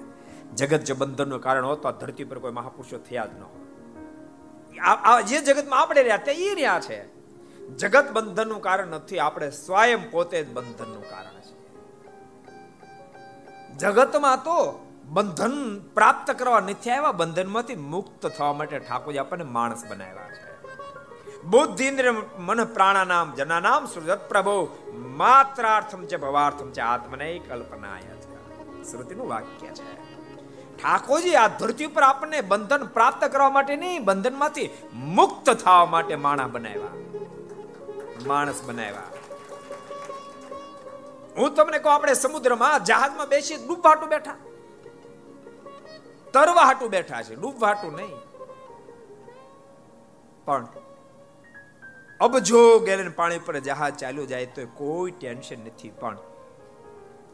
જગત 0.56 0.84
જો 0.84 0.94
બંધનનું 0.94 1.40
કારણ 1.40 1.66
હોત 1.66 1.82
તો 1.82 1.88
આ 1.88 1.90
ધરતી 1.90 2.24
પર 2.24 2.38
કોઈ 2.38 2.52
મહાપુરુષો 2.52 2.98
થયા 2.98 3.26
જ 3.26 3.30
ન 3.38 3.42
હોત. 3.42 3.62
જે 5.26 5.40
જગતમાં 5.40 5.80
આપણે 5.80 6.02
રહ્યા 6.02 6.16
તે 6.16 6.32
એ 6.32 6.54
રહ્યા 6.54 6.80
છે. 6.80 7.00
જગત 7.76 8.10
બંધનનું 8.12 8.60
કારણ 8.62 8.86
નથી. 8.86 9.18
આપણે 9.18 9.50
સ્વયં 9.50 10.10
પોતે 10.10 10.44
જ 10.44 10.52
બંધનનું 10.52 11.02
કારણ 11.10 11.41
જગતમાં 13.82 14.44
તો 14.44 14.86
બંધન 15.04 15.80
પ્રાપ્ત 15.94 16.30
કરવા 16.30 16.60
નથી 16.60 16.90
આવ્યા, 16.90 17.12
બંધનમાંથી 17.12 17.76
મુક્ત 17.76 18.26
થવા 18.26 18.52
માટે 18.52 18.78
ઠાકોરજી 18.78 19.18
આપણને 19.18 19.44
માણસ 19.44 19.82
બનાવ્યા 19.90 20.28
છે. 20.30 21.42
બુદ્ધિન્દ્ર 21.42 22.12
મન 22.38 22.64
પ્રાણાનામ 22.64 23.34
જનાનામ 23.34 23.86
સૃજત 23.86 24.28
પ્રભુ 24.28 24.68
માત્રાર્થમ 25.16 26.04
છે, 26.04 26.16
ભવાર્થમ 26.16 26.70
છે, 26.70 26.80
આત્મને 26.80 27.38
કલ્પનાય 27.38 28.00
છે. 28.00 28.90
શ્રુતિનું 28.90 29.28
વાક્ય 29.28 29.66
છે. 29.66 29.96
ઠાકોરજી 30.76 31.34
આ 31.34 31.48
ધરતી 31.48 31.84
ઉપર 31.84 32.02
આપણને 32.02 32.40
બંધન 32.40 32.84
પ્રાપ્ત 32.84 33.24
કરવા 33.24 33.50
માટે 33.50 33.76
નહીં, 33.76 34.04
બંધનમાંથી 34.04 34.70
મુક્ત 34.94 35.50
થવા 35.50 35.84
માટે 35.84 36.16
માણા 36.16 36.46
બનાવ્યા. 36.46 36.88
માણસ 38.26 38.62
બનાવ્યા. 38.64 39.11
હું 41.38 41.54
તમને 41.54 41.78
કહું, 41.78 41.92
આપણે 41.94 42.14
સમુદ્રમાં 42.14 42.84
જહાજમાં 42.84 43.28
બેસી 43.28 43.56
ડૂબવાટું 43.68 44.08
બેઠા. 44.08 44.36
તરવા 46.34 46.64
હાટું 46.64 46.90
બેઠા 46.90 47.22
છે 47.22 47.34
ડૂબવા 47.34 47.68
હાટું 47.68 47.92
નહીં. 47.96 48.18
પણ 50.44 50.66
અબજો 52.20 52.60
ગેલન 52.78 53.10
પાણી 53.10 53.38
પર 53.38 53.58
જહાજ 53.58 53.94
ચાલ્યું 53.98 54.28
જાય 54.28 54.46
તો 54.46 54.66
કોઈ 54.66 55.10
ટેન્શન 55.10 55.60
નથી. 55.64 55.92
પણ 56.00 56.18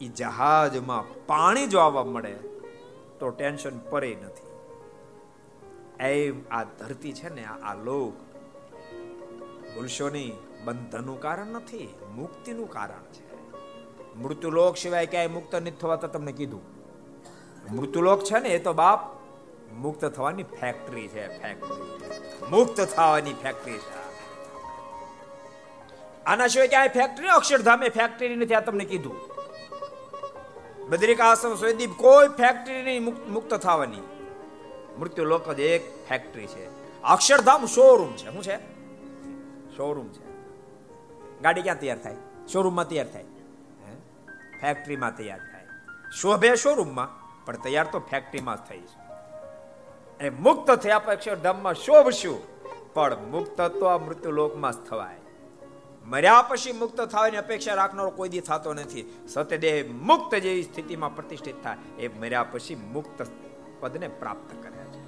એ 0.00 0.08
જહાજમાં 0.08 1.04
પાણી 1.26 1.66
જો 1.66 1.78
આવવા 1.78 2.04
મળે 2.04 2.34
તો 3.18 3.30
ટેન્શન 3.30 3.78
પરે 3.90 4.16
નથી. 4.24 4.48
એમ 6.00 6.36
આ 6.50 6.64
ધરતી 6.64 7.12
છે 7.12 7.28
ને, 7.28 7.44
આ 7.44 7.74
લોક 7.74 8.14
ભૂલશો 9.74 10.08
નહીં 10.08 10.36
બંધનનું 10.64 11.18
કારણ 11.20 11.46
નથી, 11.46 11.88
મુક્તિનું 12.14 12.70
કારણ 12.70 13.06
છે. 13.12 13.27
મૃત્યુલોક 14.18 14.76
સિવાય 14.76 15.06
ક્યાંય 15.06 15.26
મુક્ત 15.26 15.54
નથી 15.54 15.70
થવા 15.70 15.96
તો 15.96 16.06
તમને 16.06 16.32
કીધું. 16.32 16.60
મૃત્યુલોક 17.76 18.24
છે 18.24 18.38
ને, 18.38 18.48
એ 18.48 18.58
તો 18.58 18.72
બાપ 18.72 19.00
મુક્ત 19.72 20.04
થવાની 20.04 20.42
ફેક્ટરી 20.42 21.08
છે 21.08 21.42
ફેક્ટરી 21.42 22.10
મુક્ત 22.50 22.80
થવાની 22.80 23.32
ફેક્ટરી 23.32 23.78
છે. 23.78 23.98
આના 26.24 26.46
સિવાય 26.46 26.68
ક્યાંય 26.68 26.88
ફેક્ટરી 26.88 27.28
અક્ષરધામે 27.28 27.88
ફેક્ટરી 27.88 28.36
નથી, 28.36 28.54
આ 28.54 28.60
તમને 28.60 28.84
કીધું. 28.84 29.16
બદ્રિકાશ્રમ 30.90 31.54
સ્વેદીપ 31.54 31.90
કોઈ 31.96 32.28
ફેક્ટરી 32.28 32.82
નહીં 32.82 33.04
મુક્ત 33.32 33.54
થવાની. 33.54 34.00
મૃત્યુ 35.00 35.24
લોક 35.24 35.50
જ 35.50 35.60
એક 35.60 36.08
ફેક્ટરી 36.08 36.46
છે. 36.46 36.66
અક્ષરધામ 37.02 37.66
શોરૂમ 37.66 38.12
છે. 38.12 38.32
શું 38.32 38.42
છે? 38.42 38.56
શોરૂમ 39.76 40.08
છે. 40.08 40.28
ગાડી 41.40 41.62
ક્યાં 41.62 41.80
તૈયાર 41.80 41.98
થાય? 41.98 42.16
શોરૂમમાં 42.52 42.88
તૈયાર 42.88 43.08
થાય. 43.08 43.24
ફેક્ટરીમાં 44.60 45.16
તૈયાર 45.16 45.38
થાય. 45.38 45.66
શોભે 46.10 46.54
શોરૂમમાં 46.54 47.08
પણ 47.44 47.56
તૈયાર 47.56 47.86
તો 47.92 47.98
ફેક્ટરીમાં 48.00 48.56
જ 48.56 48.60
થઈ 48.68 48.82
એ 50.20 50.30
મુક્ત 50.30 50.70
થયા 50.70 50.98
પછી 50.98 51.12
અક્ષરધામમાં 51.12 51.74
શોભશું, 51.74 52.38
પણ 52.94 53.16
મુક્ત 53.30 53.60
તો 53.60 53.86
આ 53.86 53.98
મૃત્યુ 53.98 54.30
લોકમાં 54.30 54.72
જ 54.72 54.76
થવાય. 54.88 55.20
મર્યા 56.04 56.42
પછી 56.42 56.72
મુક્ત 56.72 57.00
થવાની 57.00 57.36
અપેક્ષા 57.36 57.74
રાખનારો 57.74 58.10
કોઈ 58.10 58.28
દી 58.28 58.40
થતો 58.40 58.74
નથી. 58.74 59.04
સત્યદેહ 59.28 59.76
મુક્ત 59.92 60.34
જેવી 60.34 60.62
સ્થિતિમાં 60.62 61.14
પ્રતિષ્ઠિત 61.16 61.62
થાય. 61.62 61.76
એ 61.98 62.08
મર્યા 62.08 62.42
પછી 62.42 62.74
મુક્ત 62.74 63.26
પદને 63.80 64.08
પ્રાપ્ત 64.08 64.50
કરે 64.62 64.84
છે. 64.84 65.00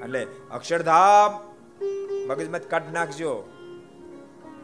એટલે 0.00 0.26
અક્ષરધામ, 0.50 1.32
મગજમાં 2.28 2.68
કાઢ 2.68 2.92
નાખજો. 2.92 3.32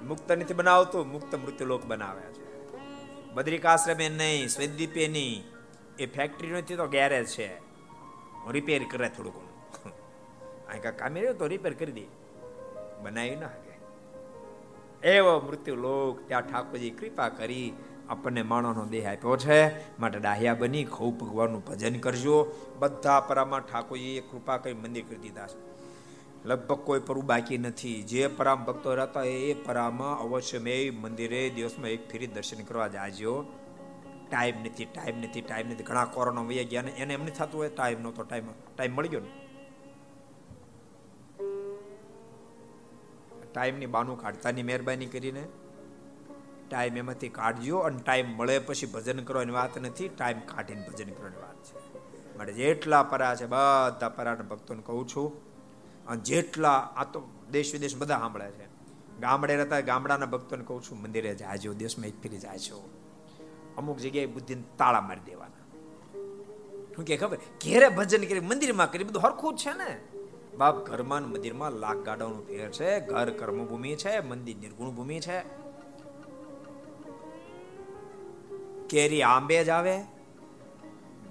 મુક્ત 0.04 0.32
નથી 0.32 0.54
બનાવતું, 0.54 1.08
મુક્ત 1.12 1.34
મૃત્યુલોક 1.34 1.84
બનાવ્યા 1.84 2.30
છે. 2.30 2.39
બદ્રિકાશ્રમે 3.34 4.08
નહીં 4.08 4.48
સ્વેદીપે 4.48 5.08
નહીં. 5.08 5.44
એ 5.98 6.06
ફેક્ટરી 6.06 6.50
નથી 6.50 6.76
તો 6.76 6.86
ગેરેજ 6.86 7.26
છે. 7.26 7.48
રિપેર 8.50 8.82
કરે 8.90 9.08
થોડું 9.08 9.34
અહીં 10.68 10.82
કાંઈ 10.82 10.96
કામે 10.96 11.20
રહ્યો 11.20 11.34
તો 11.34 11.46
રિપેર 11.46 11.74
કરી 11.74 11.92
દે. 11.92 12.06
બનાવી 13.02 13.36
ના 13.36 13.46
શકે 13.46 13.70
એવો 15.08 15.40
મૃત્યુ 15.40 15.76
લોક, 15.76 16.28
ત્યાં 16.28 16.42
ઠાકોરજી 16.42 16.90
કૃપા 16.90 17.28
કરી 17.28 17.72
આપણને 18.08 18.42
માણસનો 18.42 18.84
દેહ 18.84 19.12
આપ્યો 19.12 19.36
છે. 19.36 19.58
માટે 19.98 20.18
ડાહ્યા 20.18 20.54
બની, 20.54 20.84
ખૂબ 20.84 21.18
ભગવાનનું 21.18 21.64
ભજન 21.64 21.98
કરજો. 21.98 22.54
બધા 22.78 23.20
પરામાં 23.20 23.60
ઠાકોરજીએ 23.60 24.20
કૃપા 24.20 24.56
કરી 24.56 24.74
મંદિર 24.74 25.04
કરી 25.08 25.16
દીધા 25.16 25.46
છે. 25.46 25.69
લગભગ 26.44 26.78
કોઈ 26.84 27.00
પરુ 27.00 27.22
બાકી 27.22 27.58
નથી. 27.58 28.02
જે 28.02 28.26
પરામ 28.26 28.64
ભક્તો 28.64 28.94
રહેતા 28.94 29.22
એ 29.22 29.54
પરામાં 29.54 30.20
અવશ્ય 30.20 30.58
મેં 30.58 31.00
મંદિરે 31.00 31.50
દિવસમાં 31.50 31.88
એક 31.88 32.10
ફેરી 32.10 32.26
દર્શન 32.26 32.64
કરવા 32.64 32.88
જાજો. 32.88 33.44
ટાઈમ 34.30 34.54
નથી 34.60 34.84
ટાઈમ 34.84 35.18
નથી 35.18 35.40
ટાઈમ 35.40 35.68
નથી. 35.68 35.84
ઘણા 35.84 36.04
કોરોના 36.04 36.40
વૈયા 36.40 36.62
ગયા 36.62 36.82
ને 36.82 36.90
એને 36.90 37.14
એમ 37.14 37.26
થતું 37.26 37.60
હોય 37.60 37.68
ટાઈમ 37.68 38.02
નહોતો 38.02 38.22
ટાઈમ 38.22 38.44
ટાઈમ 38.76 38.94
મળી 38.94 39.08
ગયો 39.08 39.20
ને. 39.20 39.30
ટાઈમની 43.52 43.86
બાનું 43.86 44.20
કાઢતાની 44.20 44.62
મહેરબાની 44.62 45.06
કરીને. 45.06 45.46
ટાઈમ 46.68 46.96
એમાંથી 46.96 47.28
કાઢજો 47.28 47.78
અને 47.78 47.98
ટાઈમ 47.98 48.26
મળે 48.28 48.58
પછી 48.58 48.86
ભજન 48.86 49.24
કરવાની 49.24 49.52
વાત 49.52 49.78
નથી. 49.78 50.08
ટાઈમ 50.08 50.40
કાઢીને 50.40 50.88
ભજન 50.88 51.12
કરવાની 51.12 51.36
વાત 51.36 51.64
છે. 51.64 51.98
માટે 52.38 52.52
જેટલા 52.52 53.02
પરા 53.02 53.34
છે, 53.34 53.46
બધા 53.46 54.08
પરાના 54.08 54.42
ભક્તોને 54.42 54.82
કહું 54.86 55.08
છું 55.08 55.49
જેટલા 56.24 56.92
આ 56.96 57.04
તો 57.04 57.28
દેશ 57.50 57.72
વિદેશ 57.72 57.96
બધા 57.96 58.18
સાંભળે 58.18 58.50
છે. 58.50 58.70
ગામડે 59.20 59.56
રહેતા 59.56 59.80
ગામડાના 59.80 60.26
ભક્તોને 60.26 60.64
કહું 60.64 60.82
છું, 60.82 61.02
મંદિરે 61.02 61.34
જાજો 61.34 61.72
દેશમાં 61.72 62.06
એક 62.06 62.22
ફેરી 62.22 62.38
છો 62.38 62.90
અમુક 63.76 63.98
જગ્યાએ 63.98 64.26
બુદ્ધિને 64.26 64.62
તાળા 64.78 65.00
મારી 65.00 65.20
દેવાના. 65.20 65.60
શું 66.96 67.04
કે 67.04 67.16
ખબર? 67.16 67.36
ઘેરે 67.36 67.88
ભજન 67.88 68.24
કરી, 68.24 68.40
મંદિરમાં 68.40 68.92
કરી, 68.92 69.04
બધું 69.04 69.22
હરખું 69.22 69.54
જ 69.54 69.58
છે 69.58 69.70
ને. 69.70 70.00
બાપ 70.56 70.86
ઘરમાં 70.86 71.30
મંદિરમાં 71.30 71.70
લાખ 71.70 71.96
ગાડાઓનું 71.96 72.46
ફેર 72.46 72.70
છે, 72.70 73.00
ઘર 73.00 73.30
કર્મભૂમિ 73.30 73.96
છે, 73.96 74.20
મંદિર 74.20 74.56
નિર્ગુણ 74.56 74.90
ભૂમિ 74.90 75.20
છે. 75.20 75.40
કેરી 78.88 79.22
આંબે 79.22 79.64
જ 79.64 79.68
આવે, 79.68 80.00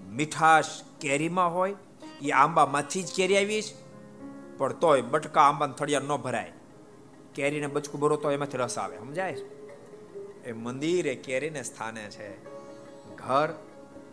મીઠાશ 0.10 0.66
કેરીમાં 1.02 1.54
હોય, 1.54 1.76
એ 2.22 2.30
આંબામાંથી 2.30 3.04
જ 3.04 3.08
કેરી 3.16 3.38
આવી 3.38 3.62
છે. 3.62 3.89
પણ 4.60 4.74
તોય 4.74 5.01
બટકા, 5.01 5.41
આંબાના 5.41 5.74
થળિયા 5.74 5.99
ન 5.99 6.16
ભરાય. 6.16 6.51
કેરીને 7.36 7.68
બચકું 7.68 8.01
ભરો 8.01 8.16
તો 8.16 8.32
એમાંથી 8.32 8.57
રસ 8.57 8.78
આવે, 8.78 8.97
સમજાય? 8.97 9.32
એ 10.45 10.51
મંદિર 10.51 11.07
એ 11.07 11.16
કેરીને 11.16 11.64
સ્થાને 11.64 12.10
છે. 12.10 12.43
ઘર 13.16 13.49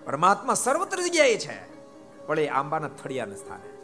પરમાત્મા 0.05 0.55
સર્વત્ર 0.55 0.99
જગ્યાએ 1.09 1.39
છે, 1.39 1.59
પણ 2.27 2.39
એ 2.39 2.49
આંબાના 2.49 2.89
થળિયાના 2.89 3.35
સ્થાને 3.35 3.69
છે. 3.69 3.77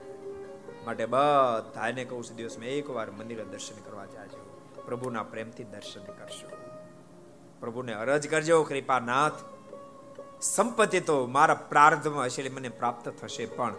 માટે 0.84 1.06
બધાને 1.06 2.04
કહું 2.04 2.24
છું, 2.24 2.36
દિવસમાં 2.36 2.66
એકવાર 2.66 3.10
મંદિરે 3.10 3.44
દર્શન 3.44 3.90
કરવા 3.90 4.06
જાજો. 4.06 4.58
પ્રભુના 4.86 5.22
પ્રેમથી 5.22 5.64
દર્શન 5.64 6.04
કરશો 6.04 6.56
પ્રભુને 7.60 7.94
અરજ 7.94 8.28
કરજો, 8.28 8.62
કૃપાનાથ. 8.62 9.32
સંપત્તિ 10.42 11.00
તો 11.00 11.26
મારા 11.26 11.54
પ્રાર્થમાં 11.54 12.24
હશે 12.24 12.48
મને 12.48 12.68
પ્રાપ્ત 12.68 13.08
થશે 13.08 13.46
પણ 13.46 13.74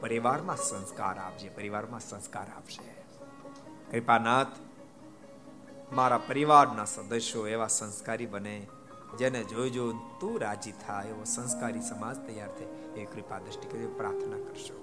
પરિવારમાં 0.00 0.56
સંસ્કાર 0.56 1.18
આપજે, 1.18 1.48
પરિવારમાં 1.48 2.00
સંસ્કાર 2.00 2.48
આપશે 2.56 2.82
કૃપાનાથ, 3.90 4.48
મારા 5.92 6.18
પરિવારના 6.18 6.84
સદસ્યો 6.84 7.46
એવા 7.46 7.68
સંસ્કારી 7.68 8.26
બને, 8.26 8.68
જેને 9.18 9.44
જોઈ 9.44 9.70
જો 9.70 9.92
તું 10.20 10.40
રાજી 10.40 10.72
થાય, 10.86 11.08
એવો 11.08 11.24
સંસ્કારી 11.24 11.82
સમાજ 11.82 12.16
તૈયાર 12.26 12.48
થાય. 12.48 12.68
એ 12.96 13.04
કૃપા 13.04 13.38
દ્રષ્ટિ 13.38 13.66
કરી 13.66 13.86
પ્રાર્થના 13.86 14.38
કરશો 14.38 14.74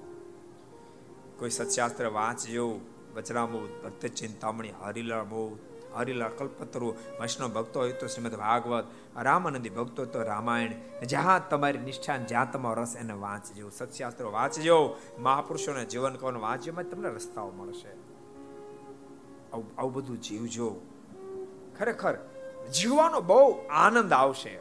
કોઈ 1.39 1.49
સત્શાસ્ત્ર 1.49 2.09
વાંચજો 2.09 2.79
વચરામૃત 3.15 3.73
ભક્ત 3.83 4.05
ચિંતામણી 4.05 4.75
હરિલામૃત 4.83 5.74
હરિલાલ 5.95 6.29
કલ્પતરુ, 6.29 6.95
વૈષ્ણવ 7.19 7.47
ભક્તો 7.47 7.79
હોય 7.79 7.91
તો 7.91 8.07
શ્રીમદ 8.07 8.35
ભાગવત, 8.35 8.85
રામાનંદી 9.21 9.69
ભક્તો 9.69 10.05
તો 10.05 10.23
રામાયણ, 10.23 10.73
જ્યાં 11.05 11.49
તમારી 11.49 11.79
નિષ્ઠા 11.79 12.17
જ્યાં 12.17 12.51
તમારો 12.51 12.81
રસ 12.81 12.95
એને 12.95 13.13
વાંચજો. 13.13 13.69
સત્શાસ્ત્રો 13.69 14.31
વાંચજો, 14.31 14.97
મહાપુરુષોને 15.19 15.85
જીવન 15.85 16.15
કવન 16.15 16.37
વાંચજો 16.37 16.83
તમને 16.83 17.09
રસ્તાઓ 17.09 17.51
મળશે. 17.51 17.91
આવું 19.77 19.93
બધું 19.93 20.21
જીવજો. 20.21 20.81
ખરેખર 21.79 22.17
જીવવાનો 22.73 23.21
બહુ 23.21 23.67
આનંદ 23.69 24.13
આવશે. 24.13 24.55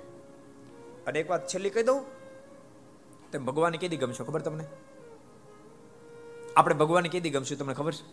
અને 1.07 1.21
એક 1.21 1.31
વાત 1.31 1.49
છેલ્લી 1.49 1.71
કહી 1.71 1.83
દઉં, 1.83 2.05
તેમ 3.31 3.45
ભગવાન 3.45 3.73
કેદી 3.73 3.97
ગમશો 3.97 4.25
ખબર 4.25 4.41
તમને? 4.41 4.67
આપણે 6.57 6.75
ભગવાન 6.75 7.05
કેદી 7.05 7.31
ગમશું 7.31 7.59
તમને 7.59 7.75
ખબર 7.75 7.93
છે? 7.93 8.07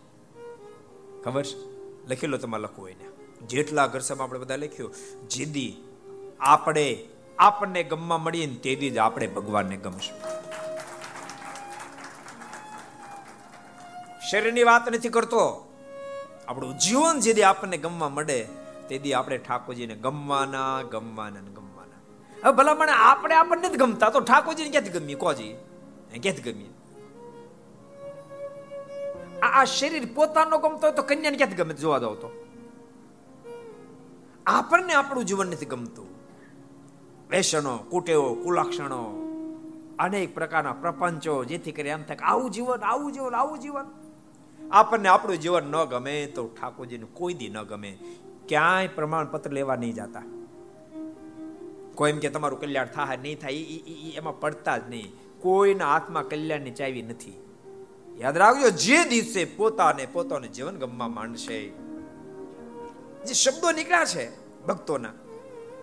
ખબર 1.24 1.43
છે? 1.43 1.81
લખી 2.12 2.28
લો 2.28 2.38
તમારે 2.38 2.64
લખવું 2.64 2.86
હોય 2.86 2.95
ને. 2.99 3.07
જેટલા 3.47 3.88
ઘરસામાં 3.88 4.24
આપણે 4.24 4.39
બધા 4.39 4.55
લખ્યું, 4.55 4.95
જેદી 5.28 5.70
આપણે 6.39 7.07
આપણને 7.39 7.84
ગમવા 7.84 8.18
મળીએ 8.18 8.45
ને 8.45 8.55
તેદી 8.55 8.89
જ 8.89 8.97
આપણે 8.97 9.28
ભગવાનને 9.28 9.78
ગમશું. 9.78 10.18
શરીરની 14.32 14.64
વાત 14.64 14.91
નથી 14.91 15.09
કરતો. 15.09 15.43
આપણું 16.47 16.78
જીવન 16.78 17.20
જેદી 17.20 17.43
આપણને 17.43 17.78
ગમવા 17.78 18.09
મળે 18.09 18.47
તેથી 18.89 19.14
આપણે 19.14 19.38
ઠાકોરજીને 19.38 19.95
ગમવાના 19.95 20.82
ગમવાના 20.82 21.39
ગમવાના. 21.39 21.99
હવે 22.43 22.51
ભલા 22.51 22.76
મને 22.76 22.91
આપણે 22.91 23.36
આપણને 23.36 23.70
જ 23.70 23.78
ગમતા, 23.78 24.09
તો 24.09 24.20
ઠાકોરજીને 24.20 24.70
ક્યાંથી 24.70 24.89
ગમીએ? 24.89 25.16
કોજી? 25.16 25.53
ક્યાંથી 26.22 26.51
ગમીએ? 26.51 26.70
આ 29.42 29.66
શરીર 29.66 30.06
પોતાનો 30.16 30.58
ગમતો 30.58 30.88
હોય 30.88 30.92
તો 30.92 31.04
કન્યાને 31.04 31.38
ક્યાંથી 31.38 31.56
ગમે 31.56 31.74
જોવા 31.74 32.00
દો 32.00 32.16
તો? 32.16 32.30
આપણને 34.46 34.94
આપણું 34.94 35.26
જીવન 35.26 35.48
નથી 35.48 35.66
ગમતું. 35.66 36.06
વેસનો 37.30 37.78
કુટેવો, 37.78 38.34
કુલક્ષણો, 38.34 39.02
અનેક 40.00 40.34
પ્રકારના 40.34 40.74
પ્રપંચો 40.74 41.44
જેથી 41.44 41.72
કરી 41.72 41.89
એમ 41.89 42.04
થાય 42.04 42.18
આવું 42.18 42.52
જીવન 42.52 42.80
આવું 42.84 43.12
જીવન 43.12 43.36
આવું 43.36 43.60
જીવન. 43.60 43.86
આપણને 44.72 45.10
આપણું 45.10 45.38
જીવન 45.38 45.64
ન 45.64 45.84
ગમે 45.84 46.26
તો 46.26 46.48
ઠાકોરજીને 46.48 47.06
કોઈ 47.14 47.34
દી 47.34 47.50
ન 47.50 47.64
ગમે. 47.64 47.98
ક્યાંય 48.48 48.88
પ્રમાણપત્ર 48.88 49.52
લેવા 49.52 49.76
નહીં 49.76 49.94
જતા. 49.94 50.24
કોઈ 51.96 52.12
એમ 52.12 52.20
કે 52.20 52.30
તમારું 52.30 52.60
કલ્યાણ 52.60 52.86
થાય, 52.86 53.18
નહીં 53.18 53.39
થાય 53.39 53.54
એમાં 54.16 54.39
પડતા 54.39 54.78
જ 54.78 54.89
નહીં. 54.89 55.14
કોઈના 55.39 55.88
હાથમાં 55.88 56.28
કલ્યાણની 56.30 56.72
ચાવી 56.72 57.02
નથી. 57.02 57.34
યાદ 58.18 58.38
રાખજો, 58.38 58.70
જે 58.70 58.97
દિવસે 59.05 59.41
પોતાને 59.57 60.05
પોતાનું 60.05 60.51
જીવન 60.53 60.76
ગમવા 60.76 61.07
માંડશે, 61.07 61.57
જે 63.26 63.34
શબ્દો 63.34 63.72
નીકળ્યા 63.72 64.05
છે 64.05 64.24
ભક્તોના, 64.68 65.14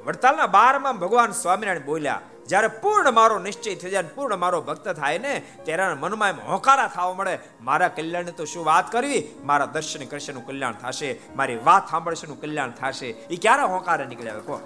વડતાલના 0.07 0.47
બારમાં 0.47 0.99
ભગવાન 0.99 1.33
સ્વામિનારાયણ 1.33 1.87
બોલ્યા, 1.87 2.23
જ્યારે 2.47 2.69
પૂર્ણ 2.83 3.15
મારો 3.15 3.39
નિશ્ચય 3.39 3.75
થઈ 3.75 3.91
જાય 3.91 4.15
પૂર્ણ 4.17 4.37
મારો 4.37 4.61
ભક્ત 4.61 4.87
થાય 5.01 5.19
ને, 5.19 5.35
ત્યારે 5.65 5.95
મનમાં 5.95 6.29
એમ 6.29 6.39
હોકારા 6.51 6.89
થવા 6.95 7.15
મળે, 7.15 7.35
મારા 7.61 7.89
કલ્યાણની 7.89 8.33
તો 8.33 8.45
શું 8.45 8.65
વાત 8.65 8.93
કરવી? 8.93 9.23
મારા 9.45 9.67
દર્શન 9.67 10.07
કરશેનું 10.07 10.47
કલ્યાણ 10.47 10.81
થશે, 10.83 11.11
મારી 11.37 11.59
વાત 11.65 11.85
સાંભળશે 11.91 12.27
નું 12.27 12.41
કલ્યાણ 12.41 12.71
થશે. 12.71 13.09
એ 13.09 13.37
ક્યારે 13.37 13.63
હોકારે 13.63 14.07
નીકળ્યા 14.07 14.47
કહો 14.49 14.61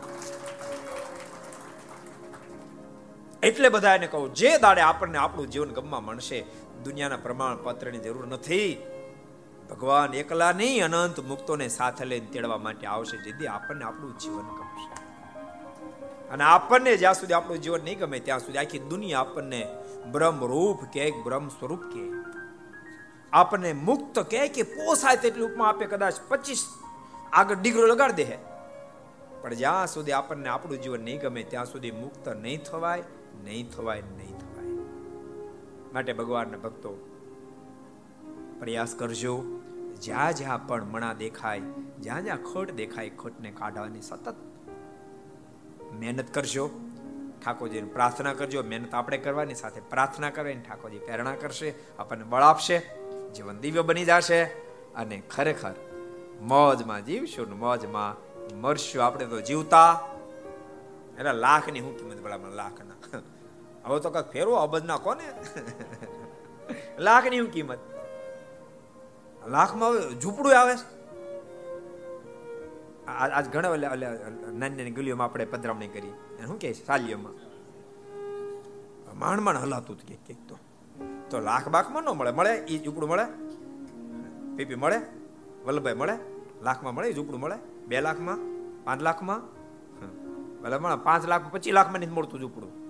એટલે 3.42 3.68
બધા 3.68 3.94
એને 3.94 4.06
કહું, 4.06 4.34
જે 4.34 4.50
દાડે 4.58 4.80
આપણને 4.80 5.18
આપણું 5.18 5.50
જીવન 5.50 5.70
ગમવા 5.74 6.00
મળશે 6.00 6.38
દુનિયાના 6.84 7.16
પ્રમાણપત્રની 7.16 7.98
જરૂર 7.98 8.26
નથી. 8.26 8.70
ભગવાન 9.70 10.14
એકલા 10.14 10.52
નહીં, 10.52 10.84
અનંત 10.84 11.20
મુક્તોને 11.20 11.68
સાથે 11.68 12.04
લઈને 12.04 12.26
તેડવા 12.26 12.58
માટે 12.58 12.86
આવશે, 12.86 13.16
જેથી 13.24 13.46
આપણને 13.46 13.84
આપણું 13.84 14.18
જીવન 14.18 14.48
ગમશે. 14.58 14.90
અને 16.30 16.44
આપણને 16.44 16.92
જ્યાં 16.96 17.14
સુધી 17.14 17.34
આપણું 17.34 17.62
જીવન 17.62 17.84
નહીં 17.84 17.98
ગમે, 17.98 18.18
ત્યાં 18.20 18.40
સુધી 18.40 18.58
આખી 18.58 18.84
દુનિયા 18.90 19.20
આપણને 19.20 19.60
બ્રહ્મ 20.12 20.44
રૂપ 20.44 20.84
કે 20.92 21.10
બ્રહ્મ 21.24 21.48
સ્વરૂપ 21.48 21.82
કે. 21.94 22.04
આપણને 23.32 23.72
મુક્ત 23.72 24.18
કે 24.30 24.46
કે 24.48 24.62
પોસાય 24.70 25.16
તેટલી 25.16 25.44
ઉપમા 25.44 25.68
આપે 25.68 25.84
કદાચ 25.86 26.16
પચીસ 26.28 26.62
આગળ 27.32 27.60
ડિગ્રો 27.62 27.86
લગાડી 27.86 28.24
દે 28.24 28.36
પણ 29.42 29.54
જ્યાં 29.54 29.86
સુધી 29.86 30.12
આપણને 30.12 30.48
આપણું 30.48 30.82
જીવન 30.82 31.00
નહીં 31.00 31.20
ગમે, 31.20 31.42
ત્યાં 31.42 31.66
સુધી 31.66 31.90
મુક્ત 31.90 32.28
નહીં 32.28 32.60
થવાય 32.64 33.02
નહીં 33.44 33.70
થવાય, 33.70 34.02
નહીં 34.16 34.41
માટે 35.92 36.12
ભગવાનના 36.12 36.58
ભક્તો 36.58 36.90
પ્રયાસ 38.58 38.94
કરજો. 38.94 39.42
જ્યાં 40.02 40.36
જ્યાં 40.36 40.66
પણ 40.66 40.84
મણા 40.84 41.12
દેખાય, 41.12 41.60
જ્યાં 42.00 42.22
જ્યાં 42.22 42.38
ખોટ 42.38 42.70
દેખાય, 42.70 43.10
ખોટને 43.10 43.50
કાઢવાની 43.50 44.02
સતત 44.02 44.34
મહેનત 45.92 46.34
કરજો. 46.34 46.70
ઠાકોરજીને 47.44 47.88
પ્રાર્થના 47.92 48.34
કરજો. 48.34 48.62
મહેનત 48.62 48.94
આપણે 48.94 49.18
કરવાની, 49.18 49.54
સાથે 49.54 49.80
પ્રાર્થના 49.80 50.30
કરવાની 50.30 50.60
ઠાકોરજી 50.60 50.98
પ્રેરણા 50.98 51.34
કરશે, 51.34 51.74
આપણને 51.98 52.24
બળ 52.24 52.42
આપશે, 52.42 52.78
જીવન 53.34 53.58
દિવ્ય 53.58 53.82
બની 53.82 54.04
જશે 54.04 54.44
અને 54.94 55.22
ખરેખર 55.30 55.74
મોજમાં 56.40 57.04
જીવશું 57.04 57.48
ને 57.48 57.54
મોજમાં 57.54 58.32
મરશું. 58.60 59.04
આપણે 59.04 59.26
તો 59.26 59.40
જીવતા. 59.40 60.08
એટલે 61.18 61.32
લાખની 61.32 61.80
હું 61.80 61.98
કિંમત 61.98 62.22
ભલામણ 62.22 62.50
લાખના. 62.50 63.18
હવે 63.84 64.00
તો 64.00 64.10
કંઈક 64.10 64.26
ફેરવો 64.26 64.54
અબજના 64.54 64.96
કોને? 64.96 65.26
લાખની 66.98 67.38
શું 67.38 67.50
કિંમત. 67.50 67.78
લાખમાં 69.48 70.20
ઝૂંપડું 70.20 70.60
આવે 70.60 70.76
છે. 70.76 71.02
આજ 73.06 73.52
ઘણા 73.52 73.70
નાની 73.70 74.76
નાની 74.76 74.90
ગલીઓમાં 74.90 75.24
આપણે 75.24 75.44
પધરામણી 75.44 75.88
કરી. 75.88 76.12
શું 76.46 76.58
કે 76.58 76.72
સાલીઓમાં. 76.72 77.32
માંડ 79.18 79.40
માંડ 79.40 79.58
હલાતું 79.58 79.98
કે 79.98 80.14
કંઈક 80.14 80.48
તો. 80.48 80.58
તો 81.30 81.40
લાખ 81.40 81.68
બાખમાં 81.68 82.02
ન 82.02 82.08
મળે. 82.08 82.30
મળે? 82.30 82.54
એ 82.54 82.84
ઝૂંપડું 82.84 83.08
મળે? 83.08 83.24
પીપી 84.56 84.74
મળે? 84.74 84.96
વલ્લભભાઈ 85.64 85.94
મળે? 85.94 86.12
લાખમાં 86.62 86.94
મળે? 86.94 87.12
ઝૂંપડું 87.12 87.40
મળે? 87.40 87.56
બે 87.86 88.00
લાખમાં? 88.00 88.38
પાંચ 88.84 89.02
લાખમાં? 89.02 89.40
ભલે 90.62 90.78
મળે 90.78 90.96
પાંચ 91.02 91.26
લાખ, 91.26 91.52
પચીસ 91.52 91.74
લાખમાં 91.74 92.00
નથી 92.00 92.10
મળતું 92.10 92.40
ઝૂંપડું. 92.40 92.81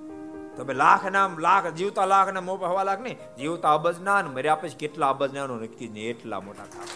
તો 0.57 0.65
ભાઈ 0.65 0.77
લાખ 0.77 1.05
નામ 1.13 1.39
લાખ 1.39 1.67
જીવતા 1.75 2.07
લાખ 2.07 2.29
ના 2.33 2.41
મોપા 2.41 2.73
હવા 2.73 2.85
લાખ 2.89 3.01
નહીં. 3.01 3.19
જીવતા 3.39 3.75
અબજ 3.75 3.97
ના 4.03 4.23
મર્યા 4.35 4.55
પછી 4.55 4.79
કેટલા 4.79 5.11
અબજ 5.11 5.31
ના 5.37 5.47
નક્કી 5.47 5.89
નહીં 5.89 6.11
એટલા 6.11 6.41
મોટા 6.41 6.67
થાય 6.73 6.91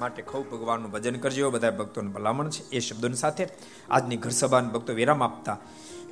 માટે 0.00 0.22
ખૂબ 0.22 0.44
ભગવાનનું 0.50 0.90
ભજન 0.90 1.16
કરજો 1.22 1.50
બધા 1.50 1.70
ભક્તોને 1.70 2.10
ભલામણ 2.10 2.48
છે. 2.48 2.62
એ 2.70 2.80
શબ્દોની 2.80 3.14
સાથે 3.14 3.44
આજની 3.90 4.16
ઘર 4.16 4.34
સભાના 4.40 4.74
ભક્તો 4.74 4.92
વિરામ 4.92 5.22
આપતા 5.22 5.56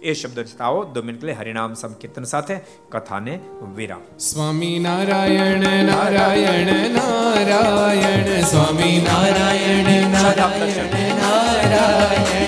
એ 0.02 0.12
શબ્દ 0.12 0.44
આવો 0.60 0.80
દો 0.94 1.02
મિનિટ 1.02 1.24
લે 1.24 1.32
હરિનામ 1.32 1.74
સંકીર્તન 1.74 2.26
સાથે 2.32 2.56
કથાને 2.92 3.34
વિરામ. 3.76 4.02
સ્વામી 4.18 4.78
નારાયણ 4.78 5.64
નારાયણ 5.86 6.70
નારાયણ 6.92 8.28
સ્વામી 8.42 8.96
નારાયણ 9.08 9.90
નારાયણ 10.10 11.18
નારાયણ 11.22 12.47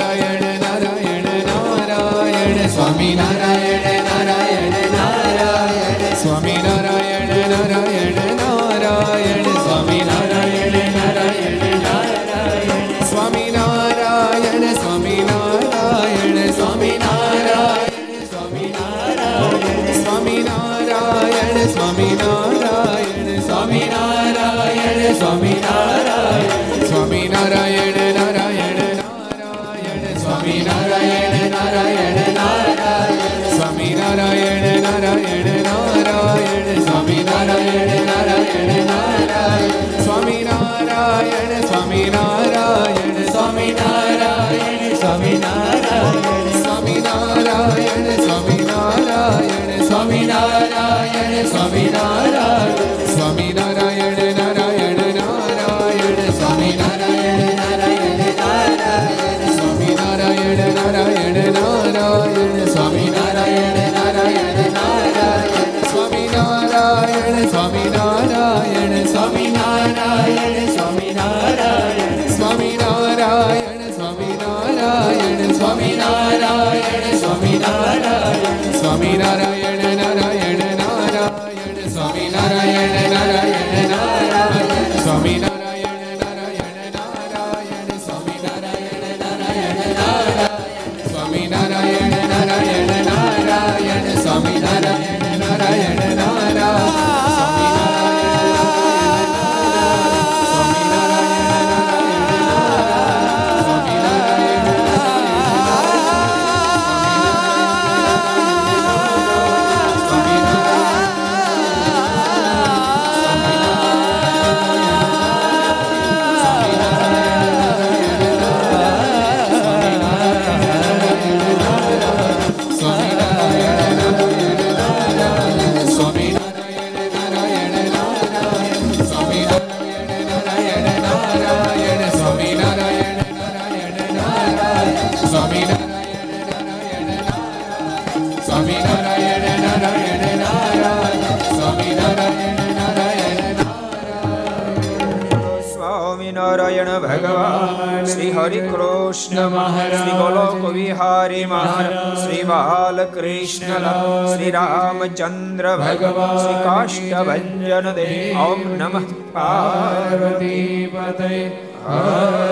ભગવાન 147.23 148.07
શ્રી 148.07 148.31
હરિ 148.31 148.61
કૃષ્ણ 148.65 149.57
શ્રી 149.91 150.15
ગોલોક 150.15 150.63
વિહારી 150.71 151.45
મહારાજ 151.47 152.21
શ્રી 152.21 152.45
બાલકૃષ્ણ 152.45 153.89
શ્રી 154.27 154.51
રામચંદ્ર 154.51 155.67
ભગવાન 155.79 156.37
શ્રી 156.37 156.61
કાષ્ટભન 156.63 157.91
દેવ 157.95 158.41
ઓમ 158.41 158.63
નમઃ 158.75 159.11
પાર્વતી 159.33 160.89
પતય 160.93 161.43
હર 161.85 162.50